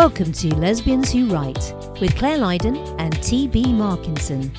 Welcome 0.00 0.32
to 0.32 0.54
Lesbians 0.54 1.12
Who 1.12 1.26
Write 1.26 1.74
with 2.00 2.16
Clare 2.16 2.38
Lydon 2.38 2.78
and 2.98 3.22
T.B. 3.22 3.64
Markinson. 3.64 4.50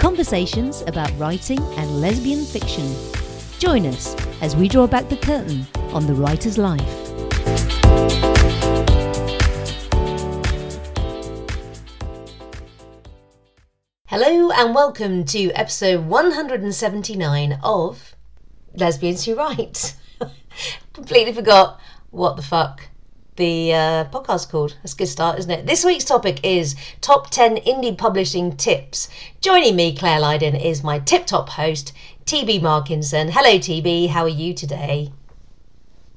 Conversations 0.00 0.80
about 0.86 1.12
writing 1.18 1.58
and 1.76 2.00
lesbian 2.00 2.46
fiction. 2.46 2.90
Join 3.58 3.84
us 3.84 4.16
as 4.40 4.56
we 4.56 4.68
draw 4.68 4.86
back 4.86 5.10
the 5.10 5.18
curtain 5.18 5.66
on 5.92 6.06
the 6.06 6.14
writer's 6.14 6.56
life. 6.56 6.80
Hello 14.06 14.50
and 14.50 14.74
welcome 14.74 15.26
to 15.26 15.50
episode 15.50 16.06
179 16.06 17.60
of 17.62 18.16
Lesbians 18.72 19.26
Who 19.26 19.34
Write. 19.34 19.94
Completely 20.94 21.34
forgot 21.34 21.78
what 22.08 22.36
the 22.36 22.42
fuck 22.42 22.89
the 23.40 23.72
uh, 23.72 24.04
podcast 24.12 24.50
called. 24.50 24.76
That's 24.82 24.92
a 24.92 24.96
good 24.98 25.06
start, 25.06 25.38
isn't 25.38 25.50
it? 25.50 25.66
This 25.66 25.82
week's 25.82 26.04
topic 26.04 26.40
is 26.44 26.76
top 27.00 27.30
10 27.30 27.56
indie 27.56 27.96
publishing 27.96 28.54
tips. 28.54 29.08
Joining 29.40 29.74
me, 29.74 29.96
Clare 29.96 30.20
Lydon, 30.20 30.54
is 30.54 30.84
my 30.84 30.98
tip 30.98 31.24
top 31.24 31.48
host, 31.48 31.94
TB 32.26 32.60
Markinson. 32.60 33.30
Hello, 33.30 33.58
TB. 33.58 34.10
How 34.10 34.24
are 34.24 34.28
you 34.28 34.52
today? 34.52 35.10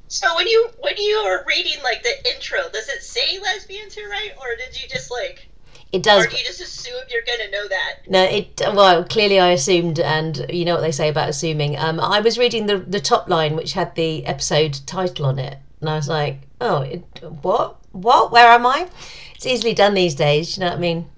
So 0.09 0.35
when 0.35 0.47
you 0.47 0.69
when 0.81 0.95
you 0.97 1.15
are 1.25 1.45
reading 1.47 1.81
like 1.81 2.03
the 2.03 2.13
intro, 2.35 2.59
does 2.71 2.89
it 2.89 3.01
say 3.01 3.39
lesbians 3.39 3.95
who 3.95 4.07
write, 4.09 4.33
or 4.37 4.57
did 4.57 4.79
you 4.79 4.87
just 4.89 5.09
like? 5.09 5.47
It 5.93 6.03
does. 6.03 6.25
Or 6.25 6.27
do 6.27 6.35
you 6.35 6.43
just 6.43 6.59
assume 6.59 7.01
you're 7.09 7.21
gonna 7.25 7.49
know 7.51 7.67
that? 7.69 7.99
No, 8.09 8.23
it 8.23 8.61
well 8.75 9.05
clearly 9.05 9.39
I 9.39 9.51
assumed, 9.51 9.99
and 9.99 10.45
you 10.49 10.65
know 10.65 10.75
what 10.75 10.81
they 10.81 10.91
say 10.91 11.07
about 11.07 11.29
assuming. 11.29 11.77
Um, 11.77 12.01
I 12.01 12.19
was 12.19 12.37
reading 12.37 12.65
the 12.65 12.79
the 12.79 12.99
top 12.99 13.29
line, 13.29 13.55
which 13.55 13.73
had 13.73 13.95
the 13.95 14.25
episode 14.25 14.81
title 14.85 15.25
on 15.25 15.39
it, 15.39 15.57
and 15.83 15.89
I 15.89 15.97
was 15.97 16.07
like, 16.07 16.39
oh, 16.61 16.81
it, 16.83 17.03
what, 17.41 17.75
what, 17.91 18.31
where 18.31 18.47
am 18.47 18.65
I? 18.65 18.87
It's 19.35 19.45
easily 19.45 19.73
done 19.73 19.95
these 19.95 20.15
days. 20.15 20.55
You 20.55 20.61
know 20.61 20.69
what 20.69 20.77
I 20.77 20.79
mean? 20.79 21.09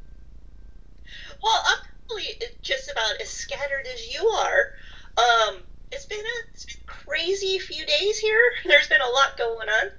Well, 1.44 1.64
I'm 1.68 1.86
probably 2.08 2.24
just 2.64 2.92
about 2.92 3.22
as 3.22 3.30
scattered 3.30 3.86
as 3.94 4.12
you 4.12 4.28
are. 4.28 4.72
Um, 5.18 5.58
it's 5.92 6.08
been 6.08 6.18
a 6.18 6.50
it's 6.52 6.66
been 6.66 6.82
crazy 6.88 7.60
few 7.60 7.86
days 7.86 8.18
here. 8.18 8.42
There's 8.66 8.88
been 8.88 9.02
a 9.02 9.10
lot 9.10 9.38
going 9.38 9.70
on. 9.70 9.92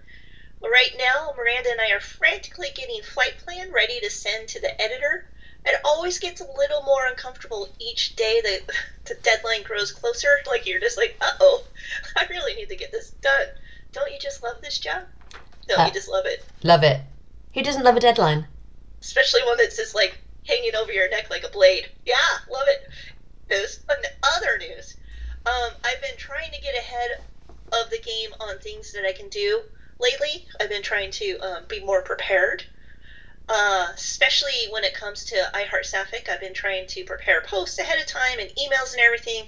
Right 0.60 0.96
now, 0.98 1.32
Miranda 1.36 1.70
and 1.70 1.80
I 1.80 1.92
are 1.92 2.00
frantically 2.00 2.70
getting 2.74 3.02
flight 3.02 3.36
plan 3.44 3.72
ready 3.72 4.00
to 4.00 4.10
send 4.10 4.48
to 4.48 4.60
the 4.60 4.82
editor. 4.82 5.28
It 5.64 5.80
always 5.84 6.18
gets 6.18 6.40
a 6.40 6.52
little 6.56 6.82
more 6.82 7.06
uncomfortable 7.06 7.68
each 7.78 8.16
day 8.16 8.40
that 8.42 8.74
the 9.04 9.14
deadline 9.22 9.62
grows 9.62 9.92
closer. 9.92 10.38
Like 10.48 10.66
you're 10.66 10.80
just 10.80 10.96
like, 10.96 11.16
uh 11.20 11.30
oh, 11.40 11.62
I 12.16 12.26
really 12.30 12.54
need 12.54 12.70
to 12.70 12.76
get 12.76 12.90
this 12.90 13.12
done. 13.22 13.46
Don't 13.96 14.12
you 14.12 14.18
just 14.20 14.42
love 14.42 14.56
this 14.62 14.78
job? 14.78 15.04
No, 15.70 15.76
uh, 15.76 15.86
you 15.86 15.92
just 15.92 16.10
love 16.10 16.26
it. 16.26 16.44
Love 16.62 16.82
it. 16.82 17.00
Who 17.54 17.62
doesn't 17.62 17.82
love 17.82 17.96
a 17.96 18.00
deadline? 18.00 18.46
Especially 19.00 19.40
one 19.46 19.56
that's 19.56 19.78
just 19.78 19.94
like 19.94 20.20
hanging 20.46 20.76
over 20.76 20.92
your 20.92 21.08
neck 21.08 21.30
like 21.30 21.44
a 21.44 21.48
blade. 21.48 21.86
Yeah, 22.04 22.14
love 22.52 22.66
it. 22.68 22.80
News. 23.50 23.80
Other 23.88 24.58
news. 24.58 24.96
Um, 25.46 25.72
I've 25.82 26.02
been 26.02 26.18
trying 26.18 26.50
to 26.52 26.60
get 26.60 26.74
ahead 26.74 27.10
of 27.72 27.90
the 27.90 27.98
game 28.04 28.30
on 28.40 28.58
things 28.58 28.92
that 28.92 29.06
I 29.06 29.12
can 29.12 29.30
do 29.30 29.62
lately. 29.98 30.44
I've 30.60 30.68
been 30.68 30.82
trying 30.82 31.10
to 31.12 31.38
um, 31.38 31.62
be 31.66 31.82
more 31.82 32.02
prepared, 32.02 32.64
uh, 33.48 33.86
especially 33.94 34.68
when 34.70 34.84
it 34.84 34.92
comes 34.92 35.24
to 35.26 35.36
I 35.56 35.64
Heart 35.64 35.84
SapphFic. 35.84 36.28
I've 36.28 36.40
been 36.40 36.52
trying 36.54 36.86
to 36.88 37.04
prepare 37.04 37.42
posts 37.48 37.78
ahead 37.78 37.98
of 37.98 38.06
time 38.06 38.40
and 38.40 38.50
emails 38.50 38.92
and 38.92 39.00
everything, 39.00 39.44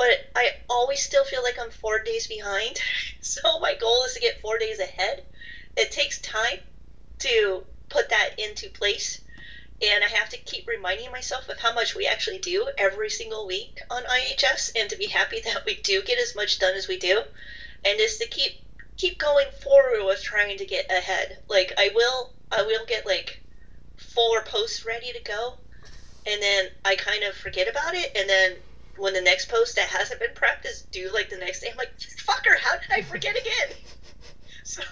but 0.00 0.30
I 0.34 0.52
always 0.70 1.02
still 1.02 1.26
feel 1.26 1.42
like 1.42 1.58
I'm 1.60 1.70
four 1.70 1.98
days 1.98 2.26
behind. 2.26 2.80
So 3.22 3.60
my 3.60 3.74
goal 3.74 4.04
is 4.04 4.14
to 4.14 4.20
get 4.20 4.40
four 4.40 4.56
days 4.56 4.78
ahead. 4.78 5.22
It 5.76 5.90
takes 5.92 6.18
time 6.20 6.58
to 7.18 7.64
put 7.90 8.08
that 8.08 8.38
into 8.38 8.70
place. 8.70 9.20
And 9.82 10.02
I 10.02 10.08
have 10.08 10.30
to 10.30 10.38
keep 10.38 10.66
reminding 10.66 11.12
myself 11.12 11.50
of 11.50 11.58
how 11.58 11.74
much 11.74 11.94
we 11.94 12.06
actually 12.06 12.38
do 12.38 12.70
every 12.78 13.10
single 13.10 13.46
week 13.46 13.78
on 13.90 14.04
IHS 14.04 14.72
and 14.74 14.88
to 14.88 14.96
be 14.96 15.06
happy 15.06 15.40
that 15.44 15.66
we 15.66 15.74
do 15.74 16.02
get 16.02 16.18
as 16.18 16.34
much 16.34 16.58
done 16.58 16.74
as 16.74 16.88
we 16.88 16.96
do. 16.96 17.22
And 17.84 17.98
just 17.98 18.20
to 18.22 18.26
keep 18.26 18.52
keep 18.96 19.18
going 19.18 19.50
forward 19.62 20.06
with 20.06 20.22
trying 20.22 20.56
to 20.56 20.64
get 20.64 20.90
ahead. 20.90 21.42
Like 21.48 21.74
I 21.76 21.90
will 21.94 22.32
I 22.50 22.62
will 22.62 22.86
get 22.86 23.04
like 23.04 23.42
four 23.98 24.42
posts 24.44 24.86
ready 24.86 25.12
to 25.12 25.20
go 25.22 25.58
and 26.26 26.40
then 26.40 26.70
I 26.86 26.96
kind 26.96 27.22
of 27.22 27.34
forget 27.34 27.68
about 27.68 27.94
it 27.94 28.16
and 28.16 28.28
then 28.28 28.56
when 29.00 29.12
the 29.12 29.20
next 29.20 29.48
post 29.48 29.76
that 29.76 29.88
hasn't 29.88 30.20
been 30.20 30.30
prepped 30.34 30.66
is 30.66 30.82
due 30.90 31.10
like 31.12 31.30
the 31.30 31.36
next 31.36 31.60
day 31.60 31.68
I'm 31.70 31.76
like 31.76 31.96
fucker 31.98 32.58
how 32.58 32.78
did 32.78 32.90
I 32.90 33.02
forget 33.02 33.36
again 33.36 33.76
so 34.64 34.82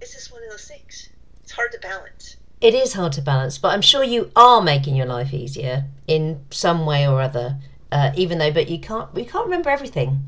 it's 0.00 0.12
just 0.14 0.32
one 0.32 0.42
of 0.42 0.50
those 0.50 0.66
things 0.66 1.08
it's 1.42 1.52
hard 1.52 1.72
to 1.72 1.78
balance 1.78 2.36
it 2.60 2.74
is 2.74 2.92
hard 2.94 3.12
to 3.12 3.22
balance 3.22 3.58
but 3.58 3.68
I'm 3.68 3.82
sure 3.82 4.04
you 4.04 4.30
are 4.36 4.60
making 4.60 4.96
your 4.96 5.06
life 5.06 5.32
easier 5.32 5.84
in 6.06 6.44
some 6.50 6.86
way 6.86 7.06
or 7.06 7.20
other 7.20 7.56
uh, 7.92 8.12
even 8.16 8.38
though 8.38 8.52
but 8.52 8.68
you 8.68 8.78
can't 8.78 9.12
we 9.14 9.24
can't 9.24 9.44
remember 9.44 9.70
everything 9.70 10.24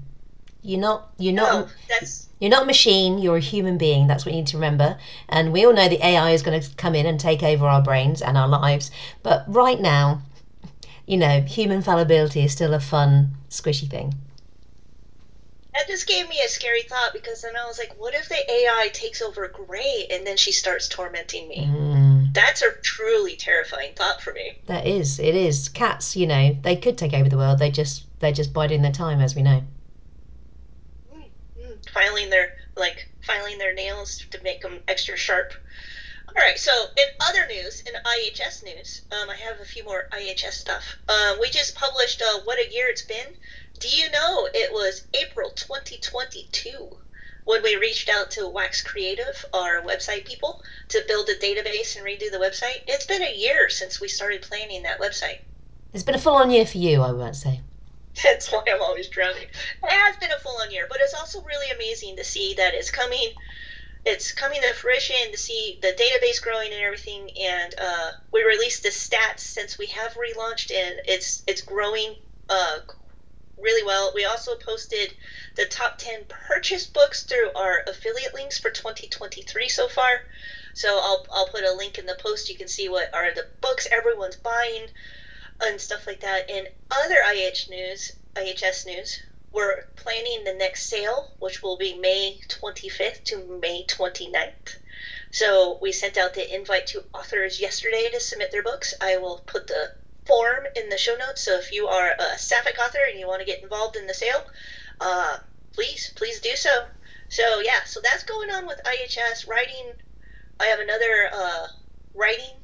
you're 0.63 0.81
not 0.81 1.13
you're 1.19 1.35
not 1.35 1.67
no, 1.67 1.69
that's 1.89 2.29
you're 2.43 2.51
not 2.51 2.65
a 2.65 2.67
machine, 2.67 3.19
you're 3.19 3.37
a 3.37 3.41
human 3.41 3.79
being. 3.79 4.09
That's 4.09 4.27
what 4.27 4.35
you 4.35 4.41
need 4.41 4.49
to 4.49 4.57
remember. 4.57 4.99
And 5.29 5.53
we 5.53 5.65
all 5.65 5.73
know 5.73 5.89
the 5.89 6.05
AI 6.05 6.33
is 6.33 6.43
going 6.43 6.61
to 6.61 6.75
come 6.75 6.97
in 6.97 7.07
and 7.07 7.21
take 7.21 7.41
over 7.41 7.67
our 7.67 7.81
brains 7.81 8.21
and 8.21 8.37
our 8.37 8.49
lives. 8.49 8.91
But 9.23 9.45
right 9.47 9.81
now, 9.81 10.23
you 11.13 11.19
know, 11.19 11.43
human 11.43 11.83
fallibility 11.83 12.43
is 12.43 12.53
still 12.53 12.73
a 12.73 12.81
fun, 12.81 13.37
squishy 13.51 13.87
thing. 13.87 14.15
That 15.75 15.87
just 15.87 16.09
gave 16.09 16.27
me 16.27 16.41
a 16.43 16.49
scary 16.49 16.85
thought 16.89 17.11
because 17.13 17.43
then 17.43 17.55
I 17.55 17.67
was 17.67 17.79
like, 17.79 17.95
what 17.99 18.15
if 18.15 18.31
the 18.31 18.51
AI 18.51 18.89
takes 18.95 19.21
over 19.21 19.47
Gray 19.47 20.07
and 20.11 20.27
then 20.27 20.39
she 20.39 20.53
starts 20.53 20.89
tormenting 20.89 21.49
me? 21.49 21.67
Mm. 21.71 22.33
That's 22.33 22.63
a 22.63 22.71
truly 22.83 23.37
terrifying 23.37 23.93
thought 23.95 24.23
for 24.23 24.33
me. 24.33 24.53
That 24.69 24.87
is, 24.87 25.19
it 25.19 25.35
is. 25.35 25.69
Cats, 25.69 26.17
you 26.17 26.27
know, 26.27 26.57
they 26.63 26.77
could 26.77 26.97
take 26.97 27.13
over 27.13 27.29
the 27.29 27.37
world. 27.37 27.59
They 27.59 27.71
just 27.71 28.07
they're 28.21 28.33
just 28.33 28.55
biding 28.55 28.81
their 28.81 28.93
time, 28.93 29.21
as 29.21 29.37
we 29.37 29.43
know 29.43 29.65
filing 31.93 32.31
their 32.31 32.53
like 32.77 33.09
filing 33.27 33.59
their 33.59 33.75
nails 33.75 34.25
to 34.31 34.43
make 34.43 34.63
them 34.63 34.81
extra 34.89 35.17
sharp. 35.17 35.53
All 36.35 36.43
right, 36.43 36.59
so 36.59 36.73
in 36.97 37.05
other 37.21 37.47
news, 37.47 37.83
in 37.83 37.93
IHS 37.93 38.65
news, 38.65 39.03
um, 39.13 39.29
I 39.29 39.37
have 39.37 39.61
a 39.61 39.67
few 39.67 39.85
more 39.85 40.09
IHS 40.13 40.53
stuff. 40.53 40.97
Um, 41.07 41.39
we 41.39 41.51
just 41.51 41.75
published 41.75 42.23
uh, 42.23 42.41
what 42.45 42.59
a 42.59 42.73
year 42.73 42.89
it's 42.89 43.03
been. 43.03 43.37
Do 43.79 43.89
you 43.89 44.11
know 44.11 44.49
it 44.55 44.73
was 44.73 45.07
April 45.13 45.51
2022 45.51 46.97
when 47.45 47.63
we 47.63 47.77
reached 47.77 48.09
out 48.09 48.31
to 48.31 48.49
Wax 48.49 48.81
Creative, 48.81 49.45
our 49.53 49.83
website 49.83 50.25
people, 50.25 50.63
to 50.89 51.05
build 51.07 51.29
a 51.29 51.35
database 51.35 51.97
and 51.97 52.07
redo 52.07 52.31
the 52.31 52.39
website? 52.39 52.83
It's 52.87 53.05
been 53.05 53.23
a 53.23 53.37
year 53.37 53.69
since 53.69 54.01
we 54.01 54.09
started 54.09 54.41
planning 54.41 54.85
that 54.85 55.01
website. 55.01 55.41
It's 55.93 56.05
been 56.05 56.15
a 56.15 56.19
full 56.19 56.37
on 56.37 56.51
year 56.51 56.65
for 56.65 56.79
you, 56.79 57.03
I 57.03 57.13
would 57.13 57.37
say. 57.37 57.61
That's 58.23 58.51
why 58.51 58.65
I'm 58.73 58.81
always 58.81 59.09
drowning. 59.09 59.49
It 59.83 59.91
has 59.91 60.17
been 60.17 60.31
a 60.31 60.39
full 60.39 60.57
on 60.63 60.71
year, 60.71 60.87
but 60.89 60.99
it's 61.03 61.15
also 61.15 61.43
really 61.43 61.71
amazing 61.71 62.17
to 62.17 62.25
see 62.25 62.55
that 62.55 62.73
it's 62.73 62.91
coming. 62.91 63.33
It's 64.05 64.33
coming 64.33 64.61
to 64.63 64.73
fruition 64.75 65.31
to 65.31 65.39
see 65.39 65.79
the 65.81 65.93
database 65.93 66.43
growing 66.43 66.73
and 66.73 66.83
everything. 66.83 67.31
And 67.39 67.75
uh, 67.79 68.11
we 68.33 68.43
released 68.43 68.83
the 68.83 68.89
stats 68.89 69.41
since 69.41 69.79
we 69.79 69.87
have 69.87 70.15
relaunched, 70.15 70.75
and 70.75 71.01
it's 71.07 71.43
it's 71.47 71.61
growing 71.61 72.17
uh, 72.49 72.79
really 73.59 73.85
well. 73.85 74.13
We 74.15 74.25
also 74.25 74.57
posted 74.57 75.15
the 75.57 75.67
top 75.67 75.99
10 75.99 76.25
purchase 76.29 76.87
books 76.87 77.23
through 77.23 77.53
our 77.55 77.83
affiliate 77.87 78.35
links 78.35 78.59
for 78.59 78.71
2023 78.71 79.69
so 79.69 79.89
far. 79.89 80.23
So 80.75 80.89
I'll, 80.89 81.27
I'll 81.33 81.49
put 81.49 81.65
a 81.65 81.73
link 81.73 81.99
in 81.99 82.07
the 82.07 82.19
post. 82.19 82.49
You 82.49 82.57
can 82.57 82.69
see 82.69 82.89
what 82.89 83.15
are 83.15 83.33
the 83.35 83.47
books 83.61 83.87
everyone's 83.91 84.37
buying 84.37 84.87
and 85.61 85.81
stuff 85.81 86.07
like 86.07 86.21
that. 86.21 86.51
In 86.51 86.67
other 86.91 87.17
IH 87.35 87.69
news, 87.71 88.13
IHS 88.35 88.87
news, 88.87 89.23
we're 89.53 89.85
planning 89.97 90.45
the 90.45 90.55
next 90.55 90.89
sale, 90.89 91.31
which 91.39 91.63
will 91.63 91.77
be 91.77 91.97
May 91.99 92.41
25th 92.49 93.25
to 93.25 93.59
May 93.61 93.85
29th. 93.87 94.77
So 95.31 95.79
we 95.81 95.93
sent 95.93 96.17
out 96.17 96.35
the 96.35 96.55
invite 96.55 96.89
to 96.89 97.05
authors 97.15 97.61
yesterday 97.61 98.09
to 98.13 98.21
submit 98.21 98.51
their 98.51 98.63
books. 98.63 98.95
I 99.01 99.17
will 99.19 99.43
put 99.47 99.67
the 99.67 99.93
form 100.27 100.67
in 100.77 100.89
the 100.89 100.99
show 100.99 101.17
notes. 101.17 101.45
So 101.45 101.57
if 101.57 101.73
you 101.73 101.89
are 101.89 102.15
a 102.19 102.39
sapphic 102.39 102.79
author 102.79 103.05
and 103.09 103.19
you 103.19 103.27
want 103.27 103.41
to 103.41 103.47
get 103.47 103.63
involved 103.63 103.97
in 103.97 104.07
the 104.07 104.15
sale, 104.15 104.45
uh, 105.01 105.39
please, 105.73 106.13
please 106.17 106.41
do 106.41 106.55
so. 106.57 106.87
So 107.29 107.61
yeah, 107.61 107.85
so 107.85 108.01
that's 108.03 108.25
going 108.25 108.51
on 108.51 108.67
with 108.67 108.81
IHS 108.85 109.49
writing. 109.49 109.93
I 110.61 110.67
have 110.67 110.81
another 110.81 111.31
uh, 111.33 111.67
writing 112.15 112.55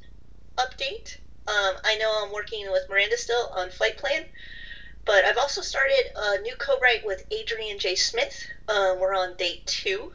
update 0.57 1.17
um, 1.49 1.75
I 1.83 1.97
know 1.97 2.23
I'm 2.23 2.31
working 2.31 2.69
with 2.71 2.87
Miranda 2.89 3.17
still 3.17 3.49
on 3.55 3.71
Flight 3.71 3.97
Plan, 3.97 4.23
but 5.05 5.25
I've 5.25 5.37
also 5.37 5.61
started 5.61 6.03
a 6.15 6.41
new 6.41 6.55
co-write 6.57 7.05
with 7.05 7.23
Adrian 7.31 7.79
J. 7.79 7.95
Smith. 7.95 8.47
Um, 8.67 8.99
we're 8.99 9.15
on 9.15 9.35
day 9.37 9.63
two 9.65 10.11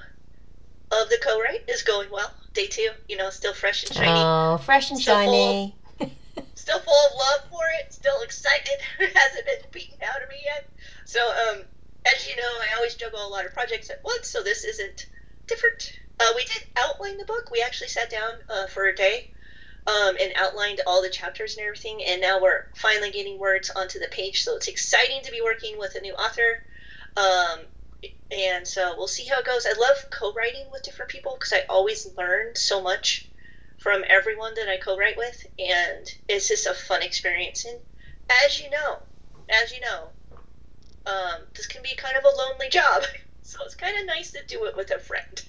of 0.90 1.08
the 1.08 1.18
co-write. 1.22 1.68
Is 1.68 1.82
going 1.82 2.08
well. 2.10 2.32
Day 2.54 2.66
two, 2.66 2.90
you 3.08 3.16
know, 3.16 3.30
still 3.30 3.52
fresh 3.52 3.84
and 3.84 3.94
shiny. 3.94 4.10
Oh, 4.10 4.58
fresh 4.58 4.90
and 4.90 5.00
still 5.00 5.16
shiny. 5.16 5.74
Full 5.98 6.06
of, 6.06 6.12
still 6.54 6.78
full 6.78 6.94
of 6.94 7.12
love 7.18 7.50
for 7.50 7.64
it. 7.80 7.92
Still 7.92 8.22
excited. 8.22 8.78
hasn't 8.98 9.46
been 9.46 9.70
beaten 9.72 9.98
out 10.02 10.22
of 10.22 10.28
me 10.28 10.36
yet. 10.44 10.70
So, 11.04 11.20
um, 11.20 11.62
as 12.06 12.28
you 12.28 12.36
know, 12.36 12.42
I 12.42 12.76
always 12.76 12.94
juggle 12.94 13.26
a 13.26 13.28
lot 13.28 13.46
of 13.46 13.52
projects 13.54 13.90
at 13.90 14.00
once, 14.04 14.28
so 14.28 14.42
this 14.42 14.64
isn't 14.64 15.06
different. 15.46 15.92
Uh, 16.20 16.32
we 16.36 16.44
did 16.44 16.62
outline 16.76 17.18
the 17.18 17.24
book. 17.24 17.50
We 17.50 17.62
actually 17.66 17.88
sat 17.88 18.10
down 18.10 18.32
uh, 18.48 18.66
for 18.68 18.86
a 18.86 18.94
day 18.94 19.30
um, 19.86 20.16
and 20.20 20.32
outlined 20.36 20.80
all 20.86 21.02
the 21.02 21.10
chapters 21.10 21.56
and 21.56 21.66
everything. 21.66 22.02
And 22.06 22.20
now 22.20 22.40
we're 22.40 22.66
finally 22.74 23.10
getting 23.10 23.38
words 23.38 23.70
onto 23.70 23.98
the 23.98 24.08
page. 24.08 24.42
So 24.42 24.56
it's 24.56 24.68
exciting 24.68 25.22
to 25.24 25.30
be 25.30 25.40
working 25.42 25.78
with 25.78 25.94
a 25.94 26.00
new 26.00 26.14
author. 26.14 26.62
Um, 27.16 27.60
and 28.30 28.66
so 28.66 28.94
we'll 28.96 29.06
see 29.06 29.26
how 29.26 29.38
it 29.40 29.46
goes. 29.46 29.66
I 29.66 29.78
love 29.78 29.96
co-writing 30.10 30.66
with 30.72 30.82
different 30.82 31.10
people 31.10 31.34
because 31.34 31.52
I 31.52 31.64
always 31.68 32.08
learn 32.16 32.54
so 32.54 32.82
much 32.82 33.28
from 33.78 34.02
everyone 34.08 34.54
that 34.54 34.68
I 34.68 34.78
co-write 34.78 35.16
with, 35.16 35.46
and 35.58 36.10
it's 36.28 36.48
just 36.48 36.66
a 36.66 36.74
fun 36.74 37.02
experience. 37.02 37.66
And 37.66 37.78
as 38.44 38.60
you 38.60 38.70
know, 38.70 38.98
as 39.62 39.72
you 39.72 39.80
know, 39.80 40.08
um, 41.06 41.42
this 41.54 41.66
can 41.66 41.82
be 41.82 41.94
kind 41.94 42.16
of 42.16 42.24
a 42.24 42.34
lonely 42.34 42.70
job, 42.70 43.02
so 43.42 43.58
it's 43.64 43.74
kind 43.74 43.98
of 43.98 44.06
nice 44.06 44.32
to 44.32 44.40
do 44.46 44.64
it 44.64 44.76
with 44.76 44.90
a 44.90 44.98
friend. 44.98 45.44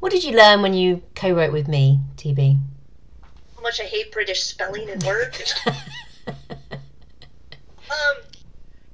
What 0.00 0.12
did 0.12 0.24
you 0.24 0.36
learn 0.36 0.60
when 0.62 0.74
you 0.74 1.02
co-wrote 1.14 1.52
with 1.52 1.68
me, 1.68 2.00
TB? 2.16 2.58
How 3.58 3.62
much 3.62 3.80
I 3.80 3.84
hate 3.86 4.12
British 4.12 4.44
spelling 4.44 4.88
and 4.88 5.02
words. 5.02 5.52
um, 5.66 6.36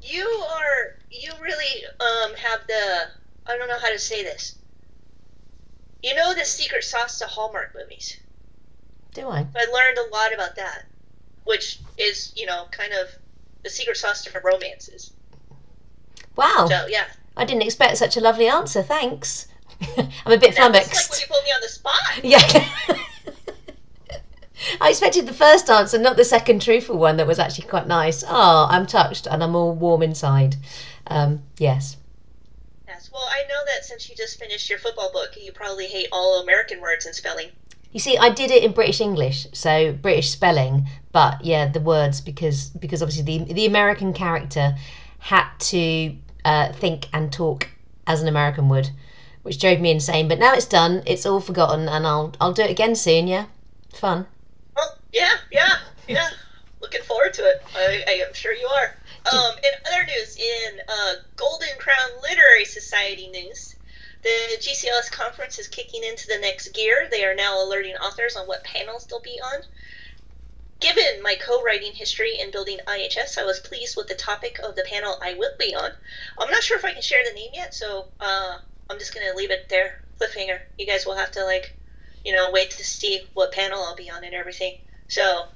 you 0.00 0.26
are 0.26 0.96
you 1.10 1.32
really 1.38 1.84
um 2.00 2.34
have 2.34 2.66
the 2.66 3.08
I 3.46 3.58
don't 3.58 3.68
know 3.68 3.78
how 3.78 3.90
to 3.90 3.98
say 3.98 4.22
this. 4.22 4.56
You 6.02 6.14
know 6.14 6.32
the 6.32 6.46
secret 6.46 6.82
sauce 6.82 7.18
to 7.18 7.26
Hallmark 7.26 7.74
movies. 7.78 8.18
Do 9.12 9.28
I? 9.28 9.46
I 9.54 9.66
learned 9.70 9.98
a 9.98 10.08
lot 10.10 10.32
about 10.32 10.56
that, 10.56 10.86
which 11.44 11.80
is 11.98 12.32
you 12.34 12.46
know 12.46 12.64
kind 12.70 12.94
of 12.94 13.08
the 13.64 13.70
secret 13.70 13.98
sauce 13.98 14.24
to 14.24 14.40
romances. 14.40 15.12
Wow. 16.36 16.68
So 16.70 16.86
yeah, 16.88 17.04
I 17.36 17.44
didn't 17.44 17.64
expect 17.64 17.98
such 17.98 18.16
a 18.16 18.20
lovely 18.20 18.48
answer. 18.48 18.82
Thanks. 18.82 19.46
I'm 19.98 20.32
a 20.32 20.38
bit 20.38 20.56
that's 20.56 20.58
like 20.58 20.84
flummoxed. 20.86 21.10
when 21.10 21.20
you 21.20 21.26
put 21.26 21.44
me 21.44 21.50
on 21.50 21.60
the 21.60 21.68
spot. 21.68 21.94
Yeah. 22.22 23.04
I 24.80 24.90
expected 24.90 25.26
the 25.26 25.32
first 25.32 25.68
answer, 25.68 25.98
not 25.98 26.16
the 26.16 26.24
second 26.24 26.62
truthful 26.62 26.96
one 26.96 27.16
that 27.16 27.26
was 27.26 27.38
actually 27.38 27.68
quite 27.68 27.86
nice. 27.86 28.24
Oh, 28.26 28.66
I'm 28.70 28.86
touched 28.86 29.26
and 29.26 29.42
I'm 29.42 29.54
all 29.54 29.74
warm 29.74 30.02
inside. 30.02 30.56
Um, 31.06 31.42
yes. 31.58 31.96
Yes. 32.86 33.10
Well, 33.12 33.26
I 33.28 33.42
know 33.48 33.60
that 33.66 33.84
since 33.84 34.08
you 34.08 34.16
just 34.16 34.38
finished 34.38 34.68
your 34.68 34.78
football 34.78 35.12
book, 35.12 35.30
you 35.40 35.52
probably 35.52 35.86
hate 35.86 36.08
all 36.12 36.40
American 36.40 36.80
words 36.80 37.06
and 37.06 37.14
spelling. 37.14 37.50
You 37.92 38.00
see, 38.00 38.18
I 38.18 38.30
did 38.30 38.50
it 38.50 38.64
in 38.64 38.72
British 38.72 39.00
English, 39.00 39.46
so 39.52 39.92
British 39.92 40.30
spelling, 40.30 40.88
but 41.12 41.44
yeah, 41.44 41.68
the 41.68 41.78
words 41.78 42.20
because 42.20 42.70
because 42.70 43.00
obviously 43.00 43.38
the 43.38 43.54
the 43.54 43.66
American 43.66 44.12
character 44.12 44.74
had 45.20 45.48
to 45.58 46.16
uh, 46.44 46.72
think 46.72 47.06
and 47.12 47.32
talk 47.32 47.68
as 48.04 48.20
an 48.20 48.26
American 48.26 48.68
would, 48.68 48.90
which 49.42 49.60
drove 49.60 49.80
me 49.80 49.92
insane. 49.92 50.26
But 50.26 50.40
now 50.40 50.54
it's 50.54 50.66
done; 50.66 51.04
it's 51.06 51.24
all 51.24 51.40
forgotten, 51.40 51.88
and 51.88 52.04
I'll 52.04 52.34
I'll 52.40 52.52
do 52.52 52.62
it 52.62 52.70
again 52.70 52.96
soon. 52.96 53.28
Yeah, 53.28 53.46
fun. 53.92 54.26
Yeah, 55.14 55.30
yeah, 55.52 55.74
yeah. 56.08 56.28
Looking 56.82 57.02
forward 57.02 57.32
to 57.34 57.42
it. 57.42 57.62
I, 57.76 58.04
I 58.08 58.12
am 58.26 58.34
sure 58.34 58.52
you 58.52 58.66
are. 58.66 58.90
Um, 59.32 59.54
in 59.56 59.70
other 59.86 60.04
news, 60.06 60.36
in 60.36 60.80
uh, 60.88 61.12
Golden 61.36 61.68
Crown 61.78 62.20
Literary 62.20 62.64
Society 62.64 63.28
news, 63.28 63.76
the 64.22 64.58
GCLS 64.58 65.12
conference 65.12 65.58
is 65.60 65.68
kicking 65.68 66.02
into 66.02 66.26
the 66.26 66.40
next 66.40 66.74
gear. 66.74 67.08
They 67.10 67.24
are 67.24 67.34
now 67.34 67.64
alerting 67.64 67.94
authors 67.94 68.36
on 68.36 68.48
what 68.48 68.64
panels 68.64 69.06
they'll 69.06 69.22
be 69.22 69.38
on. 69.54 69.60
Given 70.80 71.22
my 71.22 71.36
co-writing 71.40 71.92
history 71.92 72.38
in 72.40 72.50
building 72.50 72.78
IHS, 72.86 73.38
I 73.38 73.44
was 73.44 73.60
pleased 73.60 73.96
with 73.96 74.08
the 74.08 74.16
topic 74.16 74.58
of 74.62 74.74
the 74.74 74.84
panel 74.90 75.16
I 75.22 75.34
will 75.34 75.54
be 75.58 75.74
on. 75.74 75.90
I'm 76.38 76.50
not 76.50 76.64
sure 76.64 76.76
if 76.76 76.84
I 76.84 76.92
can 76.92 77.02
share 77.02 77.22
the 77.24 77.34
name 77.34 77.50
yet, 77.54 77.72
so 77.72 78.06
uh, 78.20 78.56
I'm 78.90 78.98
just 78.98 79.14
gonna 79.14 79.36
leave 79.36 79.52
it 79.52 79.68
there, 79.70 79.92
cliffhanger. 80.20 80.58
You 80.76 80.86
guys 80.86 81.06
will 81.06 81.16
have 81.16 81.30
to 81.32 81.44
like, 81.44 81.78
you 82.24 82.34
know, 82.34 82.50
wait 82.50 82.72
to 82.72 82.84
see 82.84 83.22
what 83.34 83.52
panel 83.52 83.80
I'll 83.80 83.96
be 83.96 84.10
on 84.10 84.24
and 84.24 84.34
everything. 84.34 84.76
So, 85.08 85.46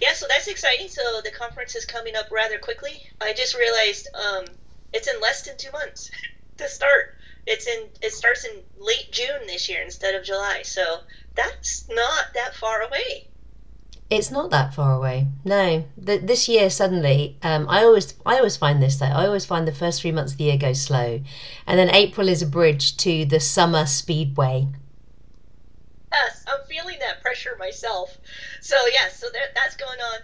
yeah, 0.00 0.12
so 0.12 0.26
that's 0.28 0.48
exciting. 0.48 0.88
So 0.88 1.02
the 1.22 1.30
conference 1.30 1.74
is 1.74 1.84
coming 1.84 2.16
up 2.16 2.30
rather 2.30 2.58
quickly. 2.58 3.02
I 3.20 3.32
just 3.32 3.56
realized 3.56 4.08
um, 4.14 4.44
it's 4.92 5.08
in 5.08 5.20
less 5.20 5.42
than 5.42 5.56
two 5.56 5.72
months 5.72 6.10
to 6.58 6.68
start. 6.68 7.14
It's 7.46 7.66
in 7.66 7.88
it 8.02 8.12
starts 8.12 8.44
in 8.44 8.62
late 8.78 9.10
June 9.10 9.46
this 9.46 9.68
year 9.68 9.82
instead 9.82 10.14
of 10.14 10.24
July. 10.24 10.62
So 10.62 11.00
that's 11.34 11.88
not 11.88 12.34
that 12.34 12.54
far 12.54 12.82
away. 12.82 13.28
It's 14.10 14.30
not 14.30 14.50
that 14.50 14.72
far 14.72 14.94
away. 14.94 15.26
No, 15.44 15.84
Th 16.02 16.22
this 16.22 16.48
year 16.48 16.70
suddenly, 16.70 17.36
um, 17.42 17.68
I 17.68 17.84
always, 17.84 18.14
I 18.24 18.36
always 18.38 18.56
find 18.56 18.82
this 18.82 18.96
though. 18.96 19.06
I 19.06 19.26
always 19.26 19.44
find 19.44 19.68
the 19.68 19.72
first 19.72 20.00
three 20.00 20.12
months 20.12 20.32
of 20.32 20.38
the 20.38 20.44
year 20.44 20.56
go 20.56 20.72
slow, 20.72 21.20
and 21.66 21.78
then 21.78 21.90
April 21.90 22.28
is 22.28 22.40
a 22.40 22.46
bridge 22.46 22.96
to 22.98 23.26
the 23.26 23.38
summer 23.38 23.84
speedway. 23.84 24.68
Yes, 26.10 26.44
I'm 26.48 26.66
feeling 26.66 26.98
that 27.00 27.20
pressure 27.20 27.56
myself. 27.58 28.16
So 28.60 28.76
yes, 28.92 29.18
so 29.18 29.26
that, 29.32 29.54
that's 29.54 29.76
going 29.76 30.00
on. 30.00 30.20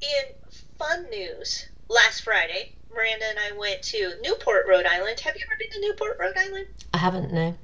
In 0.00 0.54
fun 0.78 1.10
news, 1.10 1.66
last 1.88 2.22
Friday, 2.22 2.72
Miranda 2.92 3.26
and 3.28 3.38
I 3.38 3.56
went 3.56 3.82
to 3.82 4.14
Newport, 4.22 4.66
Rhode 4.68 4.86
Island. 4.86 5.20
Have 5.20 5.34
you 5.36 5.42
ever 5.46 5.56
been 5.58 5.70
to 5.70 5.80
Newport, 5.80 6.18
Rhode 6.18 6.36
Island? 6.36 6.66
I 6.92 6.98
haven't 6.98 7.32
no. 7.32 7.56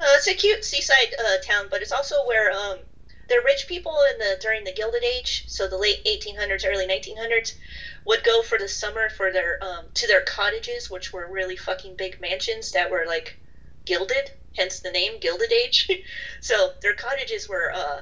Uh, 0.00 0.14
it's 0.16 0.26
a 0.26 0.34
cute 0.34 0.64
seaside 0.64 1.14
uh, 1.18 1.36
town, 1.42 1.66
but 1.70 1.82
it's 1.82 1.92
also 1.92 2.14
where 2.26 2.50
um, 2.52 2.78
the 3.28 3.40
rich 3.44 3.66
people 3.68 3.96
in 4.12 4.18
the 4.18 4.36
during 4.40 4.64
the 4.64 4.72
Gilded 4.72 5.04
Age, 5.04 5.44
so 5.46 5.68
the 5.68 5.76
late 5.76 6.04
1800s, 6.04 6.64
early 6.66 6.86
1900s, 6.86 7.54
would 8.06 8.24
go 8.24 8.42
for 8.42 8.58
the 8.58 8.68
summer 8.68 9.10
for 9.10 9.30
their 9.30 9.62
um, 9.62 9.84
to 9.94 10.06
their 10.06 10.22
cottages, 10.22 10.90
which 10.90 11.12
were 11.12 11.30
really 11.30 11.56
fucking 11.56 11.96
big 11.96 12.20
mansions 12.20 12.72
that 12.72 12.90
were 12.90 13.04
like 13.06 13.38
gilded, 13.84 14.30
hence 14.56 14.80
the 14.80 14.90
name 14.90 15.20
Gilded 15.20 15.52
Age. 15.52 15.88
so 16.40 16.72
their 16.82 16.94
cottages 16.94 17.48
were 17.48 17.70
uh, 17.72 18.00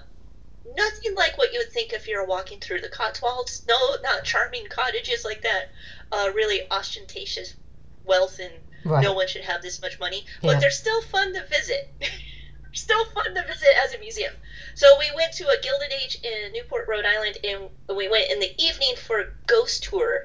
nothing 0.76 1.14
like 1.16 1.38
what 1.38 1.52
you 1.52 1.60
would 1.60 1.72
think 1.72 1.92
if 1.92 2.08
you're 2.08 2.26
walking 2.26 2.60
through 2.60 2.80
the 2.80 2.88
Cotswolds. 2.88 3.62
No, 3.68 3.96
not 4.02 4.24
charming 4.24 4.66
cottages 4.68 5.24
like 5.24 5.42
that. 5.42 5.70
Uh, 6.12 6.30
really 6.34 6.60
ostentatious 6.70 7.54
wealth 8.04 8.38
and 8.38 8.52
Right. 8.84 9.02
no 9.02 9.12
one 9.12 9.26
should 9.28 9.44
have 9.44 9.60
this 9.60 9.82
much 9.82 9.98
money. 9.98 10.24
But 10.40 10.60
they're 10.60 10.70
still 10.70 11.02
fun 11.02 11.34
to 11.34 11.44
visit. 11.46 11.94
still 12.72 13.04
fun 13.06 13.34
to 13.34 13.42
visit 13.42 13.68
as 13.84 13.92
a 13.92 13.98
museum. 13.98 14.32
So 14.74 14.98
we 14.98 15.10
went 15.14 15.32
to 15.34 15.48
a 15.48 15.60
Gilded 15.60 15.92
Age 15.92 16.16
in 16.22 16.52
Newport, 16.52 16.86
Rhode 16.88 17.04
Island, 17.04 17.38
and 17.44 17.68
we 17.96 18.08
went 18.08 18.30
in 18.30 18.38
the 18.40 18.54
evening 18.62 18.94
for 18.96 19.20
a 19.20 19.26
ghost 19.46 19.84
tour. 19.84 20.20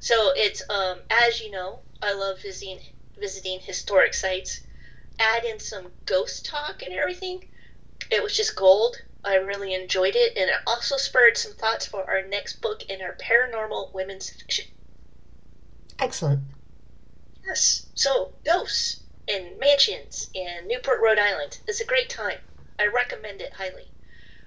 So 0.00 0.32
it's 0.34 0.62
um, 0.68 0.98
as 1.08 1.40
you 1.40 1.50
know, 1.50 1.80
I 2.02 2.14
love 2.14 2.42
visiting 2.42 2.78
visiting 3.18 3.60
historic 3.60 4.12
sites. 4.12 4.60
Add 5.18 5.44
in 5.44 5.60
some 5.60 5.92
ghost 6.06 6.46
talk 6.46 6.82
and 6.82 6.94
everything. 6.94 7.40
It 8.10 8.22
was 8.22 8.36
just 8.36 8.56
gold. 8.56 8.96
I 9.24 9.36
really 9.36 9.74
enjoyed 9.74 10.16
it, 10.16 10.36
and 10.36 10.50
it 10.50 10.56
also 10.66 10.96
spurred 10.96 11.36
some 11.36 11.54
thoughts 11.54 11.86
for 11.86 12.08
our 12.08 12.22
next 12.22 12.60
book 12.60 12.84
in 12.88 13.00
our 13.02 13.16
paranormal 13.16 13.94
women's 13.94 14.30
fiction. 14.30 14.66
Excellent. 15.98 16.40
Yes. 17.46 17.86
So 17.94 18.32
ghosts 18.44 19.00
and 19.28 19.58
mansions 19.58 20.28
in 20.34 20.66
Newport, 20.66 21.00
Rhode 21.02 21.18
Island. 21.18 21.58
It's 21.66 21.80
a 21.80 21.86
great 21.86 22.10
time. 22.10 22.38
I 22.78 22.86
recommend 22.86 23.40
it 23.40 23.52
highly. 23.52 23.90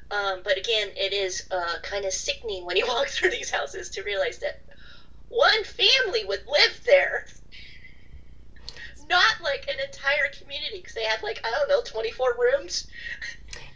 Um, 0.10 0.42
but 0.44 0.58
again, 0.58 0.90
it 0.96 1.14
is 1.14 1.48
uh, 1.52 1.80
kind 1.84 2.06
of 2.06 2.14
sickening 2.14 2.66
when 2.66 2.78
you 2.78 2.86
walk 2.88 3.08
through 3.08 3.32
these 3.32 3.50
houses 3.50 3.90
to 3.92 4.04
realize 4.04 4.40
that 4.40 4.62
one 5.30 5.64
family 5.64 6.24
would 6.26 6.44
live 6.48 6.82
there. 6.86 7.26
Not 9.10 9.42
like 9.42 9.68
an 9.70 9.80
entire 9.86 10.30
community 10.38 10.78
because 10.78 10.94
they 10.94 11.04
had 11.04 11.24
like 11.24 11.42
I 11.44 11.52
don't 11.52 11.70
know, 11.70 11.82
twenty 11.84 12.12
four 12.12 12.36
rooms. 12.38 12.88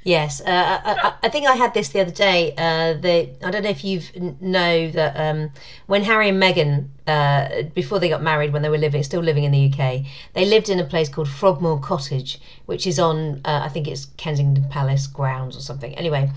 Yes, 0.03 0.41
uh, 0.41 0.45
I, 0.47 0.93
I, 0.93 1.13
I 1.23 1.29
think 1.29 1.45
I 1.45 1.53
had 1.53 1.75
this 1.75 1.89
the 1.89 1.99
other 1.99 2.11
day. 2.11 2.55
Uh, 2.57 2.93
the 2.93 3.29
I 3.45 3.51
don't 3.51 3.63
know 3.63 3.69
if 3.69 3.83
you 3.83 4.01
know 4.41 4.89
that 4.89 5.15
um, 5.15 5.51
when 5.85 6.03
Harry 6.03 6.29
and 6.29 6.41
Meghan, 6.41 6.87
uh, 7.05 7.69
before 7.75 7.99
they 7.99 8.09
got 8.09 8.23
married, 8.23 8.51
when 8.51 8.63
they 8.63 8.69
were 8.69 8.79
living, 8.79 9.03
still 9.03 9.21
living 9.21 9.43
in 9.43 9.51
the 9.51 9.71
UK, 9.71 10.03
they 10.33 10.45
lived 10.45 10.69
in 10.69 10.79
a 10.79 10.85
place 10.85 11.07
called 11.07 11.29
Frogmore 11.29 11.79
Cottage, 11.79 12.41
which 12.65 12.87
is 12.87 12.97
on, 12.97 13.41
uh, 13.45 13.61
I 13.63 13.69
think 13.69 13.87
it's 13.87 14.05
Kensington 14.17 14.67
Palace 14.69 15.05
grounds 15.05 15.55
or 15.55 15.61
something. 15.61 15.93
Anyway, 15.95 16.31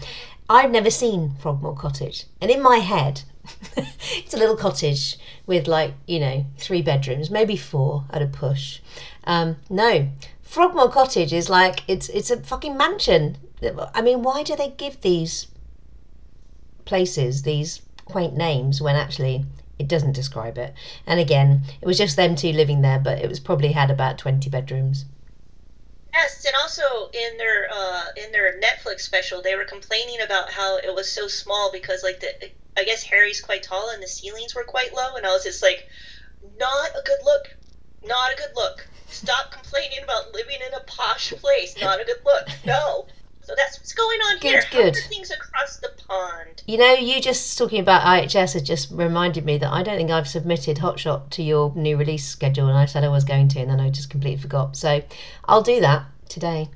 I've 0.51 0.71
never 0.71 0.91
seen 0.91 1.35
Frogmore 1.41 1.75
Cottage, 1.75 2.27
and 2.43 2.51
in 2.51 2.63
my 2.63 2.79
head, 2.79 3.23
it's 3.77 4.35
a 4.35 4.37
little 4.37 4.57
cottage 4.57 5.19
with 5.47 5.67
like 5.67 5.95
you 6.07 6.21
know 6.21 6.47
three 6.59 6.83
bedrooms, 6.83 7.31
maybe 7.31 7.57
four 7.57 8.05
at 8.11 8.23
a 8.23 8.27
push. 8.27 8.81
Um, 9.25 9.57
no, 9.69 10.09
Frogmore 10.43 10.91
Cottage 10.91 11.33
is 11.33 11.49
like 11.49 11.83
it's 11.89 12.09
it's 12.11 12.31
a 12.31 12.41
fucking 12.41 12.77
mansion. 12.77 13.39
I 13.95 14.03
mean, 14.03 14.23
why 14.23 14.43
do 14.43 14.55
they 14.55 14.71
give 14.71 15.01
these 15.01 15.49
places 16.85 17.43
these 17.43 17.81
quaint 18.05 18.37
names 18.37 18.81
when 18.81 18.95
actually 18.95 19.47
it 19.79 19.89
doesn't 19.89 20.13
describe 20.13 20.59
it? 20.59 20.75
And 21.07 21.19
again, 21.19 21.63
it 21.81 21.87
was 21.87 21.99
just 21.99 22.17
them 22.17 22.37
two 22.37 22.53
living 22.53 22.83
there, 22.83 22.99
but 22.99 23.19
it 23.19 23.29
was 23.29 23.41
probably 23.41 23.73
had 23.73 23.91
about 23.91 24.19
twenty 24.19 24.51
bedrooms. 24.51 25.07
Yes, 26.13 26.45
and 26.45 26.55
also 26.55 27.11
in 27.13 27.37
their 27.39 27.69
uh, 27.73 28.05
in 28.17 28.31
their 28.31 28.61
Netflix 28.61 29.01
special, 29.01 29.43
they 29.43 29.57
were 29.57 29.65
complaining 29.65 30.21
about 30.21 30.53
how 30.53 30.77
it 30.77 30.95
was 30.95 31.11
so 31.11 31.27
small 31.27 31.73
because 31.73 32.05
like 32.05 32.21
the 32.21 32.51
I 32.77 32.85
guess 32.85 33.03
Harry's 33.05 33.41
quite 33.41 33.63
tall 33.63 33.91
and 33.91 34.03
the 34.03 34.09
ceilings 34.09 34.55
were 34.55 34.65
quite 34.65 34.93
low, 34.95 35.15
and 35.17 35.25
I 35.27 35.33
was 35.33 35.45
just 35.45 35.63
like, 35.63 35.87
not 36.59 36.91
a 36.91 37.03
good 37.05 37.19
look, 37.25 37.57
Not 38.07 38.33
a 38.33 38.37
good 38.37 38.51
look. 38.55 38.87
Stop 39.09 39.51
complaining 39.53 39.99
about 40.03 40.35
living 40.35 40.59
in 40.67 40.75
a 40.75 40.81
posh 40.85 41.33
place. 41.33 41.75
Not 41.81 42.01
a 42.01 42.05
good 42.05 42.21
look. 42.25 42.49
No. 42.67 43.07
So 43.43 43.55
that's 43.57 43.79
what's 43.79 43.93
going 43.93 44.19
on 44.21 44.39
Good, 44.41 44.65
here. 44.65 44.65
good. 44.71 44.97
Things 45.09 45.31
across 45.31 45.77
the 45.77 45.91
pond? 46.09 46.63
You 46.67 46.79
know, 46.79 46.95
you 46.95 47.21
just 47.21 47.59
talking 47.59 47.81
about 47.81 48.01
IHS 48.03 48.55
has 48.55 48.63
just 48.63 48.91
reminded 48.91 49.45
me 49.45 49.59
that 49.59 49.71
I 49.71 49.83
don't 49.83 49.99
think 49.99 50.11
I've 50.11 50.29
submitted 50.29 50.79
Hotshot 50.79 51.29
to 51.31 51.43
your 51.43 51.73
new 51.77 51.97
release 51.99 52.27
schedule, 52.27 52.69
and 52.69 52.79
I 52.79 52.87
said 52.87 53.05
I 53.05 53.09
was 53.09 53.25
going 53.25 53.49
to, 53.49 53.61
and 53.61 53.71
then 53.71 53.81
I 53.81 53.91
just 53.91 54.09
completely 54.09 54.41
forgot. 54.41 54.77
So 54.77 55.03
I'll 55.45 55.63
do 55.63 55.81
that 55.81 56.05
today. 56.29 56.71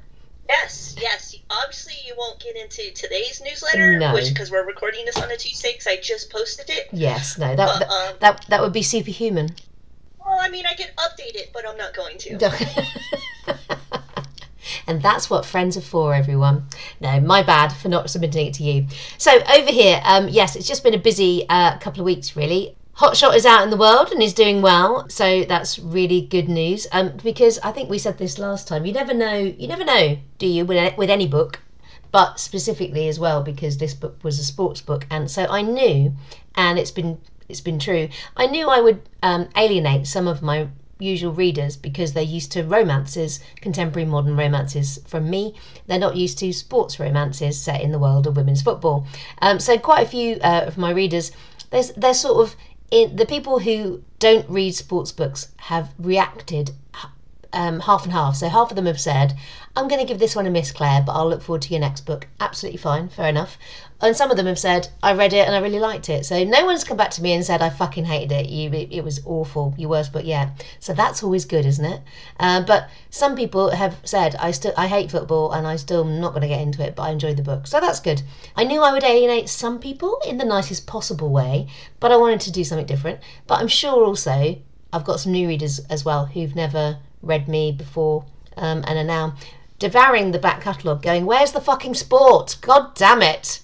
Yes, 0.49 0.97
yes. 1.00 1.37
Obviously, 1.50 1.95
you 2.07 2.14
won't 2.17 2.40
get 2.40 2.57
into 2.57 2.90
today's 2.93 3.40
newsletter, 3.45 3.99
No. 3.99 4.14
which 4.14 4.28
because 4.28 4.50
we're 4.50 4.67
recording 4.67 5.05
this 5.05 5.17
on 5.19 5.31
a 5.31 5.37
Tuesday, 5.37 5.73
because 5.73 5.87
I 5.87 5.97
just 5.97 6.31
posted 6.31 6.71
it. 6.71 6.88
Yes, 6.93 7.38
no, 7.38 7.55
that 7.55 7.57
But, 7.57 7.78
that, 7.81 7.90
um, 7.90 8.17
that, 8.21 8.47
that 8.49 8.62
would 8.62 8.73
be 8.73 8.83
superhuman. 8.83 9.50
Well, 10.25 10.38
I 10.40 10.49
mean, 10.49 10.64
I 10.67 10.75
can 10.75 10.88
update 10.97 11.35
it, 11.37 11.50
but 11.52 11.67
I'm 11.69 11.76
not 11.76 11.95
going 11.95 12.19
to. 12.19 13.59
and 14.87 15.02
that's 15.02 15.31
what 15.31 15.45
friends 15.47 15.76
are 15.76 15.83
for, 15.83 16.14
everyone. 16.14 16.67
No, 17.00 17.21
my 17.21 17.43
bad 17.43 17.69
for 17.69 17.88
not 17.88 18.11
submitting 18.11 18.47
it 18.47 18.55
to 18.55 18.62
you. 18.62 18.87
So 19.17 19.33
over 19.33 19.71
here, 19.71 20.00
um, 20.05 20.28
yes, 20.28 20.57
it's 20.57 20.67
just 20.67 20.83
been 20.83 20.95
a 20.95 20.99
busy 20.99 21.47
uh, 21.49 21.78
couple 21.78 22.00
of 22.00 22.07
weeks, 22.07 22.37
really. 22.37 22.75
Hotshot 22.99 23.37
is 23.37 23.47
out 23.47 23.62
in 23.62 23.71
the 23.71 23.76
world 23.76 24.11
and 24.11 24.21
is 24.21 24.35
doing 24.35 24.61
well, 24.61 25.09
so 25.09 25.45
that's 25.45 25.78
really 25.78 26.21
good 26.21 26.49
news. 26.49 26.88
Um, 26.90 27.17
because 27.23 27.61
I 27.61 27.71
think 27.71 27.88
we 27.88 27.97
said 27.97 28.19
this 28.19 28.40
last 28.40 28.67
time. 28.67 28.85
You 28.85 28.93
never 28.93 29.14
know. 29.14 29.37
You 29.37 29.69
never 29.69 29.85
know, 29.85 30.19
do 30.38 30.49
you? 30.49 30.64
With 30.64 30.99
with 30.99 31.09
any 31.09 31.28
book, 31.28 31.61
but 32.11 32.40
specifically 32.40 33.07
as 33.07 33.21
well 33.21 33.40
because 33.40 33.78
this 33.78 33.95
book 33.95 34.19
was 34.25 34.40
a 34.40 34.45
sports 34.45 34.81
book, 34.81 35.07
and 35.12 35.31
so 35.31 35.47
I 35.47 35.62
knew, 35.62 36.17
and 36.57 36.76
it's 36.76 36.90
been 36.90 37.21
it's 37.49 37.61
been 37.61 37.78
true. 37.78 38.09
I 38.37 38.47
knew 38.47 38.69
I 38.69 38.81
would 38.81 39.09
um, 39.23 39.49
alienate 39.57 40.09
some 40.09 40.26
of 40.26 40.43
my 40.43 40.67
usual 40.99 41.33
readers 41.33 41.76
because 41.76 42.12
they're 42.14 42.25
used 42.25 42.50
to 42.50 42.64
romances, 42.64 43.38
contemporary 43.61 44.07
modern 44.07 44.37
romances 44.37 44.99
from 45.07 45.31
me. 45.31 45.55
They're 45.87 46.00
not 46.00 46.17
used 46.17 46.38
to 46.38 46.52
sports 46.52 46.99
romances 46.99 47.61
set 47.61 47.81
in 47.81 47.93
the 47.93 47.99
world 48.00 48.26
of 48.26 48.37
women's 48.37 48.62
football. 48.62 49.07
Um, 49.40 49.61
so 49.61 49.78
quite 49.78 50.05
a 50.05 50.11
few 50.11 50.38
uh, 50.43 50.64
of 50.67 50.76
my 50.76 50.90
readers, 50.90 51.31
there's 51.71 51.93
they're 51.93 52.14
sort 52.14 52.49
of 52.49 52.57
in, 52.90 53.16
the 53.16 53.26
people 53.26 53.61
who 53.61 54.02
don't 54.18 54.49
read 54.49 54.75
sports 54.75 55.12
books 55.12 55.49
have 55.57 55.92
reacted 55.99 56.73
um, 57.52 57.81
half 57.81 58.05
and 58.05 58.12
half. 58.12 58.37
So 58.37 58.49
half 58.49 58.71
of 58.71 58.76
them 58.76 58.87
have 58.87 59.00
said, 59.00 59.35
I'm 59.76 59.88
going 59.88 60.00
to 60.00 60.07
give 60.07 60.19
this 60.19 60.35
one 60.35 60.47
a 60.47 60.50
miss, 60.50 60.73
Clare, 60.73 61.02
but 61.05 61.12
I'll 61.12 61.28
look 61.28 61.43
forward 61.43 61.62
to 61.62 61.71
your 61.71 61.81
next 61.81 62.02
book. 62.02 62.26
Absolutely 62.40 62.78
fine, 62.78 63.09
fair 63.09 63.28
enough. 63.28 63.57
And 64.00 64.17
some 64.17 64.31
of 64.31 64.37
them 64.37 64.47
have 64.47 64.59
said, 64.59 64.88
I 65.02 65.12
read 65.12 65.33
it 65.33 65.47
and 65.47 65.57
I 65.57 65.61
really 65.61 65.81
liked 65.81 66.09
it. 66.09 66.25
So 66.25 66.45
no 66.45 66.64
one's 66.64 66.85
come 66.85 66.97
back 66.97 67.11
to 67.12 67.23
me 67.23 67.33
and 67.33 67.45
said, 67.45 67.62
I 67.62 67.71
fucking 67.71 68.05
hated 68.05 68.33
it. 68.33 68.49
You, 68.49 68.71
it, 68.71 68.93
it 68.93 69.05
was 69.05 69.21
awful, 69.25 69.75
your 69.76 69.90
worst 69.90 70.12
book 70.12 70.25
yet. 70.25 70.64
So 70.78 70.93
that's 70.93 71.23
always 71.23 71.45
good, 71.45 71.67
isn't 71.67 71.85
it? 71.85 72.00
Uh, 72.38 72.62
but 72.62 72.88
some 73.11 73.35
people 73.35 73.71
have 73.71 73.97
said, 74.05 74.37
I 74.37 74.52
still 74.52 74.73
I 74.76 74.87
hate 74.87 75.11
football 75.11 75.52
and 75.52 75.67
I'm 75.67 75.78
still 75.78 76.05
not 76.05 76.31
going 76.31 76.43
to 76.43 76.49
get 76.49 76.61
into 76.61 76.85
it, 76.85 76.95
but 76.95 77.05
I 77.05 77.11
enjoyed 77.11 77.37
the 77.37 77.43
book. 77.43 77.67
So 77.67 77.81
that's 77.81 78.00
good. 78.00 78.23
I 78.57 78.64
knew 78.64 78.83
I 78.83 78.93
would 78.93 79.05
alienate 79.05 79.49
some 79.49 79.81
people 79.81 80.21
in 80.26 80.38
the 80.38 80.45
nicest 80.45 80.87
possible 80.87 81.31
way, 81.31 81.67
but 81.99 82.12
I 82.12 82.17
wanted 82.17 82.40
to 82.43 82.52
do 82.52 82.62
something 82.62 82.87
different. 82.87 83.19
But 83.49 83.59
I'm 83.59 83.69
sure 83.69 84.05
also 84.05 84.59
I've 84.93 85.05
got 85.05 85.21
some 85.21 85.33
new 85.33 85.49
readers 85.49 85.81
as 85.90 86.05
well 86.05 86.26
who've 86.26 86.55
never 86.55 86.99
read 87.23 87.49
me 87.49 87.73
before 87.73 88.25
um, 88.57 88.85
and 88.87 88.99
are 88.99 89.05
now 89.05 89.35
devouring 89.79 90.33
the 90.33 90.39
back 90.39 90.63
catalogue, 90.63 91.03
going, 91.03 91.27
Where's 91.27 91.53
the 91.53 91.61
fucking 91.61 91.95
sport? 91.95 92.57
God 92.61 92.95
damn 92.95 93.23
it. 93.23 93.61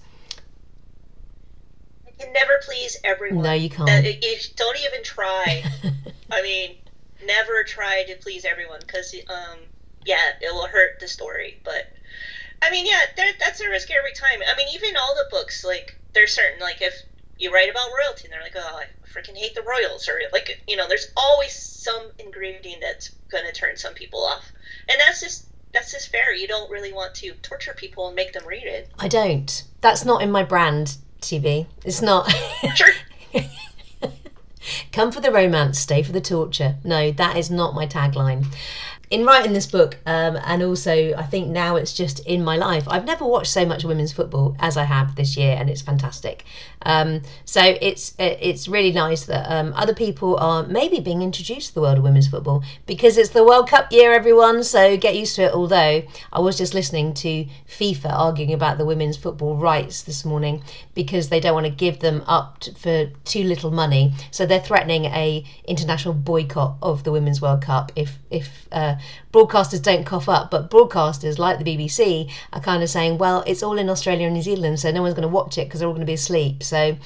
You 2.07 2.13
can 2.19 2.33
never 2.33 2.61
please 2.65 2.97
everyone. 3.05 3.45
No, 3.45 3.53
you 3.53 3.71
can't. 3.71 4.05
you 4.05 4.37
don't 4.57 4.79
even 4.79 5.03
try. 5.03 5.65
I 6.31 6.43
mean, 6.43 6.77
never 7.27 7.65
try 7.65 8.05
to 8.09 8.17
please 8.17 8.45
everyone 8.45 8.81
because, 8.81 9.15
um, 9.29 9.59
yeah, 10.05 10.33
it 10.41 10.53
will 10.53 10.67
hurt 10.67 11.01
the 11.01 11.09
story. 11.09 11.61
But 11.65 11.93
I 12.63 12.71
mean, 12.71 12.87
yeah, 12.87 13.01
that, 13.17 13.33
that's 13.41 13.61
a 13.61 13.69
risk 13.69 13.91
every 13.91 14.13
time. 14.13 14.41
I 14.51 14.57
mean, 14.57 14.69
even 14.75 14.97
all 14.97 15.15
the 15.15 15.29
books, 15.31 15.65
like 15.65 15.99
there's 16.13 16.33
certain 16.33 16.61
like 16.61 16.81
if 16.81 16.95
you 17.39 17.53
write 17.53 17.71
about 17.71 17.89
royalty, 17.99 18.25
and 18.25 18.33
they're 18.33 18.41
like, 18.41 18.57
oh, 18.57 18.81
I 18.81 18.87
freaking 19.09 19.37
hate 19.37 19.55
the 19.55 19.63
royals, 19.63 20.09
or 20.09 20.21
like 20.33 20.63
you 20.67 20.77
know, 20.77 20.89
there's 20.89 21.09
always 21.17 21.55
some 21.85 22.11
ingredient 22.19 22.81
that's 22.81 23.11
gonna 23.31 23.53
turn 23.53 23.77
some 23.77 23.95
people 23.95 24.25
off, 24.25 24.51
and 24.89 24.99
that's 25.01 25.21
just 25.21 25.47
that's 25.73 25.93
just 25.93 26.09
fair. 26.09 26.33
You 26.33 26.49
don't 26.49 26.71
really 26.71 26.93
want 26.93 27.15
to 27.17 27.33
torture 27.43 27.75
people 27.75 28.07
and 28.07 28.17
make 28.17 28.33
them 28.33 28.47
read 28.47 28.65
it. 28.65 28.89
I 28.99 29.09
don't. 29.09 29.65
That's 29.81 30.05
not 30.05 30.23
in 30.23 30.31
my 30.31 30.45
brand, 30.45 30.97
TB. 31.21 31.67
It's 31.85 32.03
not. 32.03 32.33
Sure. 32.75 32.89
Come 34.93 35.13
for 35.13 35.21
the 35.21 35.31
romance, 35.31 35.79
stay 35.79 36.03
for 36.03 36.13
the 36.13 36.21
torture. 36.21 36.77
No, 36.83 37.11
that 37.13 37.37
is 37.37 37.51
not 37.51 37.75
my 37.75 37.87
tagline. 37.87 38.47
In 39.11 39.25
writing 39.25 39.53
this 39.53 39.67
book, 39.67 39.99
um, 40.07 40.39
and 40.45 40.63
also 40.63 41.15
I 41.15 41.25
think 41.25 41.49
now 41.49 41.77
it's 41.77 41.93
just 41.93 42.21
in 42.21 42.43
my 42.43 42.57
life, 42.57 42.85
I've 42.89 43.05
never 43.05 43.25
watched 43.25 43.53
so 43.53 43.67
much 43.67 43.85
women's 43.85 44.13
football 44.13 44.57
as 44.59 44.77
I 44.77 44.85
have 44.85 45.15
this 45.15 45.37
year, 45.37 45.57
and 45.59 45.69
it's 45.69 45.83
fantastic. 45.83 46.45
Um, 46.83 47.23
so 47.45 47.77
it's 47.81 48.15
it's 48.19 48.67
really 48.67 48.93
nice 48.93 49.25
that 49.27 49.51
um, 49.51 49.73
other 49.77 49.95
people 49.95 50.37
are 50.39 50.67
maybe 50.67 51.01
being 51.01 51.23
introduced 51.23 51.69
to 51.69 51.75
the 51.75 51.81
world 51.83 51.99
of 51.99 52.05
women's 52.05 52.29
football 52.29 52.65
because 52.87 53.19
it's 53.19 53.31
the 53.31 53.45
World 53.45 53.69
Cup 53.69 53.93
year, 53.93 54.13
everyone. 54.13 54.65
So 54.65 54.97
get 54.97 55.15
used 55.15 55.37
to 55.37 55.43
it. 55.43 55.53
Although 55.53 56.03
I 56.33 56.41
was 56.41 56.57
just 56.57 56.75
listening 56.75 57.15
to 57.15 57.47
FIFA 57.69 58.11
arguing 58.11 58.53
about 58.55 58.79
the 58.79 58.87
women's 58.87 59.17
football 59.17 59.57
rights 59.57 60.03
this 60.03 60.25
morning 60.25 60.63
because 60.95 61.29
they 61.29 61.41
don't 61.41 61.55
want 61.55 61.67
to 61.67 61.73
give 61.73 62.01
them 62.01 62.23
up 62.27 62.61
t 62.61 62.73
for 62.73 63.11
too 63.25 63.45
little 63.45 63.71
money, 63.71 64.15
so 64.31 64.47
they're 64.47 64.61
threatening 64.61 65.05
a 65.07 65.45
international 65.67 66.15
boycott 66.15 66.77
of 66.83 67.05
the 67.05 67.13
Women's 67.13 67.43
World 67.43 67.63
Cup 67.63 67.93
if 67.97 68.19
if 68.31 68.67
uh, 68.73 68.94
broadcasters 69.33 69.83
don't 69.83 70.05
cough 70.05 70.29
up. 70.29 70.51
But 70.51 70.71
broadcasters 70.71 71.39
like 71.39 71.59
the 71.59 71.65
BBC 71.65 72.31
are 72.53 72.61
kind 72.61 72.83
of 72.83 72.91
saying, 72.91 73.19
well, 73.19 73.45
it's 73.47 73.63
all 73.63 73.79
in 73.79 73.89
Australia 73.89 74.27
and 74.27 74.35
New 74.35 74.43
Zealand, 74.43 74.81
so 74.81 74.91
no 74.91 75.03
one's 75.03 75.15
going 75.15 75.29
to 75.29 75.29
watch 75.29 75.59
it 75.59 75.67
because 75.67 75.81
they're 75.81 75.89
all 75.89 75.95
going 75.95 76.07
to 76.07 76.11
be 76.11 76.15
asleep. 76.15 76.63
So 76.63 76.97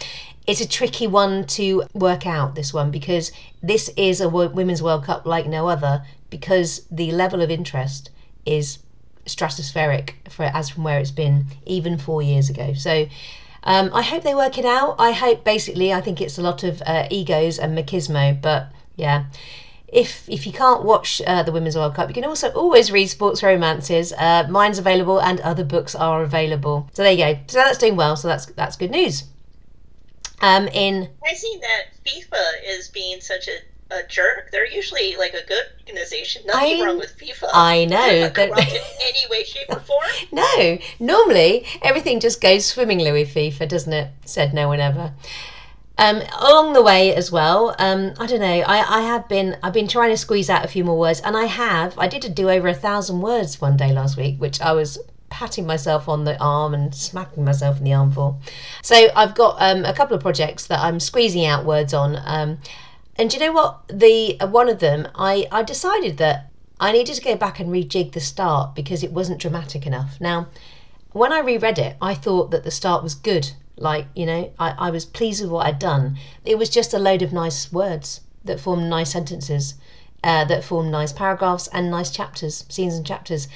it's 0.46 0.60
a 0.60 0.68
tricky 0.68 1.06
one 1.06 1.46
to 1.46 1.84
work 1.92 2.26
out 2.26 2.54
this 2.54 2.72
one 2.72 2.90
because 2.90 3.32
this 3.62 3.90
is 3.96 4.20
a 4.20 4.28
women's 4.28 4.82
World 4.82 5.04
Cup 5.04 5.26
like 5.26 5.46
no 5.46 5.68
other 5.68 6.04
because 6.30 6.86
the 6.90 7.12
level 7.12 7.42
of 7.42 7.50
interest 7.50 8.10
is 8.46 8.78
stratospheric 9.26 10.14
for 10.30 10.44
as 10.44 10.70
from 10.70 10.84
where 10.84 10.98
it's 10.98 11.10
been 11.10 11.44
even 11.66 11.98
four 11.98 12.22
years 12.22 12.48
ago. 12.48 12.72
So 12.72 13.06
um, 13.62 13.90
I 13.92 14.02
hope 14.02 14.22
they 14.22 14.34
work 14.34 14.56
it 14.56 14.64
out. 14.64 14.96
I 14.98 15.12
hope 15.12 15.44
basically 15.44 15.92
I 15.92 16.00
think 16.00 16.20
it's 16.20 16.38
a 16.38 16.42
lot 16.42 16.64
of 16.64 16.82
uh, 16.86 17.06
egos 17.10 17.58
and 17.58 17.76
machismo, 17.76 18.40
but 18.40 18.68
yeah. 18.96 19.26
If 19.90 20.28
if 20.28 20.46
you 20.46 20.52
can't 20.52 20.84
watch 20.84 21.22
uh, 21.26 21.42
the 21.42 21.52
Women's 21.52 21.74
World 21.76 21.94
Cup, 21.94 22.08
you 22.08 22.14
can 22.14 22.24
also 22.24 22.50
always 22.50 22.92
read 22.92 23.06
sports 23.08 23.42
romances. 23.42 24.12
Uh, 24.12 24.46
mine's 24.50 24.78
available, 24.78 25.18
and 25.20 25.40
other 25.40 25.64
books 25.64 25.94
are 25.94 26.22
available. 26.22 26.88
So 26.92 27.02
there 27.02 27.12
you 27.12 27.18
go. 27.34 27.40
So 27.46 27.58
that's 27.58 27.78
doing 27.78 27.96
well. 27.96 28.14
So 28.16 28.28
that's 28.28 28.46
that's 28.46 28.76
good 28.76 28.90
news. 28.90 29.24
Um, 30.40 30.68
in 30.68 31.08
I 31.26 31.32
see 31.34 31.58
that 31.62 31.84
FIFA 32.06 32.42
is 32.66 32.88
being 32.88 33.20
such 33.20 33.48
a, 33.48 33.94
a 33.94 34.06
jerk. 34.06 34.50
They're 34.52 34.68
usually 34.68 35.16
like 35.16 35.32
a 35.34 35.44
good 35.46 35.64
organization. 35.80 36.42
Nothing 36.46 36.82
I- 36.82 36.84
wrong 36.84 36.98
with 36.98 37.16
FIFA. 37.18 37.48
I 37.52 37.84
know 37.86 37.96
They're 38.06 38.20
not 38.26 38.34
that- 38.34 38.48
corrupt 38.50 38.68
in 38.70 38.76
any 39.02 39.26
way, 39.30 39.42
shape, 39.44 39.66
or 39.70 39.80
form. 39.80 40.04
No, 40.30 40.78
normally 41.00 41.66
everything 41.82 42.20
just 42.20 42.40
goes 42.40 42.66
swimmingly 42.66 43.10
with 43.10 43.34
FIFA, 43.34 43.68
doesn't 43.68 43.92
it? 43.92 44.10
Said 44.26 44.52
no 44.54 44.68
one 44.68 44.80
ever. 44.80 45.12
Um, 45.98 46.22
along 46.38 46.74
the 46.74 46.82
way 46.82 47.12
as 47.12 47.32
well, 47.32 47.74
um, 47.78 48.14
I 48.20 48.26
don't 48.26 48.40
know. 48.40 48.46
I, 48.46 48.98
I 48.98 49.00
have 49.02 49.28
been 49.28 49.56
I've 49.64 49.72
been 49.72 49.88
trying 49.88 50.10
to 50.10 50.16
squeeze 50.16 50.48
out 50.48 50.64
a 50.64 50.68
few 50.68 50.84
more 50.84 50.98
words, 50.98 51.20
and 51.20 51.36
I 51.36 51.46
have. 51.46 51.98
I 51.98 52.06
did 52.06 52.34
do 52.34 52.48
over 52.48 52.68
a 52.68 52.74
thousand 52.74 53.20
words 53.20 53.60
one 53.60 53.76
day 53.76 53.92
last 53.92 54.16
week, 54.16 54.38
which 54.38 54.60
I 54.60 54.72
was 54.72 54.98
patting 55.28 55.66
myself 55.66 56.08
on 56.08 56.24
the 56.24 56.40
arm 56.40 56.72
and 56.72 56.94
smacking 56.94 57.44
myself 57.44 57.78
in 57.78 57.84
the 57.84 57.92
arm 57.92 58.12
for. 58.12 58.38
So 58.82 59.08
I've 59.14 59.34
got 59.34 59.56
um, 59.58 59.84
a 59.84 59.92
couple 59.92 60.16
of 60.16 60.22
projects 60.22 60.66
that 60.68 60.78
I'm 60.78 61.00
squeezing 61.00 61.44
out 61.44 61.64
words 61.64 61.92
on. 61.92 62.16
Um, 62.24 62.58
and 63.16 63.28
do 63.28 63.36
you 63.36 63.46
know 63.46 63.52
what? 63.52 63.88
The 63.88 64.40
uh, 64.40 64.46
one 64.46 64.68
of 64.68 64.78
them, 64.78 65.08
I 65.16 65.48
I 65.50 65.64
decided 65.64 66.18
that 66.18 66.50
I 66.78 66.92
needed 66.92 67.14
to 67.16 67.22
go 67.22 67.34
back 67.34 67.58
and 67.58 67.70
rejig 67.70 68.12
the 68.12 68.20
start 68.20 68.76
because 68.76 69.02
it 69.02 69.12
wasn't 69.12 69.40
dramatic 69.40 69.84
enough. 69.84 70.20
Now, 70.20 70.46
when 71.10 71.32
I 71.32 71.40
reread 71.40 71.78
it, 71.78 71.96
I 72.00 72.14
thought 72.14 72.52
that 72.52 72.62
the 72.62 72.70
start 72.70 73.02
was 73.02 73.16
good. 73.16 73.50
Like, 73.80 74.06
you 74.14 74.26
know, 74.26 74.52
I, 74.58 74.74
I 74.78 74.90
was 74.90 75.04
pleased 75.04 75.42
with 75.42 75.50
what 75.50 75.66
I'd 75.66 75.78
done. 75.78 76.18
It 76.44 76.58
was 76.58 76.68
just 76.68 76.94
a 76.94 76.98
load 76.98 77.22
of 77.22 77.32
nice 77.32 77.72
words 77.72 78.20
that 78.44 78.60
formed 78.60 78.88
nice 78.88 79.12
sentences, 79.12 79.74
uh, 80.22 80.44
that 80.44 80.64
formed 80.64 80.90
nice 80.90 81.12
paragraphs 81.12 81.68
and 81.68 81.90
nice 81.90 82.10
chapters, 82.10 82.64
scenes 82.68 82.94
and 82.94 83.06
chapters. 83.06 83.48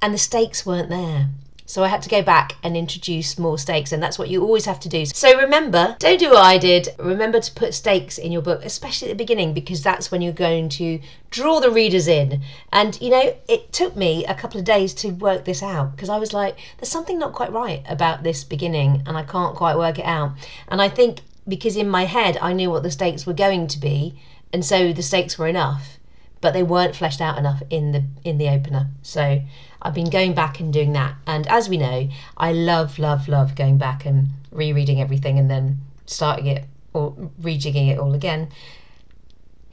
And 0.00 0.14
the 0.14 0.18
stakes 0.18 0.64
weren't 0.66 0.90
there. 0.90 1.28
So 1.68 1.82
I 1.82 1.88
had 1.88 2.00
to 2.02 2.08
go 2.08 2.22
back 2.22 2.54
and 2.62 2.76
introduce 2.76 3.38
more 3.38 3.58
stakes, 3.58 3.90
and 3.90 4.00
that's 4.00 4.18
what 4.18 4.30
you 4.30 4.40
always 4.42 4.66
have 4.66 4.78
to 4.80 4.88
do. 4.88 5.04
So 5.06 5.36
remember, 5.36 5.96
don't 5.98 6.20
do 6.20 6.30
what 6.30 6.44
I 6.44 6.58
did. 6.58 6.88
Remember 6.98 7.40
to 7.40 7.52
put 7.52 7.74
stakes 7.74 8.18
in 8.18 8.30
your 8.30 8.40
book, 8.40 8.64
especially 8.64 9.08
at 9.08 9.12
the 9.18 9.22
beginning, 9.24 9.52
because 9.52 9.82
that's 9.82 10.10
when 10.12 10.22
you're 10.22 10.32
going 10.32 10.68
to 10.70 11.00
draw 11.30 11.58
the 11.58 11.70
readers 11.70 12.06
in. 12.06 12.40
And 12.72 12.96
you 13.00 13.10
know, 13.10 13.36
it 13.48 13.72
took 13.72 13.96
me 13.96 14.24
a 14.26 14.34
couple 14.34 14.60
of 14.60 14.64
days 14.64 14.94
to 14.94 15.10
work 15.10 15.44
this 15.44 15.60
out 15.62 15.96
because 15.96 16.08
I 16.08 16.18
was 16.18 16.32
like, 16.32 16.56
there's 16.78 16.88
something 16.88 17.18
not 17.18 17.32
quite 17.32 17.52
right 17.52 17.82
about 17.88 18.22
this 18.22 18.44
beginning, 18.44 19.02
and 19.04 19.16
I 19.16 19.24
can't 19.24 19.56
quite 19.56 19.76
work 19.76 19.98
it 19.98 20.06
out. 20.06 20.32
And 20.68 20.80
I 20.80 20.88
think 20.88 21.22
because 21.48 21.76
in 21.76 21.88
my 21.88 22.04
head 22.04 22.38
I 22.40 22.52
knew 22.52 22.70
what 22.70 22.84
the 22.84 22.90
stakes 22.92 23.26
were 23.26 23.32
going 23.32 23.66
to 23.66 23.78
be, 23.80 24.14
and 24.52 24.64
so 24.64 24.92
the 24.92 25.02
stakes 25.02 25.36
were 25.36 25.48
enough. 25.48 25.98
but 26.40 26.52
they 26.52 26.62
weren't 26.62 26.94
fleshed 26.94 27.20
out 27.20 27.38
enough 27.38 27.62
in 27.70 27.92
the 27.92 28.04
in 28.22 28.38
the 28.38 28.48
opener. 28.48 28.88
So 29.02 29.40
I've 29.82 29.94
been 29.94 30.10
going 30.10 30.34
back 30.34 30.60
and 30.60 30.72
doing 30.72 30.92
that. 30.92 31.14
And 31.26 31.46
as 31.48 31.68
we 31.68 31.76
know, 31.76 32.08
I 32.36 32.52
love, 32.52 32.98
love, 32.98 33.28
love 33.28 33.54
going 33.54 33.78
back 33.78 34.04
and 34.06 34.28
rereading 34.50 35.00
everything 35.00 35.38
and 35.38 35.50
then 35.50 35.80
starting 36.06 36.46
it 36.46 36.64
or 36.92 37.12
rejigging 37.40 37.90
it 37.90 37.98
all 37.98 38.14
again. 38.14 38.48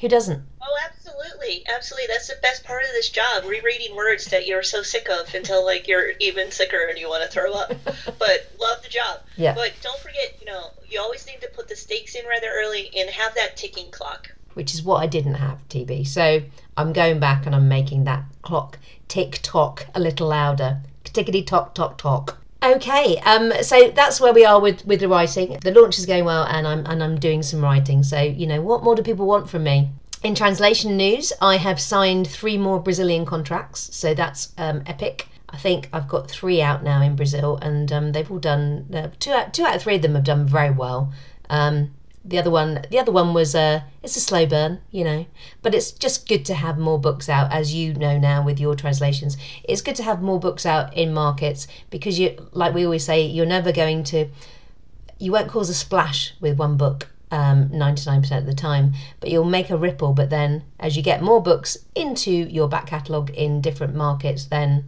Who 0.01 0.09
doesn't? 0.09 0.43
Oh, 0.61 0.77
absolutely, 0.85 1.63
absolutely. 1.73 2.07
That's 2.07 2.27
the 2.27 2.39
best 2.41 2.65
part 2.65 2.83
of 2.83 2.89
this 2.91 3.09
job: 3.09 3.45
rereading 3.45 3.95
words 3.95 4.25
that 4.25 4.45
you're 4.45 4.63
so 4.63 4.83
sick 4.83 5.07
of 5.09 5.33
until 5.33 5.63
like 5.65 5.87
you're 5.87 6.11
even 6.19 6.51
sicker 6.51 6.87
and 6.89 6.97
you 6.97 7.07
want 7.07 7.23
to 7.23 7.29
throw 7.29 7.53
up. 7.53 7.69
but 8.19 8.51
love 8.59 8.83
the 8.83 8.89
job. 8.89 9.21
Yeah. 9.37 9.55
But 9.55 9.71
don't 9.81 9.99
forget, 9.99 10.35
you 10.39 10.45
know, 10.45 10.71
you 10.89 10.99
always 10.99 11.25
need 11.25 11.39
to 11.41 11.49
put 11.55 11.69
the 11.69 11.75
stakes 11.75 12.15
in 12.15 12.25
rather 12.27 12.47
early 12.51 12.91
and 12.97 13.09
have 13.09 13.35
that 13.35 13.55
ticking 13.55 13.91
clock. 13.91 14.29
Which 14.53 14.73
is 14.73 14.83
what 14.83 14.97
I 14.97 15.07
didn't 15.07 15.35
have, 15.35 15.67
TB. 15.69 16.07
So 16.07 16.41
I'm 16.77 16.93
going 16.93 17.19
back 17.19 17.45
and 17.45 17.55
I'm 17.55 17.67
making 17.67 18.03
that 18.03 18.23
clock 18.41 18.79
tick 19.07 19.39
tock 19.41 19.87
a 19.93 19.99
little 19.99 20.27
louder. 20.27 20.81
Tickety 21.03 21.45
tock 21.45 21.75
tock 21.75 21.97
tock. 21.97 22.37
Okay, 22.63 23.17
um, 23.25 23.51
so 23.61 23.89
that's 23.89 24.21
where 24.21 24.33
we 24.33 24.45
are 24.45 24.59
with, 24.59 24.85
with 24.85 25.01
the 25.01 25.09
writing. 25.09 25.59
The 25.61 25.71
launch 25.71 25.99
is 25.99 26.05
going 26.05 26.23
well, 26.23 26.45
and 26.45 26.65
I'm 26.65 26.85
and 26.85 27.03
I'm 27.03 27.19
doing 27.19 27.43
some 27.43 27.61
writing. 27.61 28.03
So 28.03 28.21
you 28.21 28.47
know, 28.47 28.61
what 28.61 28.83
more 28.83 28.95
do 28.95 29.03
people 29.03 29.25
want 29.25 29.49
from 29.49 29.63
me? 29.63 29.89
In 30.23 30.33
translation 30.33 30.95
news, 30.95 31.33
I 31.41 31.57
have 31.57 31.81
signed 31.81 32.25
three 32.25 32.57
more 32.57 32.79
Brazilian 32.79 33.25
contracts, 33.25 33.93
so 33.93 34.13
that's 34.13 34.53
um, 34.57 34.81
epic. 34.85 35.27
I 35.49 35.57
think 35.57 35.89
I've 35.91 36.07
got 36.07 36.31
three 36.31 36.61
out 36.61 36.83
now 36.83 37.01
in 37.01 37.17
Brazil, 37.17 37.59
and 37.61 37.91
um, 37.91 38.11
they've 38.13 38.31
all 38.31 38.39
done 38.39 38.87
uh, 38.93 39.09
two 39.19 39.31
out 39.31 39.53
two 39.53 39.65
out 39.65 39.75
of 39.75 39.81
three 39.81 39.97
of 39.97 40.01
them 40.01 40.15
have 40.15 40.23
done 40.23 40.47
very 40.47 40.71
well. 40.71 41.11
Um, 41.49 41.91
the 42.25 42.39
other 42.39 42.49
one, 42.49 42.85
the 42.89 42.99
other 42.99 43.11
one 43.11 43.33
was 43.33 43.53
uh, 43.53 43.81
it's 44.01 44.15
a 44.15 44.21
slow 44.21 44.45
burn, 44.45 44.79
you 44.91 45.03
know, 45.03 45.25
but 45.61 45.75
it's 45.75 45.91
just 45.91 46.27
good 46.27 46.45
to 46.45 46.53
have 46.53 46.77
more 46.77 46.99
books 46.99 47.27
out, 47.27 47.51
as 47.51 47.73
you 47.73 47.93
know 47.93 48.17
now 48.17 48.43
with 48.43 48.59
your 48.59 48.75
translations. 48.75 49.35
It's 49.63 49.81
good 49.81 49.95
to 49.97 50.03
have 50.03 50.21
more 50.21 50.39
books 50.39 50.65
out 50.65 50.93
in 50.95 51.13
markets 51.13 51.67
because 51.89 52.19
you, 52.19 52.49
like 52.53 52.73
we 52.73 52.85
always 52.85 53.03
say, 53.03 53.25
you're 53.25 53.45
never 53.45 53.73
going 53.73 54.03
to, 54.05 54.29
you 55.19 55.33
won't 55.33 55.49
cause 55.49 55.69
a 55.69 55.73
splash 55.73 56.33
with 56.39 56.57
one 56.57 56.77
book. 56.77 57.09
Um, 57.31 57.69
99% 57.69 58.37
of 58.37 58.45
the 58.45 58.53
time, 58.53 58.93
but 59.19 59.31
you'll 59.31 59.43
make 59.43 59.71
a 59.71 59.77
ripple. 59.77 60.13
But 60.13 60.29
then, 60.29 60.65
as 60.79 60.95
you 60.95 61.01
get 61.01 61.23
more 61.23 61.41
books 61.41 61.79
into 61.95 62.29
your 62.29 62.67
back 62.67 62.85
catalogue 62.85 63.31
in 63.31 63.59
different 63.59 63.95
markets, 63.95 64.45
then 64.45 64.87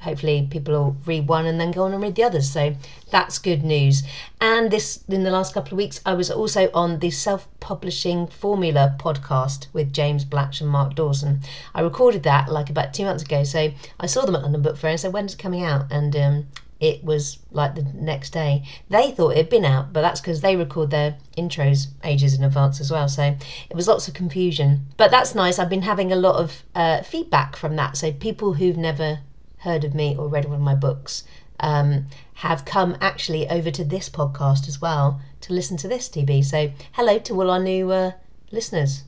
hopefully 0.00 0.46
people 0.50 0.74
will 0.74 0.96
read 1.06 1.28
one 1.28 1.46
and 1.46 1.60
then 1.60 1.72
go 1.72 1.82
on 1.82 1.92
and 1.92 2.02
read 2.02 2.14
the 2.14 2.22
others. 2.22 2.50
So 2.50 2.74
that's 3.10 3.38
good 3.38 3.64
news. 3.64 4.02
And 4.40 4.70
this 4.70 5.02
in 5.08 5.24
the 5.24 5.30
last 5.30 5.54
couple 5.54 5.72
of 5.72 5.78
weeks, 5.78 6.00
I 6.06 6.14
was 6.14 6.30
also 6.30 6.70
on 6.72 7.00
the 7.00 7.10
self-publishing 7.10 8.28
formula 8.28 8.96
podcast 8.98 9.66
with 9.72 9.92
James 9.92 10.24
Blatch 10.24 10.60
and 10.60 10.70
Mark 10.70 10.94
Dawson. 10.94 11.40
I 11.74 11.80
recorded 11.80 12.22
that 12.24 12.50
like 12.50 12.70
about 12.70 12.94
two 12.94 13.04
months 13.04 13.22
ago. 13.22 13.44
So 13.44 13.72
I 13.98 14.06
saw 14.06 14.24
them 14.24 14.36
at 14.36 14.42
London 14.42 14.62
Book 14.62 14.76
Fair 14.76 14.90
and 14.90 15.00
said, 15.00 15.12
"When's 15.12 15.34
it 15.34 15.38
coming 15.38 15.64
out?" 15.64 15.86
And 15.90 16.14
um, 16.16 16.46
it 16.80 17.02
was 17.02 17.38
like 17.50 17.74
the 17.74 17.82
next 17.82 18.30
day. 18.30 18.62
They 18.88 19.10
thought 19.10 19.30
it 19.30 19.38
had 19.38 19.50
been 19.50 19.64
out, 19.64 19.92
but 19.92 20.02
that's 20.02 20.20
because 20.20 20.40
they 20.40 20.54
record 20.54 20.90
their 20.90 21.16
intros 21.36 21.88
ages 22.04 22.34
in 22.34 22.44
advance 22.44 22.80
as 22.80 22.90
well. 22.90 23.08
So 23.08 23.36
it 23.68 23.74
was 23.74 23.88
lots 23.88 24.06
of 24.06 24.14
confusion. 24.14 24.86
But 24.96 25.10
that's 25.10 25.34
nice. 25.34 25.58
I've 25.58 25.68
been 25.68 25.82
having 25.82 26.12
a 26.12 26.16
lot 26.16 26.36
of 26.36 26.62
uh, 26.74 27.02
feedback 27.02 27.56
from 27.56 27.74
that. 27.76 27.96
So 27.96 28.12
people 28.12 28.54
who've 28.54 28.76
never 28.76 29.20
heard 29.58 29.84
of 29.84 29.94
me 29.94 30.16
or 30.16 30.28
read 30.28 30.44
one 30.44 30.54
of 30.56 30.60
my 30.60 30.74
books 30.74 31.24
um, 31.60 32.06
have 32.34 32.64
come 32.64 32.96
actually 33.00 33.48
over 33.48 33.70
to 33.70 33.84
this 33.84 34.08
podcast 34.08 34.68
as 34.68 34.80
well 34.80 35.20
to 35.40 35.52
listen 35.52 35.76
to 35.78 35.88
this 35.88 36.08
TB. 36.08 36.44
So 36.44 36.72
hello 36.92 37.18
to 37.18 37.34
all 37.40 37.50
our 37.50 37.60
new 37.62 37.90
uh, 37.90 38.12
listeners. 38.50 39.02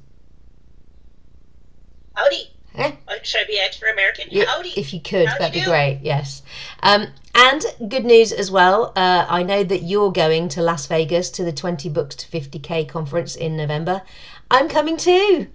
Howdy. 2.14 2.50
Eh? 2.74 2.92
Uh, 3.08 3.14
Should 3.22 3.42
I 3.42 3.44
be 3.46 3.58
extra 3.58 3.92
American? 3.92 4.28
You- 4.30 4.46
Howdy. 4.46 4.72
If 4.76 4.92
you 4.94 5.00
could, 5.00 5.26
Howdy 5.26 5.38
that'd 5.38 5.54
be 5.54 5.60
do. 5.60 5.66
great. 5.66 6.00
Yes. 6.02 6.42
Um, 6.82 7.08
and 7.34 7.64
good 7.88 8.04
news 8.04 8.32
as 8.32 8.50
well. 8.50 8.92
Uh, 8.96 9.26
I 9.28 9.42
know 9.42 9.64
that 9.64 9.82
you're 9.82 10.12
going 10.12 10.48
to 10.50 10.62
Las 10.62 10.86
Vegas 10.86 11.30
to 11.30 11.44
the 11.44 11.52
20 11.52 11.88
Books 11.88 12.14
to 12.16 12.26
50k 12.28 12.88
conference 12.88 13.34
in 13.36 13.56
November. 13.56 14.02
I'm 14.50 14.68
coming 14.68 14.96
too. 14.96 15.48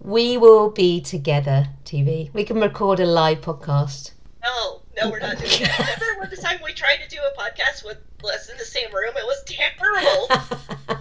We 0.00 0.36
will 0.36 0.70
be 0.70 1.00
together, 1.00 1.68
TB. 1.84 2.32
We 2.32 2.44
can 2.44 2.60
record 2.60 3.00
a 3.00 3.06
live 3.06 3.40
podcast. 3.40 4.12
No, 4.42 4.82
no, 4.96 5.10
we're 5.10 5.18
not 5.18 5.38
doing 5.38 5.62
that. 5.62 5.78
Remember 5.78 6.20
when 6.20 6.30
the 6.30 6.36
time 6.42 6.60
we 6.62 6.72
tried 6.72 6.98
to 6.98 7.08
do 7.08 7.18
a 7.18 7.40
podcast 7.40 7.84
with 7.84 7.98
us 8.24 8.48
in 8.48 8.56
the 8.56 8.64
same 8.64 8.92
room? 8.94 9.14
It 9.16 9.26
was 9.26 9.42
terrible. 9.46 10.98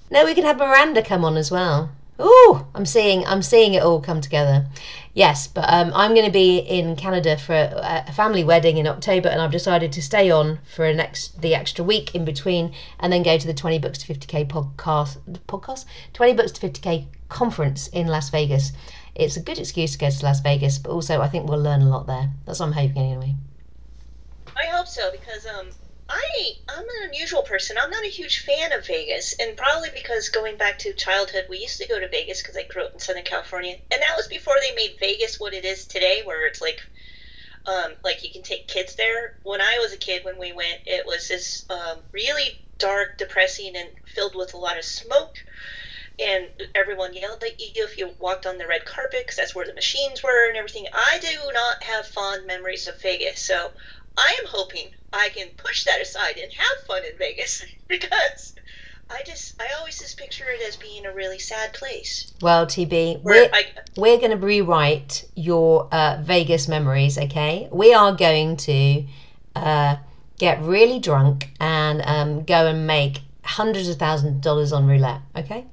no, 0.10 0.24
we 0.24 0.34
can 0.34 0.44
have 0.44 0.58
Miranda 0.58 1.02
come 1.02 1.24
on 1.24 1.36
as 1.36 1.50
well. 1.50 1.90
Ooh, 2.20 2.66
I'm 2.74 2.86
seeing, 2.86 3.24
I'm 3.26 3.42
seeing 3.42 3.74
it 3.74 3.82
all 3.82 4.00
come 4.00 4.20
together. 4.20 4.66
Yes, 5.18 5.48
but 5.48 5.64
um, 5.66 5.90
I'm 5.96 6.14
going 6.14 6.26
to 6.26 6.30
be 6.30 6.58
in 6.58 6.94
Canada 6.94 7.36
for 7.36 7.52
a, 7.52 8.04
a 8.06 8.12
family 8.12 8.44
wedding 8.44 8.78
in 8.78 8.86
October, 8.86 9.28
and 9.28 9.42
I've 9.42 9.50
decided 9.50 9.90
to 9.94 10.00
stay 10.00 10.30
on 10.30 10.60
for 10.72 10.84
an 10.84 11.00
ex, 11.00 11.26
the 11.30 11.56
extra 11.56 11.84
week 11.84 12.14
in 12.14 12.24
between, 12.24 12.72
and 13.00 13.12
then 13.12 13.24
go 13.24 13.36
to 13.36 13.44
the 13.44 13.52
20 13.52 13.80
Books 13.80 13.98
to 13.98 14.14
50k 14.14 14.46
podcast, 14.46 15.18
podcast, 15.48 15.86
20 16.12 16.34
Books 16.34 16.52
to 16.52 16.68
50k 16.68 17.06
conference 17.28 17.88
in 17.88 18.06
Las 18.06 18.30
Vegas. 18.30 18.70
It's 19.16 19.36
a 19.36 19.40
good 19.40 19.58
excuse 19.58 19.90
to 19.94 19.98
go 19.98 20.08
to 20.08 20.24
Las 20.24 20.38
Vegas, 20.38 20.78
but 20.78 20.90
also 20.90 21.20
I 21.20 21.26
think 21.26 21.48
we'll 21.48 21.58
learn 21.58 21.82
a 21.82 21.88
lot 21.88 22.06
there. 22.06 22.30
That's 22.46 22.60
what 22.60 22.66
I'm 22.66 22.72
hoping 22.74 22.98
anyway. 22.98 23.34
I 24.56 24.66
hope 24.66 24.86
so 24.86 25.10
because 25.10 25.44
um, 25.46 25.70
I 26.08 26.52
I'm 26.68 26.84
an 26.84 27.08
unusual 27.08 27.42
person. 27.42 27.76
I'm 27.78 27.90
not 27.90 28.04
a 28.04 28.08
huge 28.08 28.40
fan 28.40 28.72
of 28.72 28.86
Vegas, 28.86 29.34
and 29.38 29.56
probably 29.56 29.90
because 29.90 30.30
going 30.30 30.56
back 30.56 30.78
to 30.80 30.92
childhood, 30.94 31.46
we 31.50 31.58
used 31.58 31.80
to 31.80 31.88
go 31.88 31.98
to 32.00 32.08
Vegas 32.08 32.40
because 32.40 32.56
I 32.56 32.62
grew 32.62 32.84
up 32.84 32.94
in 32.94 33.00
Southern 33.00 33.24
California, 33.24 33.76
and 33.90 34.02
that 34.02 34.16
was 34.16 34.26
before 34.28 34.56
they 34.60 34.74
made 34.74 34.96
Vegas 34.98 35.38
what 35.38 35.54
it 35.54 35.64
is 35.64 35.86
today, 35.86 36.22
where 36.24 36.46
it's 36.46 36.60
like. 36.60 36.80
Um, 37.66 37.92
like 38.02 38.24
you 38.24 38.30
can 38.32 38.42
take 38.42 38.66
kids 38.66 38.94
there. 38.94 39.34
When 39.42 39.60
I 39.60 39.76
was 39.78 39.92
a 39.92 39.98
kid, 39.98 40.24
when 40.24 40.38
we 40.38 40.52
went, 40.52 40.78
it 40.86 41.04
was 41.04 41.28
this 41.28 41.66
um, 41.68 41.98
really 42.12 42.56
dark, 42.78 43.18
depressing, 43.18 43.76
and 43.76 43.90
filled 44.06 44.34
with 44.34 44.54
a 44.54 44.56
lot 44.56 44.78
of 44.78 44.84
smoke. 44.84 45.34
And 46.18 46.48
everyone 46.74 47.12
yelled 47.12 47.42
at 47.44 47.60
you 47.60 47.84
if 47.84 47.98
you 47.98 48.10
walked 48.18 48.46
on 48.46 48.56
the 48.56 48.66
red 48.66 48.86
carpet 48.86 49.20
because 49.20 49.36
that's 49.36 49.54
where 49.54 49.66
the 49.66 49.74
machines 49.74 50.22
were 50.22 50.48
and 50.48 50.56
everything. 50.56 50.86
I 50.94 51.18
do 51.20 51.52
not 51.52 51.82
have 51.82 52.06
fond 52.06 52.46
memories 52.46 52.88
of 52.88 53.00
Vegas, 53.02 53.40
so 53.40 53.70
I 54.18 54.36
am 54.40 54.48
hoping 54.48 54.88
I 55.12 55.28
can 55.34 55.48
push 55.56 55.84
that 55.84 56.00
aside 56.00 56.36
and 56.38 56.52
have 56.52 56.86
fun 56.86 57.02
in 57.04 57.16
Vegas 57.16 57.64
because 57.88 58.54
I 59.08 59.22
just 59.24 59.54
I 59.60 59.68
always 59.78 59.98
just 59.98 60.18
picture 60.18 60.44
it 60.48 60.60
as 60.66 60.76
being 60.76 61.06
a 61.06 61.14
really 61.14 61.38
sad 61.38 61.72
place 61.72 62.32
Well, 62.42 62.66
TB, 62.66 63.22
we're, 63.22 63.48
I 63.52 63.64
we're 63.96 64.18
going 64.18 64.32
to 64.32 64.36
rewrite 64.36 65.24
your 65.34 65.88
uh, 65.92 66.18
Vegas 66.20 66.68
memories, 66.68 67.16
okay? 67.16 67.68
We 67.70 67.94
are 67.94 68.12
going 68.12 68.56
to 68.58 69.04
uh, 69.54 69.96
get 70.38 70.62
really 70.62 70.98
drunk 70.98 71.50
and 71.60 72.02
um, 72.04 72.44
go 72.44 72.66
and 72.66 72.86
make 72.86 73.20
hundreds 73.44 73.88
of 73.88 73.96
thousands 73.96 74.36
of 74.36 74.40
dollars 74.40 74.72
on 74.72 74.86
roulette, 74.86 75.22
okay? 75.36 75.64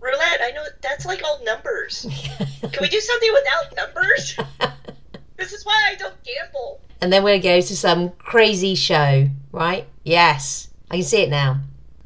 roulette. 0.00 0.40
I 0.42 0.50
know 0.52 0.64
that's 0.80 1.04
like 1.04 1.22
all 1.22 1.44
numbers. 1.44 2.06
Can 2.60 2.80
we 2.80 2.88
do 2.88 3.00
something 3.00 3.30
without 3.32 3.76
numbers? 3.76 4.36
This 5.40 5.54
is 5.54 5.64
why 5.64 5.88
I 5.88 5.94
don't 5.94 6.22
gamble. 6.22 6.82
And 7.00 7.12
then 7.12 7.22
we'll 7.22 7.40
go 7.40 7.60
to 7.60 7.76
some 7.76 8.10
crazy 8.18 8.74
show, 8.74 9.28
right? 9.52 9.86
Yes, 10.04 10.68
I 10.90 10.96
can 10.96 11.04
see 11.04 11.22
it 11.22 11.30
now. 11.30 11.60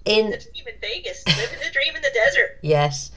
In 0.04 0.30
The 0.30 0.37
dream 0.38 0.66
in 0.66 0.74
Vegas, 0.80 1.26
living 1.26 1.59
the 1.64 1.70
dream 1.72 1.96
in 1.96 2.02
the 2.02 2.11
desert. 2.12 2.59
Yes. 2.62 3.11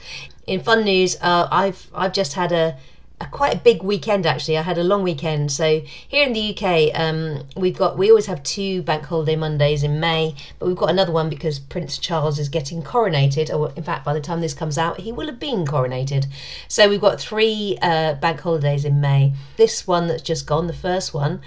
In 0.46 0.60
fun 0.60 0.84
news, 0.84 1.16
uh, 1.20 1.48
I've 1.50 1.86
I've 1.94 2.12
just 2.12 2.32
had 2.32 2.52
a, 2.52 2.76
a 3.20 3.26
quite 3.26 3.54
a 3.54 3.58
big 3.58 3.82
weekend 3.82 4.26
actually. 4.26 4.56
I 4.56 4.62
had 4.62 4.78
a 4.78 4.84
long 4.84 5.02
weekend. 5.02 5.50
So 5.50 5.80
here 6.06 6.26
in 6.26 6.32
the 6.32 6.56
UK, 6.56 6.98
um, 6.98 7.42
we've 7.56 7.76
got 7.76 7.98
we 7.98 8.10
always 8.10 8.26
have 8.26 8.42
two 8.42 8.82
bank 8.82 9.04
holiday 9.04 9.36
Mondays 9.36 9.82
in 9.82 10.00
May, 10.00 10.34
but 10.58 10.66
we've 10.66 10.76
got 10.76 10.90
another 10.90 11.12
one 11.12 11.28
because 11.28 11.58
Prince 11.58 11.98
Charles 11.98 12.38
is 12.38 12.48
getting 12.48 12.82
coronated. 12.82 13.52
Or 13.52 13.72
in 13.76 13.82
fact, 13.82 14.04
by 14.04 14.14
the 14.14 14.20
time 14.20 14.40
this 14.40 14.54
comes 14.54 14.78
out, 14.78 15.00
he 15.00 15.12
will 15.12 15.26
have 15.26 15.40
been 15.40 15.64
coronated. 15.64 16.26
So 16.68 16.88
we've 16.88 17.00
got 17.00 17.20
three 17.20 17.78
uh, 17.82 18.14
bank 18.14 18.40
holidays 18.40 18.84
in 18.84 19.00
May. 19.00 19.34
This 19.56 19.86
one 19.86 20.06
that's 20.06 20.22
just 20.22 20.46
gone, 20.46 20.66
the 20.66 20.72
first 20.72 21.12
one, 21.12 21.40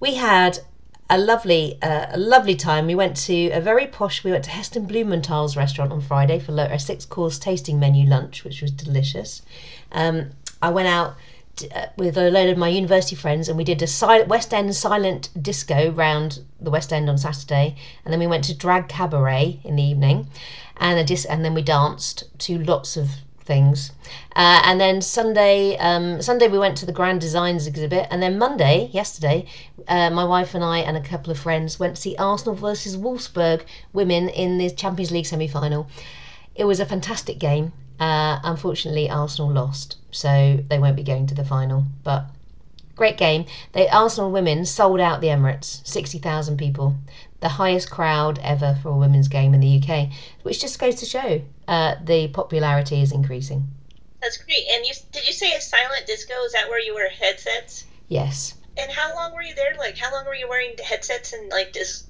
we 0.00 0.14
had 0.14 0.60
a 1.10 1.18
lovely 1.18 1.78
uh, 1.80 2.06
a 2.10 2.18
lovely 2.18 2.54
time. 2.54 2.86
We 2.86 2.94
went 2.94 3.16
to 3.28 3.50
a 3.50 3.60
very 3.60 3.86
posh. 3.86 4.24
We 4.24 4.30
went 4.30 4.44
to 4.44 4.50
Heston 4.50 4.86
Blumenthal's 4.86 5.56
restaurant 5.56 5.90
on 5.90 6.00
Friday 6.00 6.38
for 6.38 6.52
a 6.58 6.78
six 6.78 7.06
course 7.06 7.38
tasting 7.38 7.78
menu 7.78 8.06
lunch, 8.06 8.44
which 8.44 8.60
was 8.60 8.70
delicious. 8.70 9.42
Um, 9.90 10.30
I 10.60 10.70
went 10.70 10.88
out 10.88 11.16
uh, 11.74 11.86
with 11.96 12.16
a 12.16 12.30
load 12.30 12.50
of 12.50 12.58
my 12.58 12.68
university 12.68 13.16
friends, 13.16 13.48
and 13.48 13.56
we 13.56 13.64
did 13.64 13.82
a 13.82 13.86
silent 13.86 14.28
West 14.28 14.54
End 14.54 14.74
silent 14.74 15.30
disco 15.40 15.90
round 15.90 16.40
the 16.60 16.70
West 16.70 16.92
End 16.92 17.08
on 17.08 17.18
Saturday, 17.18 17.76
and 18.04 18.12
then 18.12 18.20
we 18.20 18.26
went 18.26 18.44
to 18.44 18.56
drag 18.56 18.88
cabaret 18.88 19.60
in 19.64 19.76
the 19.76 19.82
evening, 19.82 20.28
and 20.76 20.98
a 20.98 21.04
dis- 21.04 21.24
and 21.24 21.44
then 21.44 21.54
we 21.54 21.62
danced 21.62 22.24
to 22.40 22.58
lots 22.58 22.96
of 22.96 23.08
things. 23.40 23.92
Uh, 24.36 24.60
and 24.64 24.80
then 24.80 25.00
Sunday, 25.00 25.76
um, 25.78 26.20
Sunday 26.20 26.48
we 26.48 26.58
went 26.58 26.76
to 26.76 26.86
the 26.86 26.92
Grand 26.92 27.20
Designs 27.20 27.66
exhibit, 27.66 28.06
and 28.10 28.22
then 28.22 28.38
Monday, 28.38 28.90
yesterday, 28.92 29.46
uh, 29.88 30.10
my 30.10 30.24
wife 30.24 30.54
and 30.54 30.62
I 30.62 30.78
and 30.78 30.96
a 30.96 31.00
couple 31.00 31.32
of 31.32 31.38
friends 31.38 31.80
went 31.80 31.96
to 31.96 32.02
see 32.02 32.16
Arsenal 32.18 32.54
versus 32.54 32.96
Wolfsburg 32.96 33.64
women 33.92 34.28
in 34.28 34.58
the 34.58 34.70
Champions 34.70 35.10
League 35.10 35.26
semi-final. 35.26 35.88
It 36.54 36.64
was 36.64 36.78
a 36.78 36.86
fantastic 36.86 37.38
game. 37.38 37.72
Uh, 38.00 38.38
unfortunately, 38.44 39.10
Arsenal 39.10 39.50
lost, 39.50 39.96
so 40.10 40.58
they 40.68 40.78
won't 40.78 40.96
be 40.96 41.02
going 41.02 41.26
to 41.26 41.34
the 41.34 41.44
final. 41.44 41.84
But 42.04 42.26
great 42.94 43.16
game. 43.16 43.46
The 43.72 43.92
Arsenal 43.94 44.30
women 44.30 44.64
sold 44.64 45.00
out 45.00 45.20
the 45.20 45.28
Emirates, 45.28 45.86
sixty 45.86 46.18
thousand 46.18 46.58
people, 46.58 46.96
the 47.40 47.48
highest 47.48 47.90
crowd 47.90 48.38
ever 48.42 48.78
for 48.82 48.90
a 48.90 48.96
women's 48.96 49.28
game 49.28 49.54
in 49.54 49.60
the 49.60 49.82
UK, 49.82 50.10
which 50.42 50.60
just 50.60 50.78
goes 50.78 50.96
to 50.96 51.06
show 51.06 51.42
uh, 51.66 51.94
the 52.04 52.28
popularity 52.28 53.00
is 53.00 53.12
increasing. 53.12 53.68
That's 54.20 54.36
great. 54.38 54.64
And 54.72 54.84
you 54.84 54.92
did 55.12 55.26
you 55.26 55.32
say 55.32 55.52
a 55.54 55.60
silent 55.60 56.06
disco? 56.06 56.34
Is 56.44 56.52
that 56.52 56.68
where 56.68 56.80
you 56.80 56.94
wear 56.94 57.08
headsets? 57.08 57.84
Yes. 58.08 58.54
And 58.76 58.90
how 58.90 59.14
long 59.14 59.34
were 59.34 59.42
you 59.42 59.54
there? 59.54 59.74
Like, 59.76 59.96
how 59.96 60.12
long 60.12 60.24
were 60.24 60.34
you 60.34 60.48
wearing 60.48 60.74
headsets 60.82 61.32
and 61.32 61.50
like 61.50 61.72
just? 61.72 62.06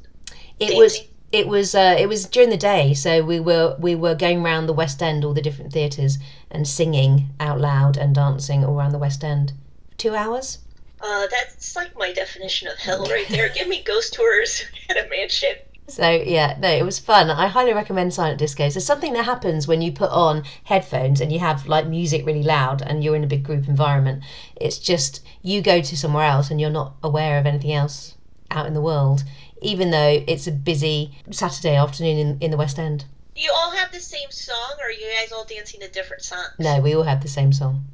It 0.60 0.76
was 0.76 1.00
it 1.30 1.46
was 1.46 1.74
uh, 1.74 1.96
it 1.98 2.08
was 2.08 2.24
during 2.26 2.50
the 2.50 2.56
day, 2.56 2.94
so 2.94 3.22
we 3.22 3.38
were 3.38 3.76
we 3.78 3.94
were 3.94 4.14
going 4.14 4.44
around 4.44 4.66
the 4.66 4.72
West 4.72 5.02
End, 5.02 5.24
all 5.24 5.34
the 5.34 5.42
different 5.42 5.72
theatres, 5.72 6.18
and 6.50 6.66
singing 6.66 7.28
out 7.38 7.60
loud 7.60 7.96
and 7.96 8.14
dancing 8.14 8.64
all 8.64 8.78
around 8.78 8.92
the 8.92 8.98
West 8.98 9.22
End. 9.22 9.52
Two 9.98 10.14
hours. 10.14 10.58
Uh, 11.00 11.26
that's 11.30 11.76
like 11.76 11.96
my 11.96 12.12
definition 12.12 12.66
of 12.68 12.78
hell 12.78 13.04
right 13.06 13.28
there. 13.28 13.48
Give 13.50 13.68
me 13.68 13.82
ghost 13.82 14.14
tours 14.14 14.64
at 14.90 14.96
a 14.96 15.08
mansion. 15.08 15.56
So 15.86 16.10
yeah, 16.10 16.56
no, 16.58 16.68
it 16.68 16.84
was 16.84 16.98
fun. 16.98 17.30
I 17.30 17.46
highly 17.48 17.72
recommend 17.72 18.12
silent 18.12 18.40
discos. 18.40 18.74
There's 18.74 18.84
something 18.84 19.14
that 19.14 19.24
happens 19.24 19.66
when 19.66 19.80
you 19.80 19.92
put 19.92 20.10
on 20.10 20.44
headphones 20.64 21.20
and 21.20 21.32
you 21.32 21.38
have 21.38 21.66
like 21.66 21.86
music 21.86 22.26
really 22.26 22.42
loud 22.42 22.82
and 22.82 23.02
you're 23.02 23.16
in 23.16 23.24
a 23.24 23.28
big 23.28 23.42
group 23.42 23.68
environment. 23.68 24.22
It's 24.56 24.78
just 24.78 25.24
you 25.42 25.62
go 25.62 25.80
to 25.80 25.96
somewhere 25.96 26.26
else 26.26 26.50
and 26.50 26.60
you're 26.60 26.68
not 26.68 26.96
aware 27.02 27.38
of 27.38 27.46
anything 27.46 27.72
else 27.72 28.16
out 28.50 28.66
in 28.66 28.74
the 28.74 28.82
world, 28.82 29.24
even 29.62 29.90
though 29.90 30.22
it's 30.26 30.46
a 30.46 30.52
busy 30.52 31.12
Saturday 31.30 31.74
afternoon 31.76 32.18
in, 32.18 32.38
in 32.40 32.50
the 32.50 32.56
West 32.56 32.78
End. 32.78 33.04
Do 33.34 33.42
you 33.42 33.52
all 33.54 33.70
have 33.70 33.92
the 33.92 34.00
same 34.00 34.30
song, 34.30 34.74
or 34.80 34.86
are 34.88 34.90
you 34.92 35.06
guys 35.20 35.30
all 35.32 35.44
dancing 35.44 35.80
to 35.80 35.88
different 35.88 36.22
songs? 36.22 36.54
No, 36.58 36.80
we 36.80 36.94
all 36.94 37.04
have 37.04 37.22
the 37.22 37.28
same 37.28 37.52
song. 37.52 37.84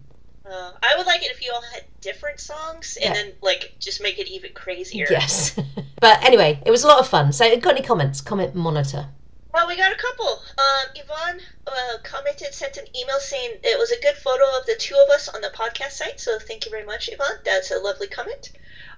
Uh, 0.46 0.72
I 0.83 0.94
would 0.96 1.07
like 1.07 1.22
it 1.22 1.31
if 1.31 1.42
you 1.42 1.53
all 1.55 1.62
had 1.72 1.85
different 2.00 2.38
songs 2.38 2.98
and 3.03 3.14
Yeah. 3.14 3.22
then 3.22 3.33
like 3.42 3.74
just 3.79 4.03
make 4.03 4.18
it 4.18 4.29
even 4.29 4.53
crazier. 4.53 5.07
Yes. 5.11 5.59
but 6.00 6.22
anyway, 6.24 6.61
it 6.66 6.70
was 6.70 6.85
a 6.85 6.87
lot 6.87 6.98
of 6.98 7.09
fun. 7.09 7.33
So, 7.33 7.44
got 7.61 7.77
any 7.77 7.83
comments? 7.87 8.20
Comment 8.20 8.55
monitor. 8.55 9.07
Well, 9.55 9.68
we 9.68 9.77
got 9.77 9.92
a 9.92 9.96
couple. 9.96 10.27
Um, 10.59 10.87
Yvonne 10.96 11.40
uh, 11.66 11.98
commented, 12.03 12.53
sent 12.53 12.77
an 12.77 12.87
email 12.98 13.18
saying 13.20 13.53
it 13.62 13.79
was 13.79 13.90
a 13.92 14.00
good 14.00 14.16
photo 14.16 14.42
of 14.59 14.66
the 14.66 14.74
two 14.79 14.96
of 14.96 15.09
us 15.14 15.29
on 15.29 15.40
the 15.42 15.50
podcast 15.55 15.92
site. 15.92 16.18
So 16.20 16.38
thank 16.40 16.64
you 16.64 16.70
very 16.72 16.85
much, 16.85 17.09
Yvonne. 17.11 17.38
That's 17.44 17.70
a 17.70 17.79
lovely 17.79 18.09
comment. 18.09 18.50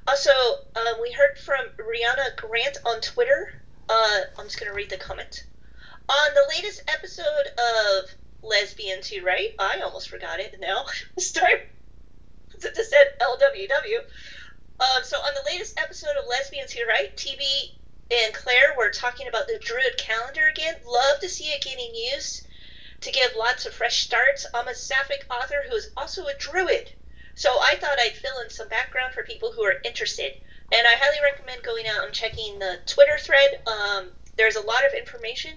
Also, 0.09 0.31
um, 0.31 1.01
we 1.03 1.11
heard 1.11 1.37
from 1.37 1.67
Rihanna 1.79 2.37
Grant 2.37 2.79
on 2.85 3.01
Twitter. 3.01 3.61
Uh, 3.89 4.21
I'm 4.39 4.47
just 4.47 4.61
going 4.61 4.71
to 4.71 4.77
read 4.77 4.91
the 4.91 4.99
comment. 4.99 5.45
On 6.09 6.35
the 6.35 6.47
latest 6.55 6.83
episode 6.87 7.47
of 7.59 8.11
Lesbians 8.43 9.09
Who 9.09 9.25
Write, 9.25 9.57
I 9.59 9.81
almost 9.81 10.09
forgot 10.09 10.39
it 10.39 10.55
now. 10.61 10.85
time. 11.35 11.59
It 12.55 12.75
just 12.75 12.91
said 12.91 13.19
LWW. 13.21 13.99
Um, 14.79 15.03
so 15.03 15.17
on 15.17 15.35
the 15.35 15.51
latest 15.51 15.79
episode 15.81 16.15
of 16.23 16.29
Lesbians 16.29 16.71
Who 16.71 16.87
Write, 16.87 17.17
TB 17.17 17.73
and 18.13 18.33
Clare 18.33 18.75
were 18.79 18.91
talking 18.91 19.27
about 19.27 19.49
the 19.49 19.59
Druid 19.59 19.99
calendar 19.99 20.47
again. 20.49 20.77
Love 20.87 21.19
to 21.21 21.29
see 21.29 21.47
it 21.47 21.63
getting 21.63 21.93
used 21.95 22.47
to 23.01 23.11
give 23.11 23.33
lots 23.37 23.67
of 23.67 23.75
fresh 23.75 24.05
starts. 24.05 24.47
I'm 24.55 24.69
a 24.69 24.75
sapphic 24.75 25.27
author 25.31 25.65
who 25.69 25.75
is 25.75 25.91
also 25.97 26.27
a 26.27 26.35
Druid. 26.39 26.93
So 27.37 27.51
I 27.51 27.77
thought 27.77 27.99
I'd 28.01 28.17
fill 28.17 28.41
in 28.43 28.51
some 28.51 28.69
background 28.69 29.15
for 29.15 29.23
people 29.23 29.53
who 29.53 29.63
are 29.63 29.81
interested. 29.85 30.33
And 30.73 30.87
I 30.87 30.97
highly 30.97 31.19
recommend 31.23 31.63
going 31.63 31.87
out 31.87 32.05
and 32.05 32.13
checking 32.13 32.59
the 32.59 32.79
Twitter 32.87 33.19
thread. 33.19 33.61
Um, 33.67 34.09
there's 34.37 34.57
a 34.57 34.67
lot 34.67 34.85
of 34.87 34.95
information. 34.95 35.53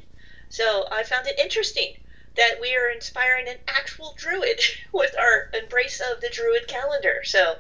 So 0.50 0.86
I 0.92 1.04
found 1.04 1.26
it 1.28 1.40
interesting 1.40 1.96
that 2.36 2.58
we 2.62 2.76
are 2.76 2.90
inspiring 2.90 3.48
an 3.48 3.58
actual 3.68 4.14
Druid 4.18 4.60
with 4.92 5.16
our 5.18 5.50
embrace 5.60 6.02
of 6.02 6.22
the 6.22 6.30
Druid 6.30 6.68
calendar. 6.68 7.22
So 7.24 7.56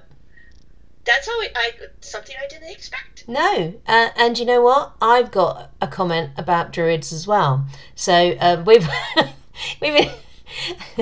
that's 1.05 1.27
I 1.29 1.71
something 2.01 2.35
I 2.41 2.47
didn't 2.47 2.71
expect. 2.71 3.27
No, 3.27 3.73
uh, 3.87 4.09
and 4.17 4.37
you 4.37 4.45
know 4.45 4.61
what? 4.61 4.93
I've 5.01 5.31
got 5.31 5.71
a 5.81 5.87
comment 5.87 6.31
about 6.37 6.73
druids 6.73 7.13
as 7.13 7.25
well. 7.25 7.65
So 7.95 8.13
uh, 8.13 8.63
we've 8.65 8.87
we've 9.81 10.11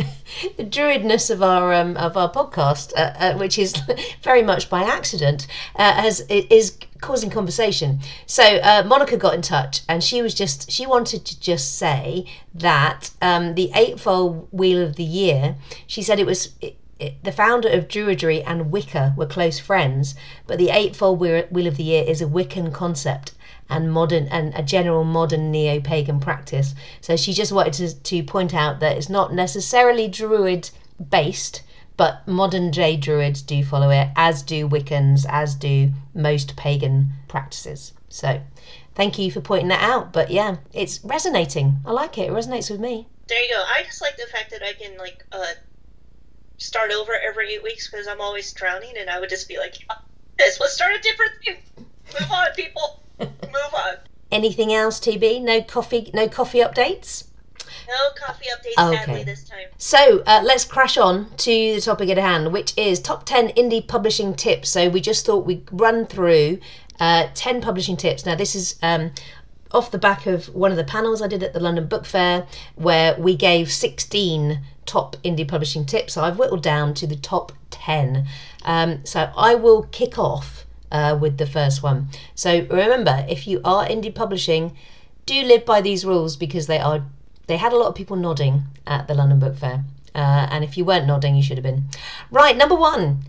the 0.58 0.64
druidness 0.64 1.30
of 1.30 1.42
our 1.42 1.74
um, 1.74 1.98
of 1.98 2.18
our 2.18 2.32
podcast, 2.32 2.94
uh, 2.96 3.14
uh, 3.18 3.38
which 3.38 3.58
is 3.58 3.74
very 4.24 4.44
much 4.44 4.70
by 4.70 4.84
accident, 4.84 5.48
uh, 5.76 5.94
has 5.94 6.22
is 6.30 6.78
causing 7.02 7.30
conversation. 7.30 8.00
So 8.26 8.44
uh, 8.44 8.84
Monica 8.86 9.18
got 9.18 9.36
in 9.36 9.42
touch, 9.42 9.82
and 9.88 10.04
she 10.04 10.22
was 10.22 10.34
just 10.34 10.72
she 10.72 10.86
wanted 10.86 11.26
to 11.26 11.40
just 11.40 11.76
say 11.76 12.26
that 12.54 13.12
um, 13.22 13.56
the 13.56 13.72
eightfold 13.74 14.48
wheel 14.52 14.82
of 14.82 14.96
the 14.96 15.04
year. 15.04 15.56
She 15.86 16.02
said 16.02 16.20
it 16.20 16.26
was. 16.26 16.54
It, 16.62 16.78
the 17.22 17.32
founder 17.32 17.70
of 17.70 17.88
Druidry 17.88 18.44
and 18.44 18.72
Wicca 18.72 19.14
were 19.16 19.28
close 19.28 19.60
friends, 19.60 20.16
but 20.48 20.58
the 20.58 20.72
Eightfold 20.72 21.20
Wheel 21.20 21.68
of 21.68 21.78
the 21.78 21.84
Year 21.84 22.04
is 22.04 22.24
a 22.24 22.26
Wiccan 22.26 22.74
concept 22.74 23.34
and 23.70 23.92
modern 23.92 24.28
and 24.28 24.54
a 24.56 24.64
general 24.64 25.04
modern 25.04 25.52
neo-pagan 25.52 26.20
practice. 26.20 26.74
So 27.02 27.16
she 27.16 27.34
just 27.34 27.52
wanted 27.52 27.74
to, 27.74 27.96
to 27.96 28.24
point 28.24 28.54
out 28.54 28.80
that 28.80 28.98
it's 28.98 29.10
not 29.10 29.34
necessarily 29.34 30.08
Druid 30.08 30.70
based, 31.10 31.64
but 31.96 32.28
modern 32.28 32.72
day 32.72 32.96
Druids 32.96 33.42
do 33.42 33.64
follow 33.64 33.90
it, 33.90 34.10
as 34.16 34.42
do 34.42 34.68
Wiccans, 34.68 35.26
as 35.28 35.56
do 35.56 35.92
most 36.14 36.56
pagan 36.56 37.10
practices. 37.28 37.94
So 38.10 38.42
thank 38.96 39.18
you 39.20 39.32
for 39.32 39.42
pointing 39.42 39.70
that 39.70 39.82
out. 39.82 40.14
But 40.14 40.32
yeah, 40.32 40.58
it's 40.74 41.04
resonating. 41.04 41.78
I 41.86 41.92
like 41.92 42.18
it. 42.18 42.30
It 42.30 42.34
resonates 42.34 42.70
with 42.70 42.80
me. 42.80 43.08
There 43.28 43.42
you 43.42 43.54
go. 43.54 43.62
I 43.62 43.84
just 43.84 44.02
like 44.02 44.16
the 44.16 44.28
fact 44.32 44.52
that 44.52 44.64
I 44.64 44.74
can 44.74 44.98
like 44.98 45.26
uh 45.32 45.54
start 46.58 46.92
over 46.92 47.12
every 47.14 47.54
eight 47.54 47.64
weeks 47.64 47.90
because 47.90 48.08
I'm 48.08 48.22
always 48.22 48.52
drowning, 48.54 48.98
and 48.98 49.10
I 49.10 49.20
would 49.20 49.30
just 49.30 49.48
be 49.48 49.58
like, 49.58 49.76
"This, 50.38 50.60
let's 50.60 50.74
start 50.74 50.96
a 50.96 51.00
different 51.00 51.32
thing. 51.44 51.58
Move 52.20 52.32
on, 52.32 52.48
people. 52.56 53.04
Move 53.20 53.74
on." 53.74 53.96
Anything 54.32 54.74
else, 54.74 55.00
TB? 55.00 55.42
No 55.42 55.62
coffee. 55.62 56.12
No 56.14 56.28
coffee 56.28 56.60
updates. 56.60 57.26
No 57.88 58.26
coffee 58.26 58.46
updates 58.54 59.02
Okay. 59.04 59.24
this 59.24 59.44
time. 59.44 59.68
So 59.78 60.22
uh, 60.26 60.42
let's 60.44 60.66
crash 60.66 60.98
on 60.98 61.30
to 61.38 61.76
the 61.76 61.82
topic 61.82 62.10
at 62.10 62.18
hand, 62.18 62.52
which 62.52 62.74
is 62.78 63.00
top 63.00 63.26
10 63.26 63.50
indie 63.50 63.86
publishing 63.86 64.34
tips. 64.36 64.70
So 64.70 64.90
we 64.90 65.00
just 65.00 65.26
thought 65.26 65.46
we'd 65.46 65.68
run 65.72 66.06
through 66.06 66.60
uh, 67.00 67.28
10 67.34 67.62
publishing 67.62 67.96
tips. 67.96 68.26
Now, 68.26 68.36
this 68.36 68.56
is 68.56 68.76
um, 68.82 69.12
off 69.72 69.92
the 69.92 69.98
back 69.98 70.26
of 70.26 70.54
one 70.54 70.72
of 70.72 70.78
the 70.78 70.84
panels 70.84 71.22
I 71.22 71.28
did 71.28 71.44
at 71.44 71.54
the 71.54 71.60
London 71.62 71.88
Book 71.88 72.06
Fair, 72.06 72.46
where 72.76 73.16
we 73.16 73.36
gave 73.36 73.72
16 73.72 74.60
top 74.86 75.16
indie 75.24 75.48
publishing 75.48 75.86
tips. 75.86 76.14
So 76.14 76.24
I've 76.24 76.38
whittled 76.38 76.64
down 76.64 76.94
to 76.96 77.08
the 77.08 77.16
top 77.16 77.54
10. 77.70 78.28
Um, 78.64 79.06
so 79.06 79.32
I 79.36 79.56
will 79.56 79.84
kick 79.84 80.18
off 80.20 80.66
uh, 80.92 81.18
with 81.20 81.38
the 81.38 81.46
first 81.46 81.84
one. 81.84 82.08
So 82.36 82.66
remember, 82.70 83.26
if 83.30 83.48
you 83.48 83.62
are 83.64 83.86
indie 83.86 84.14
publishing, 84.14 84.76
do 85.26 85.42
live 85.44 85.66
by 85.66 85.82
these 85.82 86.06
rules 86.06 86.38
because 86.38 86.68
they 86.68 86.80
are 86.80 87.06
they 87.48 87.58
had 87.58 87.72
a 87.74 87.78
lot 87.78 87.88
of 87.88 87.96
people 87.96 88.18
nodding 88.18 88.64
at 88.86 89.08
the 89.08 89.14
London 89.14 89.40
Book 89.40 89.56
Fair. 89.56 89.84
Uh, 90.14 90.48
and 90.52 90.64
if 90.64 90.78
you 90.78 90.84
weren't 90.84 91.08
nodding, 91.08 91.36
you 91.36 91.44
should 91.44 91.58
have 91.58 91.64
been. 91.64 91.86
Right, 92.30 92.58
number 92.58 92.76
one, 92.76 93.24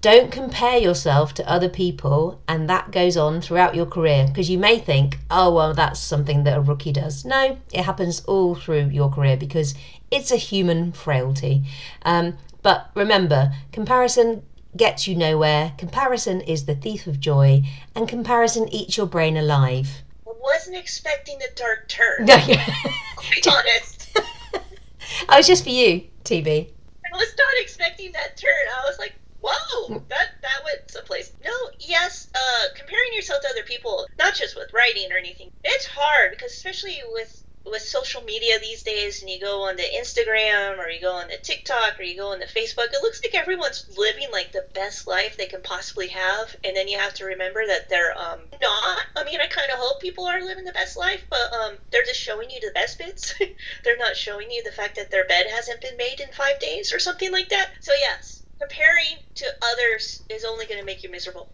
don't 0.00 0.32
compare 0.32 0.78
yourself 0.78 1.32
to 1.34 1.48
other 1.50 1.68
people, 1.68 2.40
and 2.48 2.68
that 2.68 2.90
goes 2.90 3.16
on 3.16 3.40
throughout 3.40 3.74
your 3.74 3.86
career 3.86 4.26
because 4.26 4.50
you 4.50 4.58
may 4.58 4.78
think, 4.78 5.18
oh, 5.30 5.54
well, 5.54 5.72
that's 5.72 6.00
something 6.00 6.44
that 6.44 6.58
a 6.58 6.60
rookie 6.60 6.92
does. 6.92 7.24
No, 7.24 7.58
it 7.72 7.84
happens 7.84 8.24
all 8.24 8.54
through 8.54 8.88
your 8.88 9.10
career 9.10 9.36
because 9.36 9.74
it's 10.10 10.30
a 10.30 10.36
human 10.36 10.92
frailty. 10.92 11.64
Um, 12.02 12.36
but 12.62 12.90
remember, 12.94 13.52
comparison 13.72 14.42
gets 14.76 15.06
you 15.06 15.14
nowhere, 15.14 15.72
comparison 15.78 16.40
is 16.40 16.66
the 16.66 16.74
thief 16.74 17.06
of 17.06 17.20
joy, 17.20 17.62
and 17.94 18.08
comparison 18.08 18.68
eats 18.68 18.96
your 18.96 19.06
brain 19.06 19.36
alive. 19.36 20.02
I 20.26 20.32
wasn't 20.40 20.76
expecting 20.76 21.38
a 21.42 21.54
dark 21.54 21.88
turn. 21.88 22.26
No, 22.26 22.36
To 22.36 22.46
be 22.46 23.42
honest, 23.48 24.18
I 25.28 25.36
was 25.36 25.46
just 25.46 25.64
for 25.64 25.70
you, 25.70 26.02
TB. 26.24 26.70
I 27.12 27.16
was 27.16 27.34
not 27.38 27.62
expecting 27.62 28.12
that 28.12 28.36
turn. 28.36 28.50
I 28.82 28.88
was 28.88 28.98
like, 28.98 29.14
"Whoa, 29.40 30.02
that 30.08 30.28
that 30.42 30.64
went 30.64 30.90
someplace." 30.90 31.32
No, 31.44 31.52
yes, 31.78 32.28
uh, 32.34 32.64
comparing 32.76 33.12
yourself 33.14 33.42
to 33.42 33.48
other 33.48 33.62
people, 33.62 34.06
not 34.18 34.34
just 34.34 34.56
with 34.56 34.72
writing 34.72 35.12
or 35.12 35.16
anything, 35.16 35.50
it's 35.62 35.86
hard 35.86 36.32
because 36.32 36.52
especially 36.52 36.98
with 37.12 37.43
with 37.64 37.82
social 37.82 38.22
media 38.22 38.58
these 38.60 38.82
days, 38.82 39.22
and 39.22 39.30
you 39.30 39.40
go 39.40 39.62
on 39.62 39.76
the 39.76 39.82
Instagram 39.82 40.78
or 40.78 40.88
you 40.88 41.00
go 41.00 41.12
on 41.12 41.28
the 41.28 41.36
TikTok 41.42 41.98
or 41.98 42.02
you 42.02 42.16
go 42.16 42.32
on 42.32 42.38
the 42.38 42.46
Facebook, 42.46 42.92
it 42.92 43.02
looks 43.02 43.22
like 43.24 43.34
everyone's 43.34 43.86
living 43.96 44.30
like 44.30 44.52
the 44.52 44.66
best 44.74 45.06
life 45.06 45.36
they 45.36 45.46
can 45.46 45.62
possibly 45.62 46.08
have, 46.08 46.54
and 46.62 46.76
then 46.76 46.88
you 46.88 46.98
have 46.98 47.14
to 47.14 47.24
remember 47.24 47.66
that 47.66 47.88
they're 47.88 48.16
um 48.18 48.40
not. 48.60 49.00
I 49.16 49.24
mean, 49.24 49.40
I 49.40 49.46
kind 49.46 49.70
of 49.70 49.78
hope 49.78 50.00
people 50.00 50.26
are 50.26 50.44
living 50.44 50.64
the 50.64 50.72
best 50.72 50.96
life, 50.96 51.24
but 51.30 51.52
um, 51.52 51.78
they're 51.90 52.04
just 52.04 52.20
showing 52.20 52.50
you 52.50 52.60
the 52.60 52.72
best 52.74 52.98
bits. 52.98 53.34
they're 53.84 53.96
not 53.96 54.16
showing 54.16 54.50
you 54.50 54.62
the 54.62 54.72
fact 54.72 54.96
that 54.96 55.10
their 55.10 55.26
bed 55.26 55.46
hasn't 55.50 55.80
been 55.80 55.96
made 55.96 56.20
in 56.20 56.32
five 56.32 56.58
days 56.60 56.92
or 56.92 56.98
something 56.98 57.32
like 57.32 57.48
that. 57.48 57.70
So 57.80 57.92
yes, 57.98 58.42
comparing 58.60 59.18
to 59.36 59.46
others 59.72 60.22
is 60.28 60.44
only 60.44 60.66
going 60.66 60.80
to 60.80 60.86
make 60.86 61.02
you 61.02 61.10
miserable. 61.10 61.48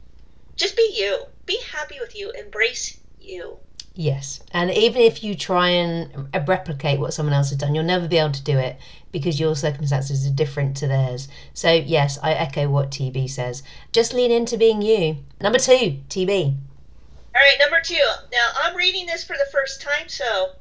Just 0.57 0.77
be 0.77 0.95
you. 0.97 1.25
Be 1.47 1.59
happy 1.73 1.99
with 2.01 2.15
you. 2.17 2.33
Embrace 2.33 2.99
you. 3.19 3.59
Yes, 4.01 4.41
and 4.53 4.71
even 4.71 5.03
if 5.03 5.23
you 5.23 5.35
try 5.35 5.69
and 5.69 6.35
replicate 6.49 6.99
what 6.99 7.13
someone 7.13 7.35
else 7.35 7.51
has 7.51 7.59
done, 7.59 7.75
you'll 7.75 7.85
never 7.85 8.09
be 8.09 8.17
able 8.17 8.33
to 8.33 8.43
do 8.43 8.57
it 8.57 8.79
because 9.13 9.39
your 9.39 9.55
circumstances 9.55 10.27
are 10.27 10.31
different 10.31 10.79
to 10.79 10.87
theirs. 10.87 11.29
So, 11.53 11.71
yes, 11.71 12.19
I 12.23 12.33
echo 12.33 12.67
what 12.71 12.91
TB 12.91 13.29
says. 13.29 13.63
Just 13.93 14.15
lean 14.15 14.31
into 14.31 14.57
being 14.57 14.81
you. 14.81 15.19
Number 15.39 15.59
two, 15.59 16.01
TB. 16.09 16.31
All 16.33 17.43
right, 17.43 17.59
number 17.59 17.83
two. 17.85 18.01
Now, 18.33 18.47
I'm 18.63 18.75
reading 18.75 19.05
this 19.05 19.23
for 19.23 19.37
the 19.37 19.51
first 19.53 19.83
time, 19.83 20.09
so 20.09 20.53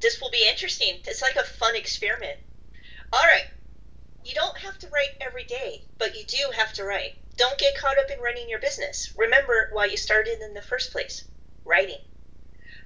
this 0.00 0.20
will 0.20 0.32
be 0.32 0.44
interesting. 0.50 0.96
It's 1.06 1.22
like 1.22 1.36
a 1.36 1.44
fun 1.44 1.76
experiment. 1.76 2.40
All 3.12 3.22
right, 3.22 3.46
you 4.24 4.34
don't 4.34 4.58
have 4.58 4.76
to 4.80 4.88
write 4.88 5.14
every 5.20 5.44
day, 5.44 5.84
but 5.98 6.16
you 6.18 6.24
do 6.24 6.50
have 6.56 6.72
to 6.72 6.82
write. 6.82 7.14
Don't 7.36 7.58
get 7.58 7.78
caught 7.78 8.00
up 8.00 8.10
in 8.10 8.18
running 8.18 8.48
your 8.48 8.58
business. 8.58 9.14
Remember 9.16 9.70
why 9.72 9.84
you 9.84 9.96
started 9.96 10.40
in 10.42 10.52
the 10.52 10.62
first 10.62 10.90
place 10.90 11.28
writing. 11.64 12.00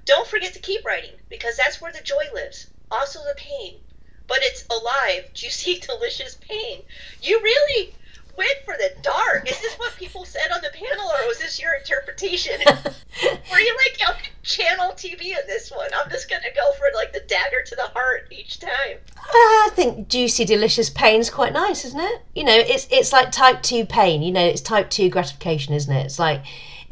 Don't 0.04 0.26
forget 0.28 0.52
to 0.54 0.60
keep 0.60 0.84
writing 0.84 1.12
because 1.28 1.56
that's 1.56 1.80
where 1.80 1.92
the 1.92 2.00
joy 2.02 2.24
lives. 2.34 2.66
Also, 2.90 3.20
the 3.20 3.34
pain. 3.36 3.80
But 4.26 4.38
it's 4.42 4.64
alive, 4.70 5.32
juicy, 5.34 5.78
delicious 5.86 6.36
pain. 6.36 6.82
You 7.22 7.40
really 7.42 7.94
went 8.36 8.58
for 8.64 8.74
the 8.76 8.92
dark. 9.02 9.50
Is 9.50 9.60
this 9.60 9.74
what 9.76 9.94
people 9.96 10.24
said 10.24 10.50
on 10.52 10.60
the 10.62 10.70
panel, 10.70 11.06
or 11.06 11.26
was 11.28 11.38
this 11.38 11.60
your 11.60 11.74
interpretation? 11.74 12.60
Were 12.66 13.60
you 13.60 13.76
like, 13.76 13.98
can 13.98 14.14
channel 14.42 14.92
TB 14.92 15.22
in 15.22 15.46
this 15.46 15.70
one? 15.70 15.88
I'm 15.94 16.10
just 16.10 16.28
gonna 16.28 16.42
go 16.54 16.72
for 16.72 16.86
like 16.94 17.12
the 17.12 17.20
dagger 17.20 17.62
to 17.66 17.76
the 17.76 17.88
heart 17.94 18.28
each 18.30 18.60
time. 18.60 18.98
Ah, 19.16 19.66
I 19.66 19.70
think 19.74 20.08
juicy, 20.08 20.44
delicious 20.44 20.90
pain's 20.90 21.30
quite 21.30 21.52
nice, 21.52 21.84
isn't 21.84 22.00
it? 22.00 22.22
You 22.34 22.44
know, 22.44 22.56
it's 22.56 22.86
it's 22.90 23.12
like 23.12 23.30
type 23.30 23.62
two 23.62 23.84
pain. 23.86 24.22
You 24.22 24.32
know, 24.32 24.44
it's 24.44 24.60
type 24.60 24.90
two 24.90 25.08
gratification, 25.08 25.74
isn't 25.74 25.94
it? 25.94 26.06
It's 26.06 26.18
like 26.18 26.42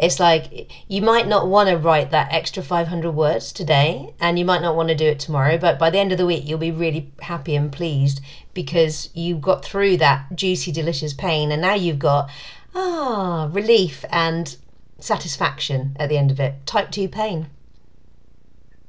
it's 0.03 0.19
like 0.19 0.69
you 0.89 1.01
might 1.01 1.29
not 1.29 1.47
want 1.47 1.69
to 1.69 1.77
write 1.77 2.11
that 2.11 2.33
extra 2.33 2.61
500 2.61 3.13
words 3.13 3.53
today 3.53 4.13
and 4.21 4.37
you 4.37 4.45
might 4.45 4.61
not 4.61 4.75
want 4.75 4.89
to 4.89 4.97
do 4.97 5.07
it 5.07 5.21
tomorrow 5.21 5.57
but 5.57 5.79
by 5.79 5.89
the 5.91 5.99
end 5.99 6.11
of 6.11 6.19
the 6.19 6.27
week 6.27 6.43
you'll 6.45 6.59
be 6.59 6.73
really 6.73 7.13
happy 7.23 7.55
and 7.55 7.71
pleased 7.71 8.21
because 8.53 9.11
you 9.15 9.37
got 9.37 9.65
through 9.65 9.97
that 9.97 10.27
juicy 10.35 10.73
delicious 10.73 11.15
pain 11.15 11.53
and 11.53 11.63
now 11.63 11.75
you've 11.75 12.01
got 12.01 12.29
ah 12.75 13.49
relief 13.53 14.05
and 14.11 14.57
satisfaction 14.99 15.97
at 16.01 16.09
the 16.09 16.19
end 16.19 16.33
of 16.33 16.41
it 16.41 16.67
type 16.67 16.91
2 16.91 17.09
pain 17.09 17.47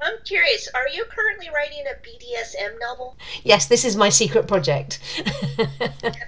I'm 0.06 0.20
curious, 0.26 0.68
are 0.74 0.90
you 0.90 1.06
currently 1.06 1.48
writing 1.50 1.86
a 1.88 1.96
BDSM 2.06 2.78
novel? 2.78 3.16
Yes, 3.46 3.68
this 3.68 3.86
is 3.86 3.96
my 3.96 4.10
secret 4.10 4.50
project. 4.50 5.00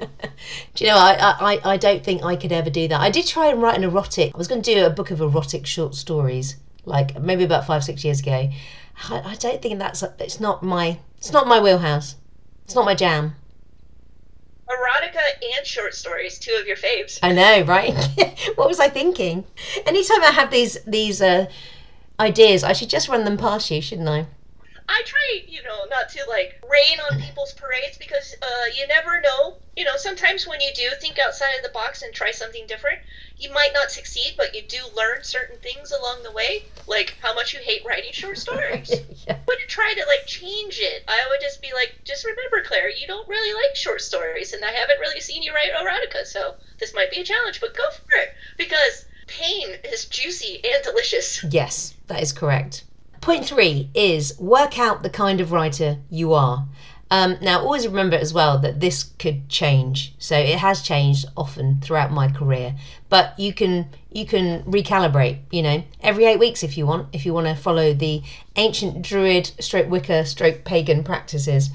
do 0.75 0.85
you 0.85 0.91
know, 0.91 0.97
I, 0.97 1.15
I, 1.39 1.71
I 1.73 1.77
don't 1.77 2.03
think 2.03 2.23
I 2.23 2.35
could 2.35 2.51
ever 2.51 2.69
do 2.69 2.87
that. 2.87 2.99
I 2.99 3.09
did 3.09 3.25
try 3.25 3.47
and 3.47 3.61
write 3.61 3.77
an 3.77 3.83
erotic, 3.83 4.33
I 4.35 4.37
was 4.37 4.47
going 4.47 4.61
to 4.61 4.73
do 4.73 4.85
a 4.85 4.89
book 4.89 5.11
of 5.11 5.21
erotic 5.21 5.65
short 5.65 5.95
stories, 5.95 6.57
like 6.85 7.19
maybe 7.19 7.43
about 7.43 7.65
five, 7.65 7.83
six 7.83 8.03
years 8.03 8.19
ago. 8.19 8.49
I, 9.09 9.21
I 9.21 9.35
don't 9.35 9.61
think 9.61 9.79
that's, 9.79 10.03
it's 10.19 10.39
not 10.39 10.63
my, 10.63 10.99
it's 11.17 11.31
not 11.31 11.47
my 11.47 11.59
wheelhouse. 11.59 12.15
It's 12.65 12.75
not 12.75 12.85
my 12.85 12.95
jam. 12.95 13.35
Erotica 14.67 15.57
and 15.57 15.65
short 15.65 15.93
stories, 15.93 16.39
two 16.39 16.57
of 16.59 16.67
your 16.67 16.77
faves. 16.77 17.19
I 17.21 17.31
know, 17.31 17.61
right? 17.63 17.93
what 18.55 18.67
was 18.67 18.79
I 18.79 18.89
thinking? 18.89 19.45
Anytime 19.85 20.23
I 20.23 20.31
have 20.31 20.51
these, 20.51 20.83
these, 20.85 21.21
uh, 21.21 21.47
ideas. 22.19 22.63
I 22.63 22.73
should 22.73 22.89
just 22.89 23.09
run 23.09 23.25
them 23.25 23.37
past 23.37 23.69
you, 23.71 23.81
shouldn't 23.81 24.07
I? 24.07 24.27
I 24.87 25.01
try, 25.05 25.41
you 25.47 25.63
know, 25.63 25.85
not 25.89 26.09
to 26.09 26.19
like 26.29 26.53
rain 26.61 26.99
on 27.09 27.19
people's 27.19 27.53
parades 27.53 27.97
because 27.97 28.35
uh, 28.41 28.65
you 28.77 28.87
never 28.87 29.19
know. 29.21 29.57
You 29.75 29.83
know, 29.83 29.97
sometimes 29.97 30.47
when 30.47 30.61
you 30.61 30.69
do 30.75 30.89
think 31.01 31.17
outside 31.19 31.55
of 31.57 31.63
the 31.63 31.73
box 31.73 32.01
and 32.01 32.13
try 32.13 32.31
something 32.31 32.65
different, 32.67 32.99
you 33.37 33.51
might 33.51 33.71
not 33.73 33.91
succeed, 33.91 34.35
but 34.37 34.53
you 34.53 34.61
do 34.69 34.79
learn 34.95 35.23
certain 35.23 35.57
things 35.57 35.91
along 35.91 36.23
the 36.23 36.31
way, 36.31 36.63
like 36.87 37.17
how 37.21 37.33
much 37.33 37.53
you 37.53 37.59
hate 37.63 37.81
writing 37.85 38.13
short 38.13 38.37
stories. 38.37 38.89
yeah. 39.27 39.35
I 39.35 39.39
wouldn't 39.47 39.69
try 39.69 39.93
to 39.95 40.05
like 40.05 40.27
change 40.27 40.77
it. 40.79 41.03
I 41.07 41.27
would 41.29 41.41
just 41.41 41.61
be 41.61 41.73
like, 41.73 41.91
just 42.05 42.23
remember, 42.23 42.67
Clare, 42.67 42.89
you 42.89 43.07
don't 43.07 43.27
really 43.27 43.53
like 43.53 43.75
short 43.75 44.01
stories, 44.01 44.53
and 44.53 44.63
I 44.63 44.71
haven't 44.71 44.99
really 44.99 45.19
seen 45.19 45.41
you 45.41 45.53
write 45.53 45.73
erotica, 45.73 46.25
so 46.25 46.55
this 46.79 46.93
might 46.93 47.11
be 47.11 47.21
a 47.21 47.25
challenge, 47.25 47.59
but 47.59 47.75
go 47.75 47.83
for 47.91 48.19
it 48.19 48.29
because 48.57 49.05
pain 49.27 49.75
is 49.83 50.05
juicy 50.05 50.61
and 50.63 50.83
delicious. 50.83 51.43
Yes, 51.49 51.95
that 52.07 52.21
is 52.21 52.31
correct. 52.31 52.83
Point 53.25 53.43
three 53.43 53.89
is 53.95 54.39
work 54.39 54.77
out 54.77 55.01
the 55.01 55.09
kind 55.09 55.41
of 55.41 55.51
writer 55.51 55.97
you 56.11 56.33
are. 56.35 56.67
Um, 57.09 57.37
now, 57.41 57.59
always 57.59 57.87
remember 57.87 58.15
as 58.15 58.35
well 58.35 58.59
that 58.59 58.81
this 58.81 59.01
could 59.17 59.49
change. 59.49 60.13
So 60.19 60.37
it 60.37 60.59
has 60.59 60.83
changed 60.83 61.25
often 61.35 61.81
throughout 61.81 62.11
my 62.11 62.31
career, 62.31 62.75
but 63.09 63.33
you 63.39 63.51
can 63.51 63.89
you 64.11 64.27
can 64.27 64.61
recalibrate. 64.65 65.39
You 65.49 65.63
know, 65.63 65.83
every 66.01 66.25
eight 66.25 66.37
weeks 66.37 66.61
if 66.61 66.77
you 66.77 66.85
want, 66.85 67.07
if 67.13 67.25
you 67.25 67.33
want 67.33 67.47
to 67.47 67.55
follow 67.55 67.95
the 67.95 68.21
ancient 68.57 69.01
Druid, 69.01 69.53
stroke 69.59 69.89
Wicca, 69.89 70.27
stroke 70.27 70.63
pagan 70.63 71.03
practices. 71.03 71.71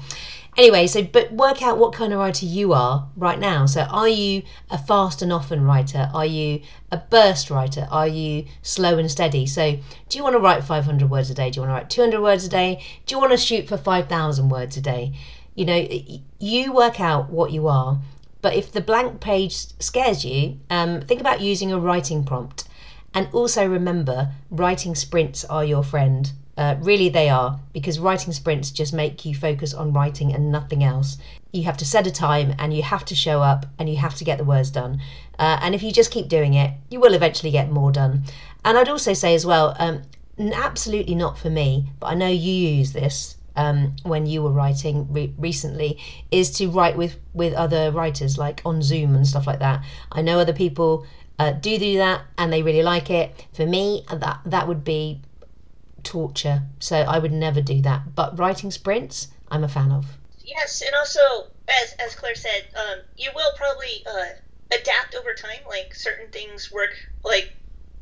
Anyway, 0.57 0.85
so 0.85 1.01
but 1.01 1.31
work 1.31 1.61
out 1.61 1.77
what 1.77 1.93
kind 1.93 2.11
of 2.11 2.19
writer 2.19 2.45
you 2.45 2.73
are 2.73 3.07
right 3.15 3.39
now. 3.39 3.65
So 3.65 3.83
are 3.83 4.09
you 4.09 4.43
a 4.69 4.77
fast 4.77 5.21
and 5.21 5.31
often 5.31 5.63
writer? 5.63 6.09
Are 6.13 6.25
you 6.25 6.61
a 6.91 6.97
burst 6.97 7.49
writer? 7.49 7.87
Are 7.89 8.07
you 8.07 8.45
slow 8.61 8.97
and 8.97 9.09
steady? 9.09 9.45
So 9.45 9.77
do 10.09 10.17
you 10.17 10.23
want 10.23 10.35
to 10.35 10.39
write 10.39 10.63
500 10.63 11.09
words 11.09 11.29
a 11.29 11.33
day? 11.33 11.49
Do 11.49 11.57
you 11.57 11.61
want 11.61 11.69
to 11.69 11.73
write 11.73 11.89
200 11.89 12.21
words 12.21 12.45
a 12.45 12.49
day? 12.49 12.83
Do 13.05 13.15
you 13.15 13.19
want 13.19 13.31
to 13.31 13.37
shoot 13.37 13.69
for 13.69 13.77
5,000 13.77 14.49
words 14.49 14.75
a 14.75 14.81
day? 14.81 15.13
You 15.55 15.65
know, 15.65 15.87
you 16.39 16.73
work 16.73 16.99
out 16.99 17.29
what 17.29 17.51
you 17.51 17.67
are. 17.67 18.01
But 18.41 18.55
if 18.55 18.71
the 18.71 18.81
blank 18.81 19.21
page 19.21 19.55
scares 19.79 20.25
you, 20.25 20.59
um, 20.69 21.01
think 21.01 21.21
about 21.21 21.41
using 21.41 21.71
a 21.71 21.79
writing 21.79 22.25
prompt. 22.25 22.67
And 23.13 23.27
also 23.33 23.67
remember, 23.67 24.31
writing 24.49 24.95
sprints 24.95 25.45
are 25.45 25.63
your 25.63 25.83
friend. 25.83 26.31
Uh, 26.61 26.77
really, 26.79 27.09
they 27.09 27.27
are, 27.27 27.59
because 27.73 27.97
writing 27.97 28.31
sprints 28.31 28.69
just 28.69 28.93
make 28.93 29.25
you 29.25 29.33
focus 29.33 29.73
on 29.73 29.91
writing 29.91 30.31
and 30.31 30.51
nothing 30.51 30.83
else. 30.83 31.17
You 31.51 31.63
have 31.63 31.77
to 31.77 31.85
set 31.85 32.05
a 32.05 32.11
time 32.11 32.53
and 32.59 32.71
you 32.71 32.83
have 32.83 33.03
to 33.05 33.15
show 33.15 33.41
up 33.41 33.65
and 33.79 33.89
you 33.89 33.97
have 33.97 34.13
to 34.17 34.23
get 34.23 34.37
the 34.37 34.43
words 34.43 34.69
done. 34.69 35.01
Uh, 35.39 35.57
and 35.63 35.73
if 35.73 35.81
you 35.81 35.91
just 35.91 36.11
keep 36.11 36.27
doing 36.27 36.53
it, 36.53 36.75
you 36.91 36.99
will 36.99 37.15
eventually 37.15 37.49
get 37.49 37.71
more 37.71 37.91
done. 37.91 38.25
And 38.63 38.77
I'd 38.77 38.89
also 38.89 39.13
say 39.13 39.33
as 39.33 39.43
well, 39.43 39.75
um, 39.79 40.03
absolutely 40.53 41.15
not 41.15 41.39
for 41.39 41.49
me, 41.49 41.87
but 41.99 42.07
I 42.11 42.13
know 42.13 42.27
you 42.27 42.53
use 42.53 42.93
this 42.93 43.37
um, 43.55 43.95
when 44.03 44.27
you 44.27 44.43
were 44.43 44.51
writing 44.51 45.11
re- 45.11 45.33
recently, 45.39 45.97
is 46.29 46.51
to 46.59 46.67
write 46.67 46.95
with, 46.95 47.17
with 47.33 47.55
other 47.55 47.91
writers, 47.91 48.37
like 48.37 48.61
on 48.63 48.83
Zoom 48.83 49.15
and 49.15 49.25
stuff 49.25 49.47
like 49.47 49.59
that. 49.59 49.83
I 50.11 50.21
know 50.21 50.37
other 50.37 50.53
people 50.53 51.07
uh, 51.39 51.53
do 51.53 51.79
do 51.79 51.97
that 51.97 52.21
and 52.37 52.53
they 52.53 52.61
really 52.61 52.83
like 52.83 53.09
it. 53.09 53.47
For 53.51 53.65
me, 53.65 54.05
that 54.11 54.41
that 54.45 54.67
would 54.67 54.83
be 54.83 55.21
torture. 56.03 56.63
So 56.79 56.97
I 56.97 57.19
would 57.19 57.31
never 57.31 57.61
do 57.61 57.81
that. 57.81 58.15
But 58.15 58.37
writing 58.37 58.71
sprints, 58.71 59.27
I'm 59.49 59.63
a 59.63 59.69
fan 59.69 59.91
of. 59.91 60.17
Yes, 60.39 60.81
and 60.81 60.93
also, 60.95 61.19
as, 61.67 61.93
as 61.99 62.15
Clare 62.15 62.35
said, 62.35 62.63
um, 62.77 62.99
you 63.17 63.31
will 63.35 63.51
probably 63.57 64.03
uh, 64.05 64.33
adapt 64.71 65.15
over 65.15 65.33
time. 65.33 65.63
Like 65.67 65.93
certain 65.93 66.29
things 66.29 66.71
work, 66.71 66.91
like 67.23 67.51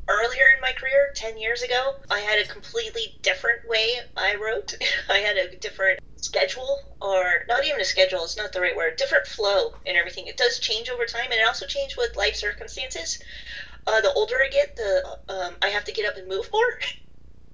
earlier 0.08 0.46
in 0.54 0.60
my 0.60 0.72
career, 0.72 1.10
10 1.14 1.38
years 1.38 1.62
ago, 1.62 1.92
I 2.10 2.20
had 2.20 2.40
a 2.40 2.52
completely 2.52 3.14
different 3.22 3.60
way 3.68 3.94
I 4.16 4.36
wrote. 4.36 4.74
I 5.08 5.18
had 5.18 5.36
a 5.36 5.56
different 5.56 6.00
schedule, 6.16 6.78
or 7.00 7.24
not 7.48 7.64
even 7.64 7.80
a 7.80 7.84
schedule, 7.84 8.24
it's 8.24 8.36
not 8.36 8.52
the 8.52 8.60
right 8.60 8.76
word, 8.76 8.96
different 8.96 9.26
flow 9.26 9.72
and 9.86 9.96
everything. 9.96 10.26
It 10.26 10.36
does 10.36 10.58
change 10.58 10.88
over 10.88 11.04
time, 11.04 11.30
and 11.30 11.40
it 11.40 11.46
also 11.46 11.66
changed 11.66 11.96
with 11.96 12.16
life 12.16 12.34
circumstances. 12.34 13.22
Uh, 13.86 14.00
the 14.00 14.12
older 14.12 14.36
I 14.36 14.48
get, 14.48 14.76
the 14.76 15.18
um, 15.28 15.54
I 15.62 15.68
have 15.68 15.84
to 15.84 15.92
get 15.92 16.06
up 16.06 16.16
and 16.16 16.28
move 16.28 16.48
more. 16.52 16.62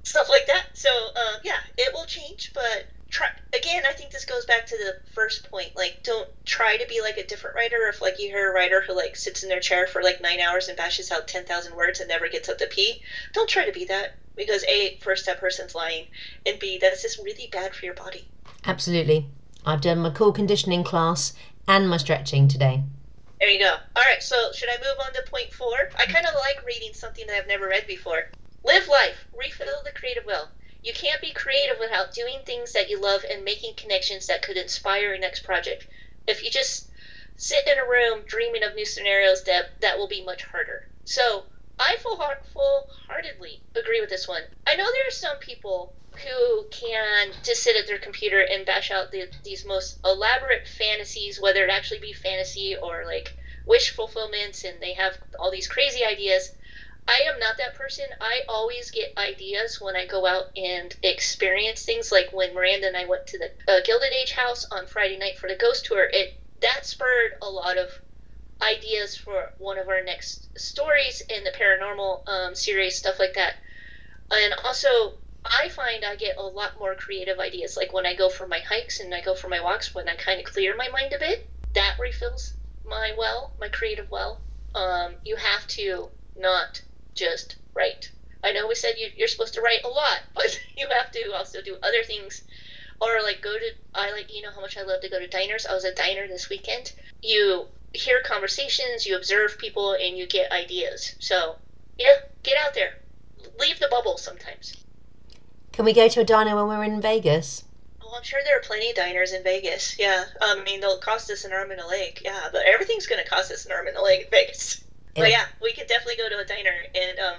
stuff 0.06 0.28
like 0.28 0.46
that. 0.46 0.66
So 0.72 0.88
uh, 0.88 1.38
yeah, 1.42 1.58
it 1.76 1.92
will 1.92 2.06
change, 2.06 2.52
but 2.54 2.86
try 3.10 3.26
again. 3.54 3.82
I 3.86 3.92
think 3.92 4.10
this 4.10 4.24
goes 4.24 4.46
back 4.46 4.66
to 4.66 4.76
the 4.76 4.94
first 5.12 5.50
point. 5.50 5.72
Like, 5.76 6.00
don't 6.04 6.28
try 6.44 6.76
to 6.76 6.86
be 6.86 7.00
like 7.02 7.16
a 7.16 7.26
different 7.26 7.56
writer. 7.56 7.88
If 7.88 8.00
like 8.00 8.18
you 8.18 8.28
hear 8.28 8.50
a 8.50 8.54
writer 8.54 8.82
who 8.86 8.94
like 8.94 9.16
sits 9.16 9.42
in 9.42 9.48
their 9.48 9.60
chair 9.60 9.86
for 9.86 10.02
like 10.02 10.20
nine 10.20 10.40
hours 10.40 10.68
and 10.68 10.76
bashes 10.76 11.10
out 11.10 11.26
ten 11.26 11.44
thousand 11.44 11.74
words 11.74 12.00
and 12.00 12.08
never 12.08 12.28
gets 12.28 12.48
up 12.48 12.58
to 12.58 12.66
pee, 12.66 13.02
don't 13.32 13.48
try 13.48 13.66
to 13.66 13.72
be 13.72 13.84
that 13.86 14.16
because 14.36 14.64
a 14.64 14.98
first 15.02 15.26
that 15.26 15.40
person's 15.40 15.74
lying, 15.74 16.06
and 16.46 16.58
b 16.58 16.78
that's 16.80 17.02
just 17.02 17.18
really 17.18 17.48
bad 17.50 17.74
for 17.74 17.84
your 17.84 17.94
body. 17.94 18.28
Absolutely. 18.64 19.26
I've 19.64 19.80
done 19.80 19.98
my 19.98 20.10
core 20.10 20.32
conditioning 20.32 20.84
class 20.84 21.34
and 21.66 21.90
my 21.90 21.96
stretching 21.96 22.46
today. 22.46 22.84
There 23.40 23.50
you 23.50 23.58
go. 23.58 23.74
All 23.96 24.02
right, 24.02 24.22
so 24.22 24.36
should 24.54 24.68
I 24.70 24.78
move 24.78 24.96
on 25.04 25.12
to 25.12 25.30
point 25.30 25.52
four? 25.52 25.74
I 25.98 26.06
kind 26.06 26.26
of 26.26 26.34
like 26.34 26.64
reading 26.64 26.92
something 26.94 27.26
that 27.26 27.36
I've 27.36 27.48
never 27.48 27.68
read 27.68 27.86
before. 27.88 28.30
Live 28.66 28.88
life. 28.88 29.28
Refill 29.32 29.84
the 29.84 29.92
creative 29.92 30.24
well. 30.26 30.50
You 30.82 30.92
can't 30.92 31.20
be 31.20 31.30
creative 31.30 31.78
without 31.78 32.12
doing 32.12 32.40
things 32.44 32.72
that 32.72 32.90
you 32.90 33.00
love 33.00 33.24
and 33.30 33.44
making 33.44 33.74
connections 33.76 34.26
that 34.26 34.42
could 34.42 34.56
inspire 34.56 35.10
your 35.10 35.18
next 35.18 35.44
project. 35.44 35.86
If 36.26 36.42
you 36.42 36.50
just 36.50 36.90
sit 37.36 37.64
in 37.68 37.78
a 37.78 37.88
room 37.88 38.24
dreaming 38.26 38.64
of 38.64 38.74
new 38.74 38.84
scenarios, 38.84 39.44
that 39.44 39.80
that 39.82 39.96
will 39.96 40.08
be 40.08 40.24
much 40.24 40.42
harder. 40.42 40.82
So 41.04 41.44
I 41.78 41.96
full 42.02 42.18
heartedly 43.06 43.62
agree 43.76 44.00
with 44.00 44.10
this 44.10 44.26
one. 44.26 44.42
I 44.66 44.74
know 44.74 44.84
there 44.84 45.06
are 45.06 45.12
some 45.12 45.38
people 45.38 45.94
who 46.24 46.66
can 46.72 47.30
just 47.44 47.62
sit 47.62 47.76
at 47.76 47.86
their 47.86 47.98
computer 47.98 48.40
and 48.40 48.66
bash 48.66 48.90
out 48.90 49.12
the, 49.12 49.28
these 49.44 49.64
most 49.64 50.00
elaborate 50.04 50.66
fantasies, 50.66 51.40
whether 51.40 51.62
it 51.62 51.70
actually 51.70 52.00
be 52.00 52.12
fantasy 52.12 52.74
or 52.74 53.04
like 53.06 53.36
wish 53.64 53.90
fulfillments, 53.90 54.64
and 54.64 54.82
they 54.82 54.94
have 54.94 55.16
all 55.38 55.52
these 55.52 55.68
crazy 55.68 56.04
ideas. 56.04 56.50
I 57.08 57.30
am 57.32 57.38
not 57.38 57.56
that 57.58 57.74
person. 57.74 58.04
I 58.20 58.40
always 58.48 58.90
get 58.90 59.16
ideas 59.16 59.80
when 59.80 59.94
I 59.94 60.06
go 60.06 60.26
out 60.26 60.46
and 60.56 60.94
experience 61.02 61.84
things. 61.84 62.10
Like 62.10 62.28
when 62.32 62.54
Miranda 62.54 62.88
and 62.88 62.96
I 62.96 63.06
went 63.06 63.26
to 63.28 63.38
the 63.38 63.50
uh, 63.72 63.80
Gilded 63.84 64.12
Age 64.12 64.32
house 64.32 64.66
on 64.72 64.86
Friday 64.86 65.16
night 65.16 65.38
for 65.38 65.48
the 65.48 65.56
ghost 65.56 65.86
tour, 65.86 66.08
it 66.10 66.40
that 66.62 66.84
spurred 66.84 67.32
a 67.42 67.48
lot 67.48 67.78
of 67.78 67.88
ideas 68.60 69.16
for 69.16 69.52
one 69.58 69.78
of 69.78 69.88
our 69.88 70.02
next 70.02 70.48
stories 70.58 71.22
in 71.28 71.44
the 71.44 71.52
paranormal 71.52 72.28
um, 72.28 72.54
series, 72.54 72.98
stuff 72.98 73.20
like 73.20 73.34
that. 73.34 73.52
And 74.30 74.54
also, 74.64 75.12
I 75.44 75.68
find 75.68 76.04
I 76.04 76.16
get 76.16 76.38
a 76.38 76.42
lot 76.42 76.72
more 76.78 76.94
creative 76.96 77.38
ideas. 77.38 77.76
Like 77.76 77.92
when 77.92 78.06
I 78.06 78.16
go 78.16 78.28
for 78.28 78.48
my 78.48 78.60
hikes 78.68 78.98
and 78.98 79.14
I 79.14 79.20
go 79.20 79.34
for 79.34 79.48
my 79.48 79.60
walks, 79.60 79.94
when 79.94 80.08
I 80.08 80.16
kind 80.16 80.40
of 80.40 80.46
clear 80.46 80.74
my 80.76 80.88
mind 80.88 81.12
a 81.12 81.18
bit, 81.18 81.48
that 81.74 81.96
refills 82.00 82.54
my 82.84 83.12
well, 83.16 83.52
my 83.60 83.68
creative 83.68 84.06
well. 84.10 84.40
Um, 84.74 85.14
you 85.24 85.36
have 85.36 85.66
to 85.68 86.08
not 86.36 86.82
just 87.16 87.56
write. 87.74 88.10
I 88.44 88.52
know 88.52 88.68
we 88.68 88.74
said 88.74 88.94
you, 88.98 89.08
you're 89.16 89.28
supposed 89.28 89.54
to 89.54 89.60
write 89.60 89.84
a 89.84 89.88
lot, 89.88 90.20
but 90.34 90.58
you 90.76 90.86
have 90.88 91.10
to 91.12 91.32
also 91.34 91.62
do 91.62 91.76
other 91.82 92.04
things. 92.04 92.42
Or 93.00 93.20
like 93.22 93.42
go 93.42 93.52
to, 93.52 93.70
I 93.94 94.12
like, 94.12 94.34
you 94.34 94.42
know 94.42 94.50
how 94.52 94.60
much 94.60 94.78
I 94.78 94.82
love 94.82 95.02
to 95.02 95.10
go 95.10 95.18
to 95.18 95.26
diners. 95.26 95.66
I 95.66 95.74
was 95.74 95.84
at 95.84 95.96
diner 95.96 96.26
this 96.28 96.48
weekend. 96.48 96.92
You 97.22 97.66
hear 97.92 98.22
conversations, 98.24 99.06
you 99.06 99.16
observe 99.16 99.58
people, 99.58 99.92
and 99.92 100.16
you 100.16 100.26
get 100.26 100.52
ideas. 100.52 101.14
So, 101.18 101.56
yeah, 101.98 102.14
get 102.42 102.56
out 102.56 102.74
there. 102.74 102.94
Leave 103.58 103.80
the 103.80 103.88
bubble 103.90 104.16
sometimes. 104.16 104.76
Can 105.72 105.84
we 105.84 105.92
go 105.92 106.08
to 106.08 106.20
a 106.20 106.24
diner 106.24 106.56
when 106.56 106.68
we're 106.68 106.84
in 106.84 107.00
Vegas? 107.02 107.64
Oh, 108.02 108.14
I'm 108.16 108.22
sure 108.22 108.40
there 108.44 108.56
are 108.56 108.62
plenty 108.62 108.90
of 108.90 108.96
diners 108.96 109.32
in 109.32 109.42
Vegas. 109.42 109.98
Yeah, 109.98 110.24
I 110.40 110.62
mean 110.62 110.80
they'll 110.80 110.98
cost 110.98 111.30
us 111.30 111.44
an 111.44 111.52
arm 111.52 111.70
and 111.70 111.80
a 111.80 111.86
leg. 111.86 112.22
Yeah, 112.24 112.48
but 112.50 112.62
everything's 112.64 113.06
going 113.06 113.22
to 113.22 113.28
cost 113.28 113.52
us 113.52 113.66
an 113.66 113.72
arm 113.72 113.86
and 113.86 113.96
a 113.96 114.02
leg 114.02 114.22
in 114.22 114.30
Vegas. 114.30 114.82
Yeah. 115.16 115.22
But 115.22 115.30
yeah, 115.30 115.44
we 115.62 115.72
could 115.72 115.86
definitely 115.86 116.16
go 116.16 116.28
to 116.28 116.38
a 116.38 116.44
diner. 116.44 116.74
And 116.94 117.18
um, 117.18 117.36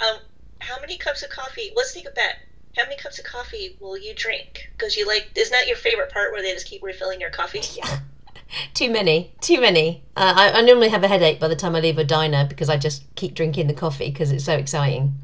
um, 0.00 0.20
how 0.60 0.80
many 0.80 0.96
cups 0.96 1.22
of 1.22 1.30
coffee? 1.30 1.72
Let's 1.76 1.92
take 1.92 2.08
a 2.08 2.10
bet. 2.10 2.36
How 2.76 2.84
many 2.84 2.96
cups 2.96 3.18
of 3.18 3.24
coffee 3.24 3.76
will 3.80 3.96
you 3.96 4.14
drink? 4.14 4.70
Because 4.76 4.96
you 4.96 5.06
like, 5.06 5.30
isn't 5.36 5.52
that 5.52 5.68
your 5.68 5.76
favorite 5.76 6.10
part 6.10 6.32
where 6.32 6.42
they 6.42 6.52
just 6.52 6.66
keep 6.66 6.82
refilling 6.82 7.20
your 7.20 7.30
coffee? 7.30 7.62
Yeah. 7.76 8.00
Too 8.72 8.90
many, 8.90 9.32
too 9.40 9.60
many. 9.60 10.02
Uh, 10.16 10.32
I, 10.36 10.58
I 10.58 10.60
normally 10.60 10.88
have 10.88 11.02
a 11.02 11.08
headache 11.08 11.40
by 11.40 11.48
the 11.48 11.56
time 11.56 11.74
I 11.74 11.80
leave 11.80 11.98
a 11.98 12.04
diner 12.04 12.46
because 12.46 12.68
I 12.68 12.76
just 12.76 13.02
keep 13.16 13.34
drinking 13.34 13.66
the 13.66 13.74
coffee 13.74 14.10
because 14.10 14.30
it's 14.30 14.44
so 14.44 14.54
exciting. 14.54 15.14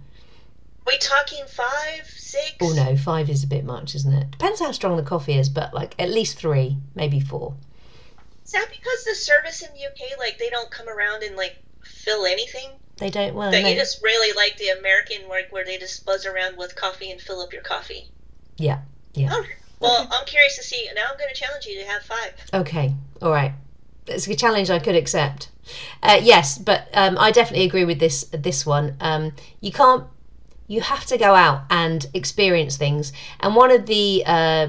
we 0.86 0.98
talking 0.98 1.44
five, 1.46 2.06
six? 2.06 2.56
Oh 2.60 2.72
no, 2.72 2.96
five 2.96 3.30
is 3.30 3.44
a 3.44 3.46
bit 3.46 3.64
much, 3.64 3.94
isn't 3.94 4.12
it? 4.12 4.30
Depends 4.32 4.58
how 4.60 4.72
strong 4.72 4.96
the 4.96 5.02
coffee 5.04 5.38
is, 5.38 5.48
but 5.48 5.72
like 5.74 5.94
at 5.98 6.10
least 6.10 6.38
three, 6.38 6.78
maybe 6.94 7.20
four. 7.20 7.54
Is 8.44 8.52
that 8.52 8.68
because 8.70 9.04
the 9.04 9.14
service 9.14 9.62
in 9.62 9.68
the 9.74 9.86
UK, 9.86 10.18
like, 10.18 10.38
they 10.38 10.50
don't 10.50 10.70
come 10.70 10.88
around 10.88 11.22
and 11.22 11.36
like 11.36 11.56
fill 11.84 12.26
anything? 12.26 12.70
They 12.98 13.10
don't 13.10 13.34
well. 13.34 13.50
That 13.50 13.62
no. 13.62 13.68
you 13.68 13.76
just 13.76 14.02
really 14.02 14.36
like 14.36 14.58
the 14.58 14.68
American 14.78 15.28
work 15.28 15.46
where 15.50 15.64
they 15.64 15.78
just 15.78 16.04
buzz 16.04 16.26
around 16.26 16.58
with 16.58 16.76
coffee 16.76 17.10
and 17.10 17.20
fill 17.20 17.40
up 17.40 17.52
your 17.52 17.62
coffee. 17.62 18.08
Yeah, 18.58 18.80
yeah. 19.14 19.30
Oh, 19.32 19.46
well, 19.80 20.08
I'm 20.12 20.26
curious 20.26 20.56
to 20.56 20.62
see. 20.62 20.88
Now 20.94 21.04
I'm 21.10 21.16
going 21.16 21.30
to 21.32 21.34
challenge 21.34 21.64
you 21.64 21.82
to 21.82 21.88
have 21.88 22.02
five. 22.02 22.34
Okay, 22.52 22.94
all 23.22 23.30
right. 23.30 23.52
It's 24.06 24.26
a 24.26 24.36
challenge 24.36 24.70
I 24.70 24.78
could 24.78 24.94
accept. 24.94 25.50
Uh, 26.02 26.20
yes, 26.22 26.58
but 26.58 26.88
um, 26.92 27.16
I 27.18 27.30
definitely 27.30 27.64
agree 27.64 27.84
with 27.84 28.00
this 28.00 28.24
this 28.32 28.66
one. 28.66 28.96
Um, 29.00 29.32
you 29.60 29.72
can't. 29.72 30.04
You 30.66 30.82
have 30.82 31.04
to 31.06 31.18
go 31.18 31.34
out 31.34 31.62
and 31.70 32.06
experience 32.14 32.76
things. 32.76 33.12
And 33.40 33.56
one 33.56 33.70
of 33.70 33.86
the 33.86 34.22
uh, 34.26 34.68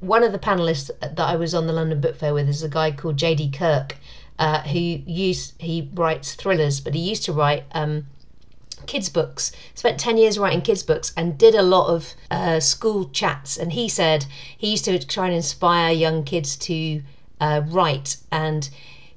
one 0.00 0.22
of 0.22 0.32
the 0.32 0.38
panelists 0.38 0.90
that 1.00 1.18
I 1.18 1.36
was 1.36 1.54
on 1.54 1.66
the 1.66 1.72
London 1.72 2.00
Book 2.00 2.16
Fair 2.16 2.34
with 2.34 2.48
is 2.48 2.62
a 2.62 2.68
guy 2.68 2.90
called 2.90 3.16
J.D. 3.16 3.50
Kirk, 3.50 3.96
uh, 4.38 4.62
who 4.62 4.78
used 4.78 5.60
he 5.60 5.90
writes 5.94 6.34
thrillers, 6.34 6.80
but 6.80 6.94
he 6.94 7.00
used 7.00 7.24
to 7.24 7.32
write 7.32 7.64
um, 7.72 8.06
kids 8.86 9.08
books. 9.08 9.52
Spent 9.74 9.98
10 9.98 10.16
years 10.16 10.38
writing 10.38 10.62
kids 10.62 10.82
books 10.82 11.12
and 11.16 11.38
did 11.38 11.54
a 11.54 11.62
lot 11.62 11.88
of 11.88 12.14
uh, 12.30 12.60
school 12.60 13.08
chats. 13.10 13.56
And 13.56 13.72
he 13.72 13.88
said 13.88 14.26
he 14.56 14.72
used 14.72 14.84
to 14.86 14.98
try 14.98 15.26
and 15.26 15.34
inspire 15.34 15.92
young 15.92 16.24
kids 16.24 16.56
to 16.56 17.02
uh, 17.40 17.62
write. 17.66 18.16
And 18.30 18.68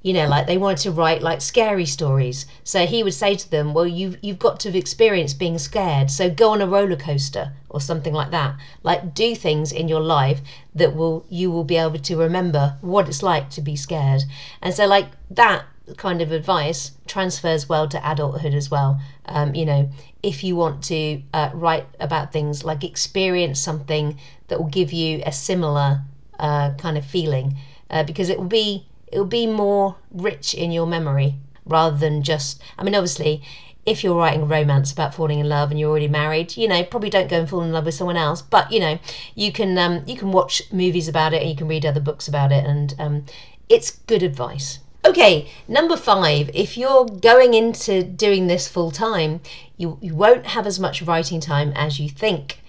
you 0.07 0.13
know 0.13 0.25
like 0.25 0.47
they 0.47 0.57
wanted 0.57 0.77
to 0.77 0.91
write 0.91 1.21
like 1.21 1.41
scary 1.41 1.85
stories. 1.85 2.45
So 2.63 2.85
he 2.85 3.03
would 3.03 3.13
say 3.13 3.35
to 3.35 3.51
them 3.51 3.73
well 3.73 3.85
you've, 3.85 4.17
you've 4.21 4.39
got 4.39 4.57
to 4.61 4.69
have 4.69 4.75
experienced 4.75 5.37
being 5.37 5.57
scared. 5.57 6.09
So 6.09 6.29
go 6.29 6.51
on 6.51 6.61
a 6.61 6.67
roller 6.67 6.95
coaster 6.95 7.51
or 7.69 7.81
something 7.81 8.13
like 8.13 8.31
that. 8.31 8.55
Like 8.83 9.13
do 9.13 9.35
things 9.35 9.73
in 9.73 9.89
your 9.89 9.99
life 9.99 10.39
that 10.73 10.95
will 10.95 11.25
you 11.27 11.51
will 11.51 11.65
be 11.65 11.75
able 11.75 11.99
to 11.99 12.15
remember 12.15 12.77
what 12.79 13.09
it's 13.09 13.21
like 13.21 13.49
to 13.49 13.61
be 13.61 13.75
scared. 13.75 14.23
And 14.61 14.73
so 14.73 14.87
like 14.87 15.07
that 15.29 15.65
kind 15.97 16.21
of 16.21 16.31
advice 16.31 16.91
transfers 17.05 17.67
well 17.67 17.89
to 17.89 18.09
adulthood 18.09 18.53
as 18.53 18.71
well. 18.71 19.01
Um, 19.25 19.55
you 19.55 19.65
know, 19.65 19.89
if 20.23 20.41
you 20.41 20.55
want 20.55 20.85
to 20.85 21.21
uh, 21.33 21.49
write 21.53 21.85
about 21.99 22.31
things 22.31 22.63
like 22.63 22.85
experience 22.85 23.59
something 23.59 24.17
that 24.47 24.57
will 24.57 24.69
give 24.69 24.93
you 24.93 25.21
a 25.25 25.33
similar 25.33 26.01
uh, 26.39 26.75
kind 26.75 26.97
of 26.97 27.05
feeling, 27.05 27.57
uh, 27.89 28.03
because 28.03 28.29
it 28.29 28.37
will 28.37 28.45
be 28.45 28.85
it 29.17 29.21
will 29.21 29.25
be 29.25 29.47
more 29.47 29.95
rich 30.11 30.53
in 30.53 30.71
your 30.71 30.85
memory 30.85 31.33
rather 31.65 31.97
than 31.97 32.21
just. 32.21 32.61
I 32.77 32.83
mean, 32.83 32.93
obviously. 32.93 33.41
If 33.83 34.03
you're 34.03 34.15
writing 34.15 34.41
a 34.41 34.45
romance 34.45 34.91
about 34.91 35.15
falling 35.15 35.39
in 35.39 35.47
love 35.47 35.71
and 35.71 35.79
you're 35.79 35.89
already 35.89 36.09
married, 36.09 36.57
you 36.57 36.67
know, 36.67 36.83
probably 36.83 37.09
don't 37.09 37.29
go 37.29 37.39
and 37.39 37.49
fall 37.49 37.61
in 37.61 37.71
love 37.71 37.85
with 37.85 37.93
someone 37.93 38.17
else. 38.17 38.41
But 38.41 38.69
you 38.69 38.81
know, 38.81 38.99
you 39.33 39.53
can 39.53 39.77
um, 39.77 40.03
you 40.05 40.17
can 40.17 40.33
watch 40.33 40.61
movies 40.73 41.07
about 41.07 41.33
it 41.33 41.41
and 41.41 41.49
you 41.49 41.55
can 41.55 41.69
read 41.69 41.85
other 41.85 42.01
books 42.01 42.27
about 42.27 42.51
it, 42.51 42.65
and 42.65 42.93
um, 42.99 43.25
it's 43.69 43.91
good 43.91 44.23
advice. 44.23 44.79
Okay, 45.05 45.49
number 45.69 45.95
five, 45.95 46.51
if 46.53 46.77
you're 46.77 47.05
going 47.05 47.53
into 47.53 48.03
doing 48.03 48.47
this 48.47 48.67
full 48.67 48.91
time, 48.91 49.39
you, 49.77 49.97
you 50.01 50.13
won't 50.13 50.47
have 50.47 50.67
as 50.67 50.81
much 50.81 51.01
writing 51.01 51.39
time 51.39 51.71
as 51.73 51.97
you 51.97 52.09
think 52.09 52.59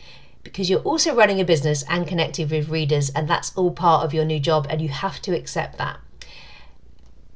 because 0.45 0.71
you're 0.71 0.81
also 0.81 1.15
running 1.15 1.41
a 1.41 1.45
business 1.45 1.83
and 1.89 2.07
connected 2.07 2.49
with 2.51 2.69
readers, 2.69 3.11
and 3.11 3.29
that's 3.29 3.53
all 3.57 3.73
part 3.73 4.05
of 4.05 4.15
your 4.15 4.25
new 4.25 4.39
job, 4.39 4.69
and 4.71 4.81
you 4.81 4.89
have 4.89 5.21
to 5.23 5.37
accept 5.37 5.79
that. 5.79 5.99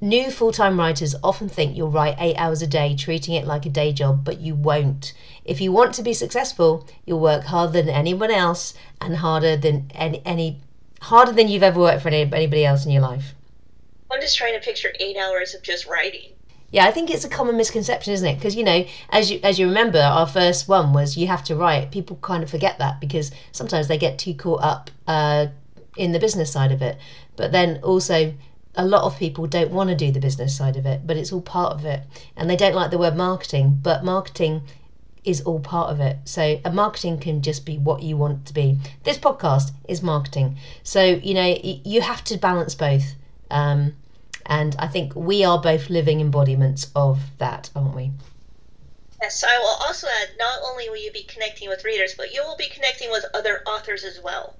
New 0.02 0.32
full 0.32 0.50
time 0.50 0.80
writers 0.80 1.14
often 1.22 1.48
think 1.48 1.76
you'll 1.76 1.88
write 1.88 2.16
eight 2.18 2.34
hours 2.34 2.60
a 2.60 2.66
day, 2.66 2.96
treating 2.96 3.36
it 3.36 3.46
like 3.46 3.64
a 3.64 3.70
day 3.70 3.92
job, 3.92 4.24
but 4.24 4.40
you 4.40 4.52
won't. 4.52 5.12
If 5.44 5.60
you 5.60 5.70
want 5.70 5.94
to 5.94 6.02
be 6.02 6.12
successful, 6.12 6.88
you'll 7.06 7.20
work 7.20 7.44
harder 7.44 7.74
than 7.74 7.88
anyone 7.88 8.32
else 8.32 8.74
and 9.00 9.18
harder 9.18 9.56
than 9.56 9.92
any, 9.94 10.20
any 10.26 10.60
harder 11.02 11.30
than 11.30 11.46
you've 11.46 11.62
ever 11.62 11.78
worked 11.78 12.02
for 12.02 12.08
anybody 12.08 12.64
else 12.64 12.84
in 12.84 12.90
your 12.90 13.02
life. 13.02 13.36
I'm 14.10 14.20
just 14.20 14.36
trying 14.36 14.58
to 14.58 14.60
picture 14.60 14.92
eight 14.98 15.16
hours 15.16 15.54
of 15.54 15.62
just 15.62 15.86
writing. 15.86 16.32
Yeah, 16.72 16.86
I 16.86 16.90
think 16.90 17.08
it's 17.08 17.24
a 17.24 17.28
common 17.28 17.56
misconception, 17.56 18.12
isn't 18.12 18.26
it? 18.26 18.34
Because 18.34 18.56
you 18.56 18.64
know, 18.64 18.84
as 19.10 19.30
you 19.30 19.38
as 19.44 19.60
you 19.60 19.68
remember, 19.68 20.00
our 20.00 20.26
first 20.26 20.66
one 20.66 20.92
was 20.92 21.16
you 21.16 21.28
have 21.28 21.44
to 21.44 21.54
write. 21.54 21.92
People 21.92 22.16
kind 22.16 22.42
of 22.42 22.50
forget 22.50 22.76
that 22.80 23.00
because 23.00 23.30
sometimes 23.52 23.86
they 23.86 23.98
get 23.98 24.18
too 24.18 24.34
caught 24.34 24.64
up 24.64 24.90
uh, 25.06 25.46
in 25.96 26.10
the 26.10 26.18
business 26.18 26.50
side 26.50 26.72
of 26.72 26.82
it. 26.82 26.98
But 27.36 27.52
then 27.52 27.78
also, 27.84 28.34
a 28.74 28.86
lot 28.86 29.04
of 29.04 29.18
people 29.18 29.46
don't 29.46 29.70
want 29.70 29.90
to 29.90 29.96
do 29.96 30.10
the 30.10 30.20
business 30.20 30.56
side 30.56 30.76
of 30.76 30.86
it, 30.86 31.06
but 31.06 31.16
it's 31.16 31.32
all 31.32 31.42
part 31.42 31.74
of 31.74 31.84
it, 31.84 32.02
and 32.36 32.48
they 32.48 32.56
don't 32.56 32.74
like 32.74 32.90
the 32.90 32.98
word 32.98 33.16
marketing. 33.16 33.78
But 33.82 34.04
marketing 34.04 34.62
is 35.24 35.40
all 35.42 35.60
part 35.60 35.90
of 35.90 36.00
it. 36.00 36.16
So 36.24 36.60
a 36.64 36.72
marketing 36.72 37.18
can 37.18 37.42
just 37.42 37.64
be 37.64 37.78
what 37.78 38.02
you 38.02 38.16
want 38.16 38.46
to 38.46 38.54
be. 38.54 38.78
This 39.04 39.18
podcast 39.18 39.72
is 39.88 40.02
marketing, 40.02 40.58
so 40.82 41.04
you 41.04 41.34
know 41.34 41.56
you 41.62 42.00
have 42.00 42.24
to 42.24 42.38
balance 42.38 42.74
both. 42.74 43.14
Um, 43.50 43.94
and 44.46 44.74
I 44.78 44.88
think 44.88 45.14
we 45.14 45.44
are 45.44 45.60
both 45.60 45.88
living 45.88 46.20
embodiments 46.20 46.90
of 46.96 47.20
that, 47.38 47.70
aren't 47.76 47.94
we? 47.94 48.10
Yes, 49.20 49.44
I 49.44 49.56
will 49.58 49.86
also 49.86 50.08
add 50.08 50.30
not 50.36 50.58
only 50.64 50.88
will 50.88 50.96
you 50.96 51.12
be 51.12 51.22
connecting 51.22 51.68
with 51.68 51.84
readers, 51.84 52.14
but 52.16 52.34
you 52.34 52.42
will 52.42 52.56
be 52.56 52.68
connecting 52.68 53.10
with 53.12 53.24
other 53.34 53.62
authors 53.66 54.02
as 54.02 54.20
well. 54.20 54.56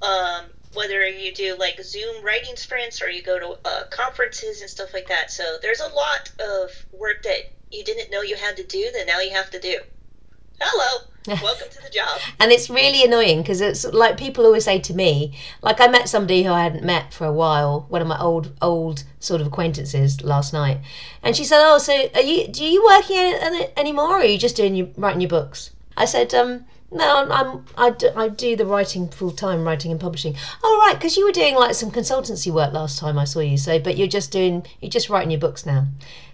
Um, 0.00 0.46
whether 0.74 1.06
you 1.08 1.32
do 1.32 1.56
like 1.58 1.80
Zoom 1.82 2.24
writing 2.24 2.56
sprints 2.56 3.02
or 3.02 3.08
you 3.08 3.22
go 3.22 3.38
to 3.38 3.58
uh, 3.68 3.84
conferences 3.90 4.60
and 4.60 4.70
stuff 4.70 4.92
like 4.92 5.08
that. 5.08 5.30
So 5.30 5.42
there's 5.62 5.80
a 5.80 5.88
lot 5.88 6.30
of 6.38 6.70
work 6.92 7.22
that 7.24 7.52
you 7.70 7.84
didn't 7.84 8.10
know 8.10 8.22
you 8.22 8.36
had 8.36 8.56
to 8.56 8.64
do 8.64 8.90
that 8.92 9.06
now 9.06 9.20
you 9.20 9.30
have 9.30 9.50
to 9.50 9.60
do. 9.60 9.78
Hello, 10.60 11.06
welcome 11.42 11.68
to 11.70 11.82
the 11.82 11.90
job. 11.90 12.20
And 12.40 12.50
it's 12.50 12.68
really 12.68 13.04
annoying 13.04 13.42
because 13.42 13.60
it's 13.60 13.84
like 13.84 14.16
people 14.16 14.44
always 14.44 14.64
say 14.64 14.80
to 14.80 14.94
me, 14.94 15.38
like 15.62 15.80
I 15.80 15.86
met 15.86 16.08
somebody 16.08 16.42
who 16.42 16.50
I 16.50 16.64
hadn't 16.64 16.84
met 16.84 17.14
for 17.14 17.26
a 17.26 17.32
while, 17.32 17.86
one 17.88 18.02
of 18.02 18.08
my 18.08 18.18
old 18.18 18.52
old 18.60 19.04
sort 19.20 19.40
of 19.40 19.46
acquaintances 19.46 20.20
last 20.22 20.52
night, 20.52 20.78
and 21.22 21.36
she 21.36 21.44
said, 21.44 21.60
"Oh, 21.62 21.78
so 21.78 22.08
are 22.14 22.22
you? 22.22 22.48
Do 22.48 22.64
you 22.64 22.84
working 22.84 23.16
any, 23.16 23.68
anymore, 23.76 24.16
or 24.16 24.20
are 24.20 24.24
you 24.24 24.38
just 24.38 24.56
doing 24.56 24.74
your 24.74 24.88
writing 24.96 25.20
your 25.20 25.30
books?" 25.30 25.70
I 25.96 26.04
said, 26.04 26.32
um, 26.32 26.64
"No, 26.90 27.28
I'm 27.30 27.64
I 27.76 27.90
do, 27.90 28.10
I 28.16 28.28
do 28.28 28.56
the 28.56 28.66
writing 28.66 29.08
full 29.08 29.30
time, 29.30 29.64
writing 29.64 29.90
and 29.90 30.00
publishing." 30.00 30.36
Oh, 30.62 30.78
right, 30.86 30.94
because 30.94 31.16
you 31.16 31.26
were 31.26 31.32
doing 31.32 31.54
like 31.54 31.74
some 31.74 31.90
consultancy 31.90 32.52
work 32.52 32.72
last 32.72 32.98
time 32.98 33.18
I 33.18 33.24
saw 33.24 33.40
you. 33.40 33.58
So, 33.58 33.78
but 33.78 33.96
you're 33.96 34.08
just 34.08 34.30
doing 34.32 34.66
you're 34.80 34.90
just 34.90 35.08
writing 35.08 35.30
your 35.30 35.40
books 35.40 35.66
now. 35.66 35.86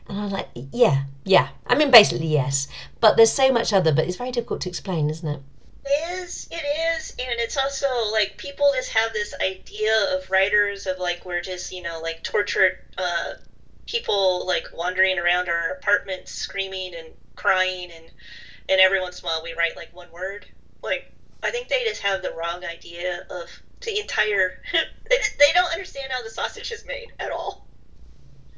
And 0.09 0.19
I'm 0.19 0.31
like, 0.31 0.49
yeah, 0.55 1.05
yeah. 1.25 1.49
I 1.67 1.75
mean, 1.75 1.91
basically, 1.91 2.27
yes. 2.27 2.69
But 3.01 3.17
there's 3.17 3.33
so 3.33 3.51
much 3.51 3.73
other, 3.73 3.93
but 3.93 4.07
it's 4.07 4.17
very 4.17 4.31
difficult 4.31 4.61
to 4.63 4.69
explain, 4.69 5.09
isn't 5.09 5.27
it? 5.27 5.41
It 5.87 6.19
is, 6.19 6.49
it 6.51 6.65
is, 6.65 7.11
and 7.19 7.41
it's 7.41 7.57
also 7.57 7.87
like 8.11 8.39
people 8.39 8.73
just 8.75 8.91
have 8.91 9.13
this 9.13 9.35
idea 9.43 10.17
of 10.17 10.31
writers 10.31 10.87
of 10.87 10.99
like 10.99 11.25
we're 11.27 11.43
just 11.43 11.73
you 11.73 11.83
know 11.83 12.01
like 12.01 12.23
tortured 12.23 12.79
uh, 12.97 13.35
people 13.87 14.47
like 14.47 14.65
wandering 14.73 15.19
around 15.19 15.49
our 15.49 15.71
apartments 15.71 16.33
screaming 16.33 16.95
and 16.95 17.09
crying 17.37 17.91
and 17.91 18.07
and 18.69 18.81
every 18.81 19.01
once 19.01 19.21
in 19.21 19.27
a 19.27 19.29
while 19.29 19.43
we 19.43 19.55
write 19.55 19.77
like 19.77 19.95
one 19.95 20.11
word. 20.13 20.47
Like 20.83 21.13
I 21.43 21.51
think 21.51 21.69
they 21.69 21.85
just 21.85 22.03
have 22.03 22.23
the 22.23 22.33
wrong 22.33 22.65
idea 22.65 23.27
of 23.31 23.49
the 23.83 23.99
entire. 24.01 24.53
they, 24.73 25.17
they 25.39 25.53
don't 25.55 25.73
understand 25.73 26.11
how 26.11 26.23
the 26.23 26.31
sausage 26.31 26.73
is 26.73 26.87
made 26.87 27.09
at 27.19 27.31
all, 27.31 27.67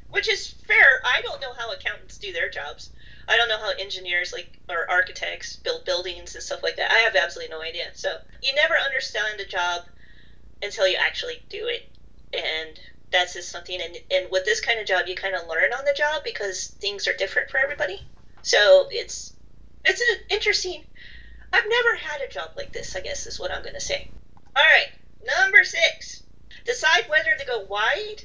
which 0.09 0.29
is 0.29 0.47
fair. 0.67 1.01
I 1.03 1.21
don't 1.21 1.41
know 1.41 1.53
how 1.53 1.73
accountants 1.73 2.17
do 2.17 2.31
their 2.31 2.49
jobs. 2.49 2.89
I 3.27 3.35
don't 3.35 3.49
know 3.49 3.59
how 3.59 3.71
engineers 3.77 4.31
like 4.31 4.57
or 4.69 4.89
architects 4.89 5.57
build 5.57 5.83
buildings 5.83 6.33
and 6.33 6.43
stuff 6.43 6.63
like 6.63 6.77
that. 6.77 6.91
I 6.91 6.99
have 6.99 7.15
absolutely 7.15 7.53
no 7.53 7.61
idea. 7.61 7.89
So 7.93 8.17
you 8.41 8.55
never 8.55 8.75
understand 8.75 9.39
a 9.41 9.45
job 9.45 9.81
until 10.61 10.87
you 10.87 10.97
actually 10.99 11.43
do 11.49 11.67
it, 11.67 11.89
and 12.33 12.79
that's 13.11 13.33
just 13.33 13.49
something. 13.49 13.79
And 13.81 13.97
and 14.11 14.31
with 14.31 14.45
this 14.45 14.61
kind 14.61 14.79
of 14.79 14.87
job, 14.87 15.07
you 15.07 15.15
kind 15.15 15.35
of 15.35 15.47
learn 15.47 15.73
on 15.73 15.83
the 15.83 15.93
job 15.93 16.23
because 16.23 16.67
things 16.79 17.05
are 17.07 17.13
different 17.13 17.49
for 17.49 17.57
everybody. 17.57 18.01
So 18.43 18.87
it's 18.91 19.33
it's 19.87 20.01
an 20.01 20.17
interesting. 20.29 20.83
I've 21.53 21.63
never 21.67 21.95
had 21.95 22.21
a 22.21 22.27
job 22.31 22.51
like 22.57 22.73
this. 22.73 22.95
I 22.95 22.99
guess 22.99 23.25
is 23.25 23.39
what 23.39 23.51
I'm 23.51 23.63
going 23.63 23.73
to 23.73 23.79
say. 23.79 24.11
All 24.55 24.63
right, 24.63 24.91
number 25.23 25.63
six. 25.63 26.23
Decide 26.65 27.07
whether 27.07 27.35
to 27.35 27.45
go 27.45 27.61
wide 27.61 28.23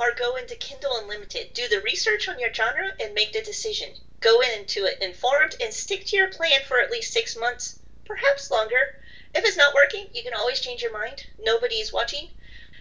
or 0.00 0.12
go 0.18 0.34
into 0.34 0.56
Kindle 0.56 0.96
Unlimited. 0.96 1.52
Do 1.54 1.68
the 1.68 1.80
research 1.80 2.28
on 2.28 2.40
your 2.40 2.52
genre 2.52 2.90
and 2.98 3.14
make 3.14 3.32
the 3.32 3.42
decision. 3.42 3.94
Go 4.20 4.40
into 4.40 4.86
it 4.86 5.00
informed 5.00 5.54
and 5.60 5.72
stick 5.72 6.04
to 6.06 6.16
your 6.16 6.30
plan 6.30 6.60
for 6.66 6.80
at 6.80 6.90
least 6.90 7.12
six 7.12 7.36
months, 7.36 7.78
perhaps 8.04 8.50
longer. 8.50 9.00
If 9.34 9.44
it's 9.44 9.56
not 9.56 9.74
working, 9.74 10.08
you 10.12 10.24
can 10.24 10.34
always 10.34 10.60
change 10.60 10.82
your 10.82 10.92
mind. 10.92 11.24
Nobody's 11.38 11.92
watching. 11.92 12.28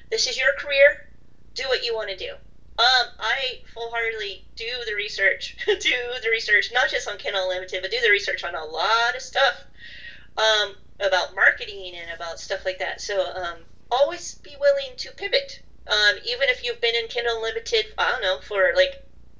This 0.10 0.26
is 0.26 0.38
your 0.38 0.54
career. 0.58 1.08
Do 1.54 1.68
what 1.68 1.84
you 1.84 1.94
want 1.94 2.10
to 2.10 2.16
do. 2.16 2.34
Um, 2.78 3.08
I 3.20 3.62
full 3.74 3.92
heartedly 3.92 4.46
do 4.56 4.66
the 4.88 4.96
research, 4.96 5.58
do 5.66 5.96
the 6.24 6.30
research, 6.32 6.72
not 6.74 6.90
just 6.90 7.08
on 7.08 7.18
Kindle 7.18 7.44
Unlimited, 7.44 7.82
but 7.82 7.92
do 7.92 8.02
the 8.02 8.10
research 8.10 8.44
on 8.44 8.56
a 8.56 8.66
lot 8.66 9.16
of 9.16 9.22
stuff 9.22 9.64
um, 10.38 10.76
about 11.00 11.36
marketing 11.36 11.94
and 11.96 12.12
about 12.16 12.40
stuff 12.40 12.66
like 12.66 12.80
that. 12.80 13.00
So 13.00 13.22
um, 13.22 13.58
always 13.92 14.36
be 14.36 14.56
willing 14.60 14.98
to 14.98 15.12
pivot. 15.12 15.62
Um, 15.88 16.18
even 16.26 16.50
if 16.50 16.64
you've 16.64 16.82
been 16.82 16.96
in 16.96 17.08
Kindle 17.08 17.38
Unlimited, 17.38 17.86
I 17.98 18.10
don't 18.10 18.22
know, 18.22 18.40
for 18.42 18.72
like 18.76 18.94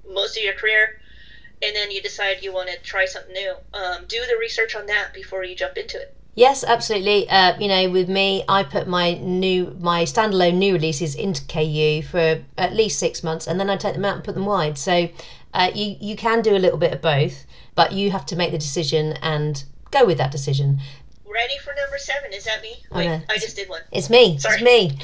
most 0.08 0.38
of 0.38 0.44
your 0.44 0.54
career, 0.54 1.00
and 1.62 1.76
then 1.76 1.90
you 1.90 2.02
decide 2.02 2.44
you 2.44 2.54
want 2.54 2.70
to 2.70 2.78
try 2.80 3.06
something 3.06 3.34
new, 3.34 3.56
um, 3.74 4.06
do 4.08 4.26
the 4.28 4.38
research 4.38 4.76
on 4.76 4.88
that 4.88 5.14
before 5.14 5.44
you 5.44 5.56
jump 5.56 5.78
into 5.78 6.00
it. 6.00 6.16
Yes, 6.36 6.64
absolutely. 6.64 7.30
Uh, 7.30 7.58
you 7.60 7.68
know, 7.68 7.90
with 7.92 8.10
me, 8.10 8.44
I 8.50 8.64
put 8.64 8.88
my 8.88 9.14
new 9.16 9.76
my 9.80 10.04
standalone 10.04 10.56
new 10.56 10.74
releases 10.74 11.14
into 11.14 11.46
KU 11.46 12.02
for 12.08 12.44
at 12.58 12.74
least 12.74 12.98
six 13.00 13.24
months, 13.24 13.46
and 13.46 13.60
then 13.60 13.70
I 13.70 13.78
take 13.78 13.94
them 13.94 14.06
out 14.06 14.16
and 14.16 14.24
put 14.24 14.34
them 14.34 14.46
wide. 14.46 14.78
So 14.78 15.10
uh, 15.54 15.72
you 15.76 15.96
you 16.00 16.16
can 16.16 16.42
do 16.42 16.56
a 16.56 16.58
little 16.58 16.80
bit 16.80 16.92
of 16.92 17.02
both, 17.02 17.46
but 17.76 17.92
you 17.92 18.10
have 18.12 18.26
to 18.28 18.36
make 18.36 18.52
the 18.52 18.58
decision 18.58 19.14
and 19.22 19.64
go 19.92 20.06
with 20.06 20.18
that 20.18 20.32
decision. 20.32 20.80
Ready 21.32 21.58
for 21.60 21.74
number 21.76 21.98
seven? 22.00 22.34
Is 22.34 22.46
that 22.46 22.62
me? 22.64 22.84
Wait, 22.92 23.08
know. 23.08 23.22
I 23.30 23.38
just 23.38 23.56
did 23.56 23.70
one. 23.70 23.82
It's 23.92 24.10
me. 24.10 24.40
Sorry. 24.40 24.56
It's 24.56 24.64
me. 24.64 24.98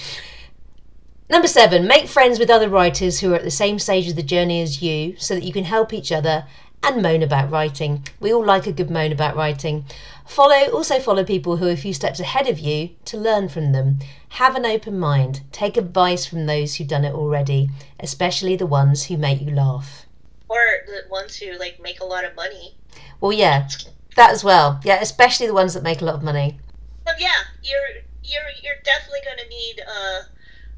Number 1.29 1.47
seven, 1.47 1.87
make 1.87 2.07
friends 2.07 2.39
with 2.39 2.49
other 2.49 2.69
writers 2.69 3.19
who 3.19 3.33
are 3.33 3.35
at 3.35 3.43
the 3.43 3.51
same 3.51 3.77
stage 3.77 4.07
of 4.07 4.15
the 4.15 4.23
journey 4.23 4.63
as 4.63 4.81
you 4.81 5.15
so 5.17 5.35
that 5.35 5.43
you 5.43 5.53
can 5.53 5.63
help 5.63 5.93
each 5.93 6.11
other 6.11 6.45
and 6.81 7.03
moan 7.03 7.21
about 7.21 7.51
writing. 7.51 8.07
We 8.19 8.33
all 8.33 8.43
like 8.43 8.65
a 8.65 8.71
good 8.71 8.89
moan 8.89 9.11
about 9.11 9.35
writing. 9.35 9.85
Follow, 10.29 10.69
also 10.69 10.99
follow 10.99 11.23
people 11.23 11.57
who 11.57 11.67
are 11.67 11.71
a 11.71 11.75
few 11.75 11.91
steps 11.91 12.19
ahead 12.19 12.47
of 12.47 12.59
you 12.59 12.91
to 13.05 13.17
learn 13.17 13.49
from 13.49 13.71
them. 13.71 13.97
Have 14.29 14.55
an 14.55 14.63
open 14.63 14.99
mind. 14.99 15.41
Take 15.51 15.75
advice 15.75 16.27
from 16.27 16.45
those 16.45 16.75
who've 16.75 16.87
done 16.87 17.03
it 17.03 17.15
already, 17.15 17.71
especially 17.99 18.55
the 18.55 18.67
ones 18.67 19.05
who 19.07 19.17
make 19.17 19.41
you 19.41 19.49
laugh. 19.49 20.05
Or 20.47 20.59
the 20.85 21.09
ones 21.09 21.37
who 21.37 21.57
like 21.57 21.81
make 21.81 21.99
a 21.99 22.05
lot 22.05 22.25
of 22.25 22.35
money. 22.35 22.75
Well, 23.19 23.33
yeah, 23.33 23.67
that 24.15 24.29
as 24.29 24.43
well. 24.43 24.79
Yeah, 24.83 25.01
especially 25.01 25.47
the 25.47 25.55
ones 25.55 25.73
that 25.73 25.81
make 25.81 25.99
a 25.99 26.05
lot 26.05 26.15
of 26.15 26.23
money. 26.23 26.59
Um, 27.07 27.15
yeah, 27.17 27.41
you're 27.63 28.03
you're 28.23 28.51
you're 28.61 28.81
definitely 28.83 29.21
going 29.25 29.39
to 29.39 29.49
need 29.49 29.81
uh, 29.81 30.21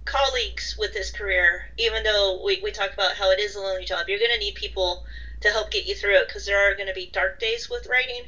colleagues 0.05 0.77
with 0.79 0.93
this 0.93 1.11
career. 1.11 1.65
Even 1.77 2.03
though 2.03 2.41
we 2.43 2.61
we 2.63 2.71
talk 2.71 2.93
about 2.93 3.15
how 3.15 3.29
it 3.31 3.39
is 3.39 3.57
a 3.57 3.59
lonely 3.59 3.83
job, 3.83 4.05
you're 4.07 4.17
going 4.17 4.31
to 4.33 4.39
need 4.39 4.55
people 4.55 5.03
to 5.41 5.49
help 5.49 5.71
get 5.71 5.85
you 5.85 5.93
through 5.93 6.15
it 6.15 6.29
because 6.29 6.45
there 6.45 6.71
are 6.71 6.75
going 6.75 6.87
to 6.87 6.93
be 6.93 7.09
dark 7.11 7.37
days 7.37 7.69
with 7.69 7.87
writing, 7.87 8.23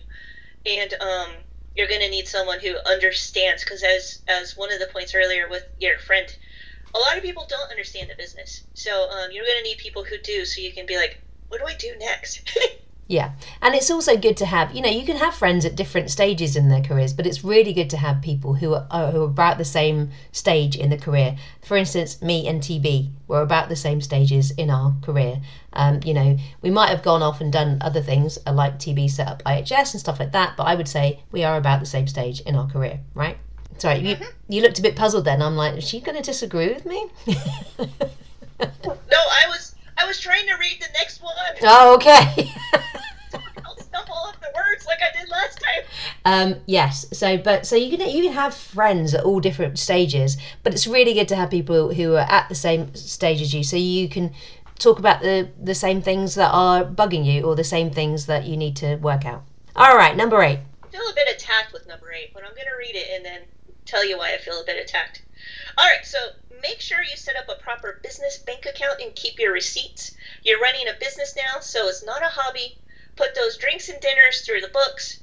and 0.66 0.94
um, 1.02 1.30
you're 1.76 1.88
going 1.88 2.02
to 2.02 2.10
need 2.10 2.28
someone 2.28 2.60
who 2.60 2.76
understands. 2.88 3.64
Because 3.64 3.84
as 3.84 4.22
as 4.28 4.54
one 4.56 4.72
of 4.72 4.80
the 4.80 4.88
points 4.88 5.16
earlier 5.16 5.48
with 5.50 5.64
your 5.80 5.98
friend, 6.00 6.28
a 6.96 7.00
lot 7.00 7.18
of 7.18 7.24
people 7.24 7.46
don't 7.50 7.72
understand 7.72 8.10
the 8.10 8.16
business, 8.18 8.64
so 8.74 9.10
um, 9.10 9.32
you're 9.32 9.46
going 9.46 9.58
to 9.58 9.64
need 9.64 9.78
people 9.78 10.04
who 10.04 10.18
do, 10.24 10.46
so 10.46 10.62
you 10.62 10.74
can 10.74 10.86
be 10.86 10.98
like, 10.98 11.18
what 11.48 11.60
do 11.60 11.66
I 11.68 11.76
do 11.76 11.96
next? 12.00 12.42
Yeah, 13.08 13.34
and 13.62 13.76
it's 13.76 13.92
also 13.92 14.16
good 14.16 14.38
to 14.38 14.46
have, 14.46 14.74
you 14.74 14.82
know, 14.82 14.90
you 14.90 15.06
can 15.06 15.18
have 15.18 15.36
friends 15.36 15.66
at 15.66 15.76
different 15.76 16.10
stages 16.10 16.56
in 16.56 16.70
their 16.70 16.82
careers, 16.82 17.12
but 17.12 17.28
it's 17.28 17.44
really 17.44 17.74
good 17.74 17.90
to 17.90 17.98
have 17.98 18.22
people 18.22 18.54
who 18.54 18.74
are, 18.74 19.12
who 19.12 19.24
are 19.24 19.26
about 19.26 19.58
the 19.58 19.66
same 19.66 20.12
stage 20.32 20.78
in 20.78 20.90
the 20.90 20.98
career. 20.98 21.36
For 21.62 21.76
instance, 21.76 22.22
me 22.22 22.48
and 22.48 22.62
TB 22.62 23.10
were 23.28 23.42
about 23.42 23.68
the 23.68 23.76
same 23.76 24.00
stages 24.00 24.52
in 24.52 24.70
our 24.70 24.96
career. 25.02 25.42
Um, 25.74 26.00
you 26.06 26.14
know, 26.14 26.38
we 26.62 26.70
might 26.70 26.90
have 26.90 27.04
gone 27.04 27.22
off 27.22 27.42
and 27.42 27.52
done 27.52 27.78
other 27.82 28.02
things 28.02 28.40
uh, 28.48 28.54
like 28.54 28.80
TB 28.80 29.10
set 29.12 29.28
up 29.28 29.44
IHS 29.44 29.94
and 29.94 30.00
stuff 30.00 30.20
like 30.20 30.32
that, 30.32 30.56
but 30.56 30.64
I 30.64 30.76
would 30.76 30.88
say 30.88 31.20
we 31.32 31.44
are 31.44 31.58
about 31.58 31.82
the 31.82 31.86
same 31.86 32.08
stage 32.08 32.40
in 32.42 32.56
our 32.56 32.68
career, 32.68 33.02
right? 33.14 33.38
Sorry, 33.80 34.00
you, 34.00 34.16
you 34.48 34.62
looked 34.62 34.80
a 34.80 34.82
bit 34.82 34.96
puzzled 34.96 35.26
then. 35.26 35.42
I'm 35.42 35.58
like, 35.58 35.78
is 35.78 35.88
she 35.88 36.00
going 36.00 36.16
to 36.16 36.24
disagree 36.24 36.70
with 36.70 36.86
me? 36.86 37.08
no, 37.28 37.36
I 38.60 39.48
was 39.50 39.73
I 39.98 40.06
was 40.06 40.20
trying 40.20 40.48
to 40.48 40.56
read 40.56 40.82
the 40.82 40.88
next 40.94 41.22
one. 41.22 41.34
oh, 41.64 41.96
okay. 41.96 42.52
I'll 43.66 43.78
stumble 43.78 44.14
off 44.14 44.40
the 44.40 44.48
words 44.56 44.86
like 44.86 45.00
I 45.02 45.18
did 45.20 45.30
last 45.30 45.60
time. 45.60 45.84
Um, 46.26 46.62
yes. 46.66 47.06
So, 47.14 47.38
but 47.38 47.66
so 47.66 47.76
you 47.76 47.96
can 47.96 48.08
you 48.10 48.24
can 48.24 48.34
have 48.34 48.54
friends 48.54 49.14
at 49.14 49.24
all 49.24 49.40
different 49.40 49.80
stages, 49.80 50.38
but 50.64 50.74
it's 50.74 50.88
really 50.88 51.14
good 51.14 51.28
to 51.30 51.36
have 51.36 51.50
people 51.50 51.94
who 51.94 52.16
are 52.16 52.28
at 52.30 52.50
the 52.50 52.56
same 52.56 52.94
stage 52.96 53.42
as 53.42 53.54
you, 53.54 53.64
so 53.64 53.76
you 53.76 54.10
can 54.10 54.34
talk 54.80 55.00
about 55.00 55.22
the 55.22 55.50
the 55.62 55.76
same 55.76 56.02
things 56.02 56.36
that 56.36 56.52
are 56.52 56.84
bugging 56.84 57.26
you 57.26 57.44
or 57.44 57.56
the 57.56 57.64
same 57.64 57.90
things 57.90 58.26
that 58.26 58.46
you 58.46 58.58
need 58.58 58.76
to 58.78 58.96
work 58.98 59.26
out. 59.26 59.44
All 59.76 59.96
right, 59.96 60.16
number 60.16 60.42
eight. 60.44 60.60
I 60.84 60.88
feel 60.88 61.02
a 61.02 61.16
bit 61.16 61.28
attacked 61.34 61.74
with 61.74 61.88
number 61.88 62.12
eight, 62.12 62.32
but 62.34 62.44
I'm 62.44 62.54
going 62.54 62.68
to 62.68 62.78
read 62.78 62.96
it 62.96 63.08
and 63.16 63.26
then 63.26 63.42
tell 63.86 64.06
you 64.06 64.18
why 64.18 64.34
I 64.34 64.38
feel 64.38 64.62
a 64.62 64.66
bit 64.66 64.82
attacked. 64.84 65.24
All 65.78 65.86
right, 65.86 66.06
so 66.06 66.18
make 66.64 66.80
sure 66.80 67.04
you 67.04 67.18
set 67.18 67.36
up 67.36 67.50
a 67.50 67.62
proper 67.62 68.00
business 68.02 68.38
bank 68.38 68.66
account 68.66 69.02
and 69.02 69.14
keep 69.14 69.38
your 69.38 69.52
receipts. 69.52 70.16
You're 70.44 70.62
running 70.62 70.88
a 70.88 70.94
business 70.94 71.36
now, 71.36 71.60
so 71.60 71.88
it's 71.90 72.04
not 72.04 72.24
a 72.24 72.30
hobby. 72.30 72.78
Put 73.18 73.36
those 73.36 73.58
drinks 73.58 73.90
and 73.90 74.00
dinners 74.00 74.42
through 74.42 74.62
the 74.62 74.70
books, 74.70 75.20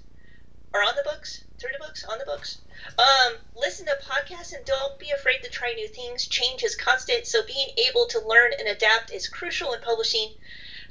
or 0.72 0.82
on 0.82 0.94
the 0.96 1.02
books, 1.02 1.42
through 1.58 1.70
the 1.72 1.84
books, 1.84 2.04
on 2.04 2.18
the 2.18 2.26
books. 2.26 2.58
Um, 2.98 3.38
listen 3.56 3.86
to 3.86 3.98
podcasts 4.04 4.52
and 4.52 4.64
don't 4.64 4.98
be 4.98 5.10
afraid 5.10 5.42
to 5.42 5.50
try 5.50 5.72
new 5.72 5.88
things. 5.88 6.26
Change 6.26 6.62
is 6.62 6.76
constant, 6.76 7.26
so 7.26 7.44
being 7.46 7.68
able 7.88 8.06
to 8.08 8.20
learn 8.20 8.52
and 8.58 8.68
adapt 8.68 9.10
is 9.10 9.28
crucial 9.28 9.72
in 9.72 9.80
publishing, 9.80 10.34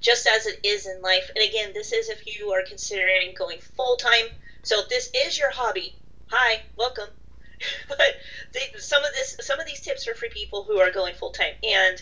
just 0.02 0.28
as 0.28 0.48
it 0.48 0.60
is 0.64 0.88
in 0.88 1.02
life. 1.02 1.30
And 1.36 1.48
again, 1.48 1.74
this 1.74 1.94
is 1.94 2.10
if 2.10 2.26
you 2.26 2.52
are 2.52 2.64
considering 2.64 3.36
going 3.38 3.60
full 3.60 3.98
time. 3.98 4.26
So 4.64 4.82
if 4.82 4.90
this 4.90 5.10
is 5.14 5.38
your 5.38 5.52
hobby, 5.52 5.96
hi, 6.28 6.64
welcome. 6.76 7.10
but 7.88 8.00
they, 8.54 8.72
some 8.78 9.04
of 9.04 9.12
this, 9.14 9.29
these 9.80 9.86
tips 9.86 10.08
are 10.08 10.16
for 10.16 10.28
people 10.30 10.64
who 10.64 10.80
are 10.80 10.92
going 10.92 11.14
full 11.16 11.32
time. 11.32 11.54
And 11.64 12.02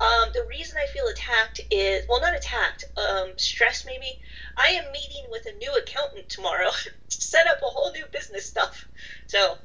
um, 0.00 0.30
the 0.32 0.46
reason 0.48 0.78
I 0.78 0.86
feel 0.86 1.06
attacked 1.06 1.60
is, 1.70 2.04
well, 2.08 2.20
not 2.20 2.34
attacked, 2.34 2.84
um, 2.96 3.32
stressed 3.36 3.86
maybe. 3.86 4.20
I 4.56 4.68
am 4.68 4.92
meeting 4.92 5.26
with 5.30 5.46
a 5.46 5.56
new 5.56 5.72
accountant 5.74 6.28
tomorrow 6.28 6.70
to 7.10 7.20
set 7.22 7.46
up 7.46 7.58
a 7.58 7.66
whole 7.66 7.92
new 7.92 8.06
business 8.12 8.46
stuff. 8.46 8.86
So 9.26 9.56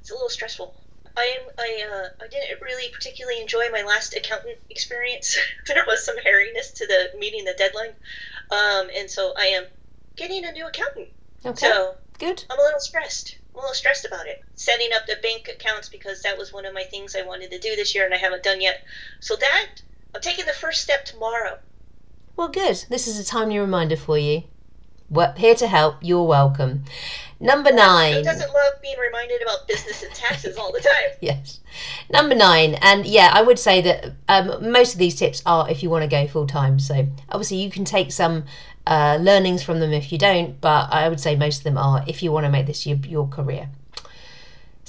it's 0.00 0.10
a 0.10 0.14
little 0.14 0.28
stressful. 0.28 0.74
I 1.16 1.38
am, 1.40 1.48
I, 1.58 1.84
uh, 1.92 2.24
I 2.24 2.28
didn't 2.28 2.62
really 2.62 2.88
particularly 2.92 3.40
enjoy 3.40 3.68
my 3.72 3.82
last 3.82 4.14
accountant 4.16 4.58
experience. 4.70 5.36
there 5.66 5.84
was 5.86 6.04
some 6.04 6.16
hairiness 6.16 6.72
to 6.74 6.86
the 6.86 7.18
meeting 7.18 7.44
the 7.44 7.54
deadline, 7.54 7.94
um, 8.50 8.88
and 8.96 9.10
so 9.10 9.34
I 9.36 9.46
am 9.46 9.64
getting 10.14 10.44
a 10.44 10.52
new 10.52 10.68
accountant. 10.68 11.08
Okay, 11.44 11.66
So 11.66 11.96
good. 12.18 12.44
I'm 12.48 12.58
a 12.58 12.62
little 12.62 12.78
stressed. 12.78 13.39
A 13.60 13.62
little 13.62 13.74
stressed 13.74 14.06
about 14.06 14.26
it. 14.26 14.42
Setting 14.54 14.88
up 14.96 15.06
the 15.06 15.16
bank 15.22 15.48
accounts 15.48 15.90
because 15.90 16.22
that 16.22 16.38
was 16.38 16.50
one 16.50 16.64
of 16.64 16.72
my 16.72 16.84
things 16.84 17.14
I 17.14 17.20
wanted 17.20 17.50
to 17.50 17.58
do 17.58 17.76
this 17.76 17.94
year 17.94 18.06
and 18.06 18.14
I 18.14 18.16
haven't 18.16 18.42
done 18.42 18.62
yet. 18.62 18.84
So 19.20 19.36
that 19.36 19.82
I'm 20.14 20.22
taking 20.22 20.46
the 20.46 20.52
first 20.52 20.80
step 20.80 21.04
tomorrow. 21.04 21.58
Well, 22.36 22.48
good. 22.48 22.86
This 22.88 23.06
is 23.06 23.18
a 23.18 23.24
timely 23.24 23.58
reminder 23.58 23.96
for 23.96 24.16
you. 24.16 24.44
We're 25.10 25.34
here 25.34 25.54
to 25.56 25.66
help. 25.68 25.96
You're 26.00 26.24
welcome. 26.24 26.84
Number 27.38 27.70
Who 27.70 27.76
nine. 27.76 28.24
doesn't 28.24 28.50
love 28.50 28.72
being 28.80 28.98
reminded 28.98 29.42
about 29.42 29.68
business 29.68 30.02
and 30.02 30.14
taxes 30.14 30.56
all 30.56 30.72
the 30.72 30.80
time? 30.80 31.16
Yes. 31.20 31.60
Number 32.10 32.34
nine, 32.34 32.74
and 32.80 33.04
yeah, 33.04 33.30
I 33.34 33.42
would 33.42 33.58
say 33.58 33.82
that 33.82 34.12
um, 34.26 34.72
most 34.72 34.94
of 34.94 34.98
these 34.98 35.16
tips 35.16 35.42
are 35.44 35.70
if 35.70 35.82
you 35.82 35.90
want 35.90 36.02
to 36.02 36.08
go 36.08 36.26
full 36.26 36.46
time. 36.46 36.78
So 36.78 37.06
obviously, 37.28 37.58
you 37.58 37.70
can 37.70 37.84
take 37.84 38.10
some 38.10 38.44
uh, 38.86 39.18
learnings 39.20 39.62
from 39.62 39.80
them 39.80 39.92
if 39.92 40.12
you 40.12 40.18
don't, 40.18 40.60
but 40.60 40.92
I 40.92 41.08
would 41.08 41.20
say 41.20 41.36
most 41.36 41.58
of 41.58 41.64
them 41.64 41.78
are 41.78 42.04
if 42.06 42.22
you 42.22 42.32
want 42.32 42.44
to 42.44 42.50
make 42.50 42.66
this 42.66 42.86
your, 42.86 42.98
your 42.98 43.28
career. 43.28 43.68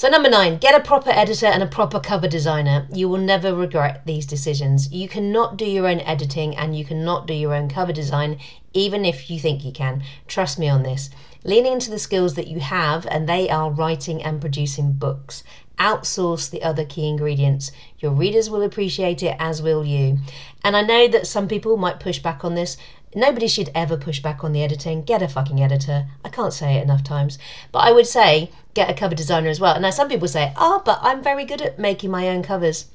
So, 0.02 0.10
number 0.10 0.32
nine, 0.32 0.58
get 0.58 0.74
a 0.74 0.84
proper 0.84 1.12
editor 1.12 1.46
and 1.46 1.62
a 1.62 1.68
proper 1.68 2.00
cover 2.00 2.28
designer. 2.28 2.88
You 2.92 3.08
will 3.08 3.20
never 3.20 3.54
regret 3.54 4.02
these 4.08 4.26
decisions. 4.26 4.92
You 4.92 5.08
cannot 5.08 5.58
do 5.58 5.66
your 5.66 5.86
own 5.86 6.00
editing 6.00 6.56
and 6.58 6.76
you 6.76 6.84
cannot 6.84 7.28
do 7.28 7.36
your 7.36 7.54
own 7.54 7.70
cover 7.70 7.94
design, 7.94 8.39
even 8.74 9.06
if 9.06 9.30
you 9.30 9.38
think 9.38 9.64
you 9.64 9.72
can. 9.72 10.02
Trust 10.28 10.58
me 10.58 10.68
on 10.68 10.82
this. 10.82 11.12
Leaning 11.44 11.74
into 11.74 11.92
the 11.92 12.00
skills 12.00 12.34
that 12.34 12.48
you 12.48 12.60
have, 12.62 13.06
and 13.12 13.30
they 13.30 13.48
are 13.48 13.70
writing 13.70 14.24
and 14.24 14.42
producing 14.42 14.94
books. 14.94 15.44
Outsource 15.78 16.50
the 16.50 16.64
other 16.64 16.86
key 16.86 17.08
ingredients. 17.08 17.72
Your 18.00 18.12
readers 18.12 18.50
will 18.50 18.64
appreciate 18.64 19.22
it, 19.22 19.36
as 19.39 19.62
will 19.62 19.86
you. 19.86 20.18
And 20.64 20.76
I 20.76 20.82
know 20.82 21.08
that 21.10 21.28
some 21.28 21.48
people 21.48 21.78
might 21.78 22.00
push 22.00 22.18
back 22.18 22.44
on 22.44 22.56
this. 22.56 22.76
Nobody 23.14 23.47
should 23.47 23.70
ever 23.76 23.97
push 23.97 24.22
back 24.22 24.43
on 24.43 24.53
the 24.53 24.64
editing. 24.64 25.03
Get 25.03 25.22
a 25.22 25.28
fucking 25.28 25.62
editor. 25.62 26.07
I 26.24 26.30
can't 26.30 26.53
say 26.53 26.76
it 26.76 26.84
enough 26.84 27.03
times. 27.03 27.38
But 27.72 27.80
I 27.80 27.91
would 27.91 28.07
say 28.07 28.51
get 28.74 28.89
a 28.89 28.93
cover 28.93 29.16
designer 29.16 29.49
as 29.49 29.59
well. 29.59 29.80
Now, 29.80 29.89
some 29.89 30.07
people 30.07 30.28
say, 30.28 30.53
oh, 30.55 30.82
but 30.86 30.99
I'm 31.01 31.22
very 31.22 31.43
good 31.43 31.62
at 31.62 31.78
making 31.78 32.09
my 32.09 32.30
own 32.30 32.41
covers. 32.41 32.86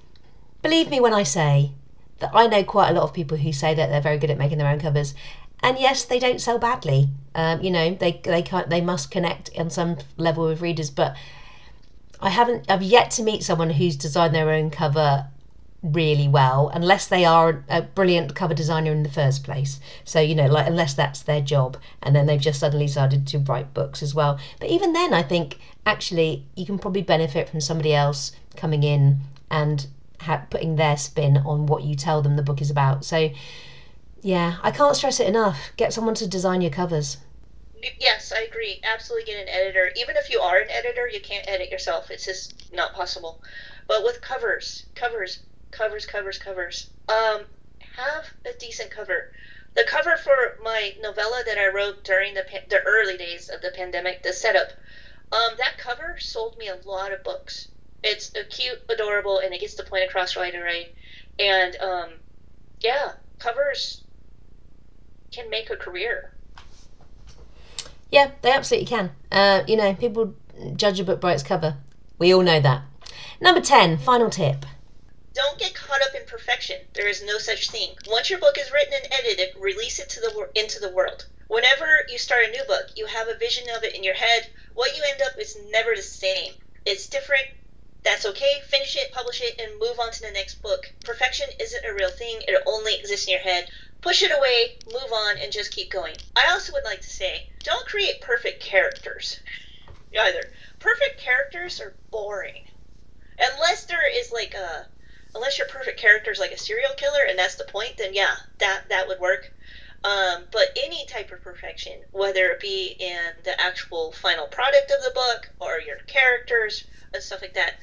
Believe 0.63 0.89
me 0.91 1.01
when 1.01 1.13
I 1.13 1.23
say 1.23 1.73
that 2.19 2.31
I 2.33 2.47
know 2.47 2.65
quite 2.65 2.91
a 2.91 2.93
lot 2.95 3.03
of 3.03 3.13
people 3.13 3.37
who 3.37 3.53
say 3.53 3.75
that 3.75 3.89
they're 3.89 4.01
very 4.01 4.19
good 4.19 4.31
at 4.31 4.39
making 4.39 4.59
their 4.59 4.69
own 4.69 4.81
covers. 4.81 5.15
And 5.61 5.79
yes, 5.79 6.05
they 6.05 6.19
don't 6.19 6.41
sell 6.41 6.59
badly. 6.59 7.11
Um, 7.35 7.61
you 7.63 7.71
know, 7.71 7.95
they 7.95 8.21
they 8.25 8.43
can't 8.43 8.71
they 8.71 8.81
must 8.81 9.11
connect 9.11 9.51
on 9.59 9.71
some 9.71 9.99
level 10.17 10.47
with 10.47 10.61
readers. 10.61 10.91
But 10.91 11.17
I 12.21 12.31
haven't 12.31 12.71
I've 12.71 12.83
yet 12.83 13.11
to 13.13 13.23
meet 13.23 13.43
someone 13.43 13.71
who's 13.71 13.97
designed 13.97 14.35
their 14.35 14.51
own 14.51 14.71
cover 14.71 15.27
really 15.83 16.27
well 16.27 16.71
unless 16.75 17.07
they 17.07 17.25
are 17.25 17.65
a 17.69 17.83
brilliant 17.83 18.35
cover 18.35 18.55
designer 18.55 18.91
in 18.91 19.03
the 19.03 19.09
first 19.09 19.45
place 19.45 19.79
so 20.05 20.21
you 20.21 20.35
know 20.35 20.47
like 20.47 20.67
unless 20.67 20.95
that's 20.95 21.23
their 21.23 21.41
job 21.41 21.77
and 22.03 22.17
then 22.17 22.27
they've 22.27 22.41
just 22.41 22.59
suddenly 22.59 22.89
started 22.89 23.27
to 23.27 23.39
write 23.39 23.73
books 23.75 24.03
as 24.03 24.15
well 24.15 24.39
but 24.59 24.69
even 24.69 24.93
then 24.93 25.15
i 25.15 25.23
think 25.23 25.59
actually 25.85 26.45
you 26.57 26.67
can 26.67 26.79
probably 26.79 27.03
benefit 27.03 27.49
from 27.49 27.61
somebody 27.61 27.95
else 27.95 28.33
coming 28.57 28.83
in 28.83 29.19
and 29.51 29.87
ha- 30.23 30.47
putting 30.51 30.77
their 30.77 30.97
spin 30.97 31.37
on 31.39 31.67
what 31.67 31.85
you 31.85 31.95
tell 31.95 32.23
them 32.23 32.37
the 32.37 32.43
book 32.43 32.61
is 32.61 32.71
about 32.71 33.05
so 33.05 33.31
yeah 34.23 34.57
i 34.63 34.71
can't 34.71 34.97
stress 34.97 35.21
it 35.21 35.29
enough 35.29 35.71
get 35.77 35.93
someone 35.93 36.15
to 36.15 36.27
design 36.27 36.61
your 36.61 36.71
covers 36.71 37.19
Yes, 38.01 38.33
I 38.33 38.41
agree. 38.41 38.81
Absolutely 38.83 39.33
get 39.33 39.43
an 39.43 39.49
editor. 39.49 39.93
Even 39.97 40.17
if 40.17 40.31
you 40.31 40.41
are 40.41 40.57
an 40.57 40.71
editor, 40.71 41.07
you 41.07 41.21
can't 41.21 41.47
edit 41.47 41.71
yourself. 41.71 42.11
It's 42.11 42.25
just 42.25 42.73
not 42.73 42.95
possible. 42.95 43.43
But 43.87 44.03
with 44.03 44.23
covers, 44.23 44.87
covers, 44.95 45.41
covers, 45.71 46.07
covers, 46.07 46.39
covers. 46.39 46.91
Um, 47.09 47.43
have 47.97 48.27
a 48.45 48.53
decent 48.59 48.91
cover. 48.91 49.33
The 49.75 49.85
cover 49.85 50.17
for 50.17 50.59
my 50.63 50.95
novella 51.01 51.43
that 51.47 51.59
I 51.59 51.69
wrote 51.69 52.05
during 52.05 52.35
the 52.35 52.45
the 52.69 52.83
early 52.83 53.17
days 53.17 53.49
of 53.49 53.61
the 53.61 53.73
pandemic, 53.75 54.23
the 54.23 54.33
setup, 54.33 54.69
um, 55.33 55.55
that 55.59 55.79
cover 55.79 56.19
sold 56.19 56.57
me 56.59 56.69
a 56.69 56.77
lot 56.85 57.13
of 57.13 57.23
books. 57.23 57.69
It's 58.03 58.35
a 58.37 58.45
cute, 58.45 58.81
adorable, 58.89 59.39
and 59.39 59.53
it 59.53 59.61
gets 59.61 59.75
the 59.75 59.83
point 59.83 60.05
across 60.05 60.37
right 60.37 60.55
away. 60.55 60.93
And 61.39 61.77
um, 61.77 62.11
yeah, 62.81 63.13
covers 63.39 64.05
can 65.33 65.51
make 65.51 65.71
a 65.71 65.77
career. 65.77 66.33
Yeah, 68.11 68.31
they 68.43 68.53
absolutely 68.53 68.87
can. 68.87 69.11
Uh, 69.33 69.63
you 69.67 69.77
know, 69.77 69.95
people 69.95 70.35
judge 70.77 71.01
a 71.01 71.05
book 71.05 71.21
by 71.21 71.33
its 71.33 71.43
cover. 71.43 71.77
We 72.19 72.33
all 72.33 72.43
know 72.43 72.61
that. 72.61 72.83
Number 73.41 73.61
10, 73.61 73.99
final 73.99 74.31
tip. 74.31 74.65
Don't 75.37 75.59
get 75.59 75.75
caught 75.75 76.01
up 76.01 76.15
in 76.15 76.25
perfection. 76.25 76.81
There 76.95 77.09
is 77.09 77.23
no 77.23 77.37
such 77.37 77.69
thing. 77.69 77.95
Once 78.07 78.31
your 78.31 78.39
book 78.39 78.57
is 78.57 78.73
written 78.73 78.95
and 78.95 79.13
edited, 79.13 79.55
release 79.61 79.99
it 79.99 80.09
to 80.09 80.21
the 80.21 80.49
into 80.55 80.81
the 80.81 80.89
world. 80.89 81.27
Whenever 81.49 82.07
you 82.09 82.17
start 82.17 82.47
a 82.47 82.51
new 82.51 82.65
book, 82.65 82.87
you 82.97 83.05
have 83.05 83.29
a 83.29 83.35
vision 83.35 83.69
of 83.77 83.85
it 83.85 83.95
in 83.95 84.03
your 84.03 84.15
head. 84.15 84.49
What 84.73 84.97
you 84.97 85.03
end 85.07 85.21
up 85.21 85.39
is 85.39 85.59
never 85.71 85.95
the 85.95 86.01
same. 86.01 86.55
It's 86.87 87.07
different. 87.07 87.49
That's 88.03 88.25
okay. 88.25 88.63
Finish 88.63 88.97
it, 88.97 89.13
publish 89.13 89.43
it, 89.43 89.61
and 89.61 89.79
move 89.79 90.01
on 90.01 90.11
to 90.11 90.21
the 90.23 90.31
next 90.31 90.63
book. 90.63 90.91
Perfection 91.05 91.51
isn't 91.61 91.85
a 91.85 91.93
real 91.93 92.11
thing. 92.11 92.41
It 92.49 92.63
only 92.65 92.95
exists 92.95 93.27
in 93.27 93.33
your 93.33 93.43
head. 93.43 93.69
Push 94.01 94.23
it 94.23 94.33
away, 94.35 94.79
move 94.87 95.13
on, 95.13 95.37
and 95.37 95.53
just 95.53 95.71
keep 95.71 95.91
going. 95.91 96.17
I 96.35 96.51
also 96.51 96.73
would 96.73 96.85
like 96.85 97.03
to 97.03 97.11
say, 97.11 97.51
don't 97.63 97.87
create 97.87 98.23
perfect 98.23 98.63
characters. 98.63 99.39
Either. 100.19 100.51
Perfect 100.79 101.21
characters 101.21 101.79
are 101.83 101.95
boring. 102.11 102.67
Unless 103.39 103.85
there 103.85 104.19
is 104.19 104.33
like 104.33 104.55
a 104.55 104.89
unless 105.37 105.59
your 105.59 105.69
perfect 105.69 106.01
character 106.01 106.31
is 106.31 106.39
like 106.39 106.51
a 106.51 106.59
serial 106.59 106.93
killer 106.97 107.23
and 107.29 107.39
that's 107.39 107.55
the 107.55 107.65
point, 107.65 107.97
then 107.99 108.13
yeah, 108.13 108.35
that 108.59 108.89
that 108.89 109.07
would 109.07 109.21
work. 109.21 109.53
Um, 110.03 110.45
but 110.51 110.77
any 110.77 111.07
type 111.07 111.31
of 111.33 111.43
perfection, 111.43 112.01
whether 112.13 112.49
it 112.51 112.61
be 112.61 112.97
in 112.99 113.33
the 113.45 113.61
actual 113.61 114.13
final 114.13 114.47
product 114.47 114.91
of 114.91 115.03
the 115.03 115.11
book 115.11 115.51
or 115.61 115.81
your 115.81 115.97
characters 116.07 116.85
and 117.13 117.23
stuff 117.23 117.43
like 117.43 117.55
that, 117.55 117.75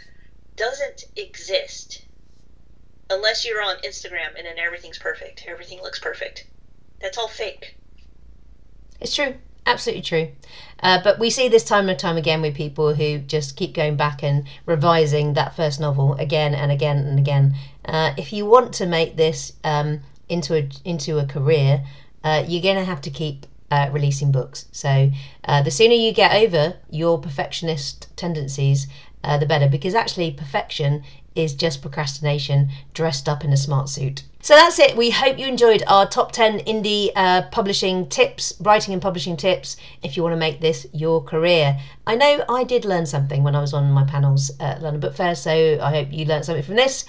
doesn't 0.56 1.06
exist 1.16 2.04
unless 3.10 3.46
you're 3.46 3.62
on 3.62 3.78
Instagram 3.78 4.38
and 4.38 4.46
then 4.46 4.58
everything's 4.58 4.98
perfect. 4.98 5.44
Everything 5.48 5.82
looks 5.82 6.00
perfect. 6.00 6.46
That's 7.02 7.18
all 7.18 7.28
fake. 7.28 7.76
It's 9.00 9.16
true. 9.16 9.36
Absolutely 9.66 10.02
true. 10.02 10.28
Uh, 10.82 11.00
but 11.02 11.20
we 11.20 11.30
see 11.30 11.48
this 11.48 11.64
time 11.64 11.88
and 11.88 11.98
time 11.98 12.18
again 12.18 12.42
with 12.42 12.56
people 12.56 12.94
who 12.96 13.20
just 13.20 13.56
keep 13.56 13.74
going 13.74 13.96
back 13.96 14.22
and 14.22 14.46
revising 14.66 15.34
that 15.34 15.56
first 15.56 15.80
novel 15.80 16.14
again 16.16 16.54
and 16.54 16.72
again 16.72 16.98
and 16.98 17.18
again. 17.18 17.56
Uh, 17.86 18.14
if 18.18 18.34
you 18.34 18.46
want 18.46 18.74
to 18.74 18.86
make 18.86 19.16
this 19.16 19.54
um, 19.64 20.02
into 20.28 20.56
a 20.56 20.70
into 20.84 21.18
a 21.18 21.26
career, 21.26 21.84
uh, 22.24 22.44
you're 22.46 22.62
going 22.62 22.76
to 22.76 22.84
have 22.84 23.02
to 23.02 23.10
keep 23.10 23.46
uh, 23.72 23.90
releasing 23.92 24.32
books. 24.32 24.66
So 24.72 25.12
uh, 25.46 25.62
the 25.62 25.72
sooner 25.72 25.96
you 25.96 26.14
get 26.14 26.34
over 26.36 26.76
your 26.90 27.18
perfectionist 27.20 28.16
tendencies, 28.18 28.88
uh, 29.24 29.38
the 29.38 29.46
better. 29.46 29.70
Because 29.70 29.96
actually, 29.96 30.32
perfection 30.32 31.04
is 31.36 31.54
just 31.54 31.82
procrastination 31.82 32.70
dressed 32.94 33.30
up 33.30 33.44
in 33.44 33.54
a 33.54 33.58
smart 33.58 33.88
suit. 33.90 34.24
So 34.44 34.56
that's 34.56 34.78
it. 34.78 34.98
We 34.98 35.12
hope 35.12 35.40
you 35.40 35.48
enjoyed 35.48 35.84
our 35.88 36.06
top 36.06 36.34
10 36.34 36.60
indie 36.66 37.12
uh, 37.16 37.44
publishing 37.44 38.10
tips, 38.10 38.54
writing 38.60 38.94
and 38.94 39.02
publishing 39.02 39.38
tips, 39.38 39.78
if 40.02 40.18
you 40.18 40.22
want 40.22 40.34
to 40.34 40.38
make 40.38 40.60
this 40.60 40.86
your 40.92 41.24
career. 41.24 41.80
I 42.06 42.16
know 42.16 42.44
I 42.50 42.66
did 42.66 42.84
learn 42.84 43.06
something 43.06 43.42
when 43.42 43.56
I 43.56 43.62
was 43.62 43.74
on 43.74 43.90
my 43.94 44.04
panels 44.04 44.52
at 44.60 44.82
London 44.82 45.00
Book 45.00 45.16
Fair, 45.16 45.34
so 45.36 45.80
I 45.82 45.92
hope 45.92 46.12
you 46.12 46.26
learned 46.26 46.44
something 46.44 46.62
from 46.62 46.76
this. 46.76 47.06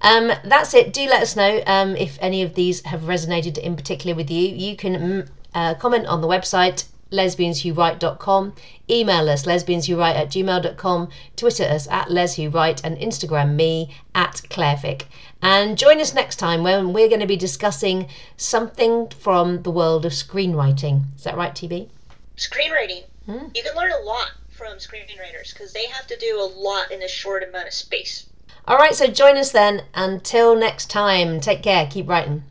Um, 0.00 0.32
that's 0.42 0.72
it. 0.72 0.94
Do 0.94 1.04
let 1.06 1.20
us 1.20 1.36
know 1.36 1.62
um, 1.66 1.96
if 1.96 2.16
any 2.22 2.40
of 2.42 2.54
these 2.54 2.82
have 2.86 3.02
resonated 3.02 3.58
in 3.58 3.76
particular 3.76 4.16
with 4.16 4.30
you. 4.30 4.48
You 4.48 4.74
can 4.74 4.94
mm, 4.94 5.28
uh, 5.54 5.74
comment 5.74 6.06
on 6.06 6.22
the 6.22 6.28
website 6.28 6.86
lesbianswhowrite.com, 7.10 8.54
email 8.88 9.28
us 9.28 9.44
lesbianswhowrite 9.44 10.14
at 10.14 10.28
gmail.com, 10.28 11.08
Twitter 11.36 11.64
us 11.64 11.88
at 11.88 12.08
leswhowrite, 12.08 12.82
and 12.84 12.96
Instagram 12.98 13.54
me 13.54 13.94
at 14.14 14.42
clairefic. 14.48 15.02
And 15.42 15.78
join 15.78 16.00
us 16.00 16.14
next 16.14 16.36
time 16.36 16.62
when 16.62 16.92
we're 16.92 17.08
going 17.08 17.20
to 17.20 17.26
be 17.26 17.36
discussing 17.36 18.08
something 18.36 19.08
from 19.08 19.62
the 19.62 19.70
world 19.70 20.04
of 20.04 20.12
screenwriting. 20.12 21.04
Is 21.16 21.24
that 21.24 21.36
right, 21.36 21.54
TB? 21.54 21.88
Screenwriting. 22.36 23.04
Hmm? 23.26 23.46
You 23.54 23.62
can 23.62 23.74
learn 23.74 23.92
a 23.92 24.04
lot 24.04 24.32
from 24.50 24.76
screenwriters 24.76 25.52
because 25.52 25.72
they 25.72 25.86
have 25.86 26.06
to 26.08 26.18
do 26.18 26.38
a 26.38 26.44
lot 26.44 26.90
in 26.90 27.02
a 27.02 27.08
short 27.08 27.42
amount 27.42 27.68
of 27.68 27.74
space. 27.74 28.26
All 28.66 28.76
right, 28.76 28.94
so 28.94 29.06
join 29.06 29.36
us 29.36 29.52
then. 29.52 29.82
Until 29.94 30.54
next 30.54 30.90
time, 30.90 31.40
take 31.40 31.62
care, 31.62 31.86
keep 31.86 32.08
writing. 32.08 32.44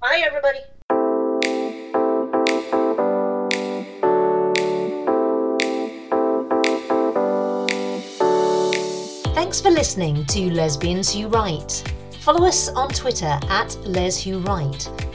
Bye, 0.00 0.22
everybody. 0.26 0.58
Thanks 9.34 9.60
for 9.60 9.70
listening 9.70 10.26
to 10.26 10.50
Lesbians 10.50 11.14
Who 11.14 11.28
Write. 11.28 11.82
Follow 12.28 12.46
us 12.46 12.68
on 12.68 12.90
Twitter 12.90 13.38
at 13.48 13.74
Les 13.86 14.22
Who 14.22 14.44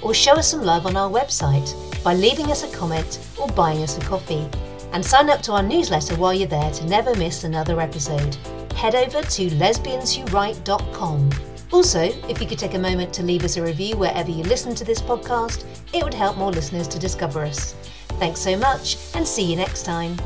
or 0.01 0.15
show 0.15 0.31
us 0.31 0.49
some 0.49 0.63
love 0.63 0.87
on 0.87 0.97
our 0.97 1.11
website 1.11 1.71
by 2.03 2.15
leaving 2.15 2.47
us 2.47 2.63
a 2.63 2.75
comment 2.75 3.19
or 3.39 3.47
buying 3.49 3.83
us 3.83 3.99
a 3.99 4.01
coffee. 4.01 4.49
And 4.93 5.05
sign 5.05 5.29
up 5.29 5.43
to 5.43 5.51
our 5.51 5.61
newsletter 5.61 6.15
while 6.15 6.33
you're 6.33 6.47
there 6.47 6.71
to 6.71 6.85
never 6.87 7.13
miss 7.15 7.43
another 7.43 7.79
episode. 7.79 8.35
Head 8.73 8.95
over 8.95 9.21
to 9.21 9.47
lesbianswhowrite.com. 9.47 11.29
Also, 11.71 12.01
if 12.01 12.41
you 12.41 12.47
could 12.47 12.57
take 12.57 12.73
a 12.73 12.79
moment 12.79 13.13
to 13.13 13.21
leave 13.21 13.43
us 13.43 13.57
a 13.57 13.61
review 13.61 13.95
wherever 13.95 14.31
you 14.31 14.41
listen 14.45 14.73
to 14.73 14.83
this 14.83 14.99
podcast, 14.99 15.65
it 15.93 16.03
would 16.03 16.15
help 16.15 16.35
more 16.37 16.51
listeners 16.51 16.87
to 16.87 16.97
discover 16.97 17.45
us. 17.45 17.73
Thanks 18.17 18.39
so 18.39 18.57
much, 18.57 18.97
and 19.13 19.27
see 19.27 19.43
you 19.43 19.55
next 19.55 19.83
time. 19.83 20.17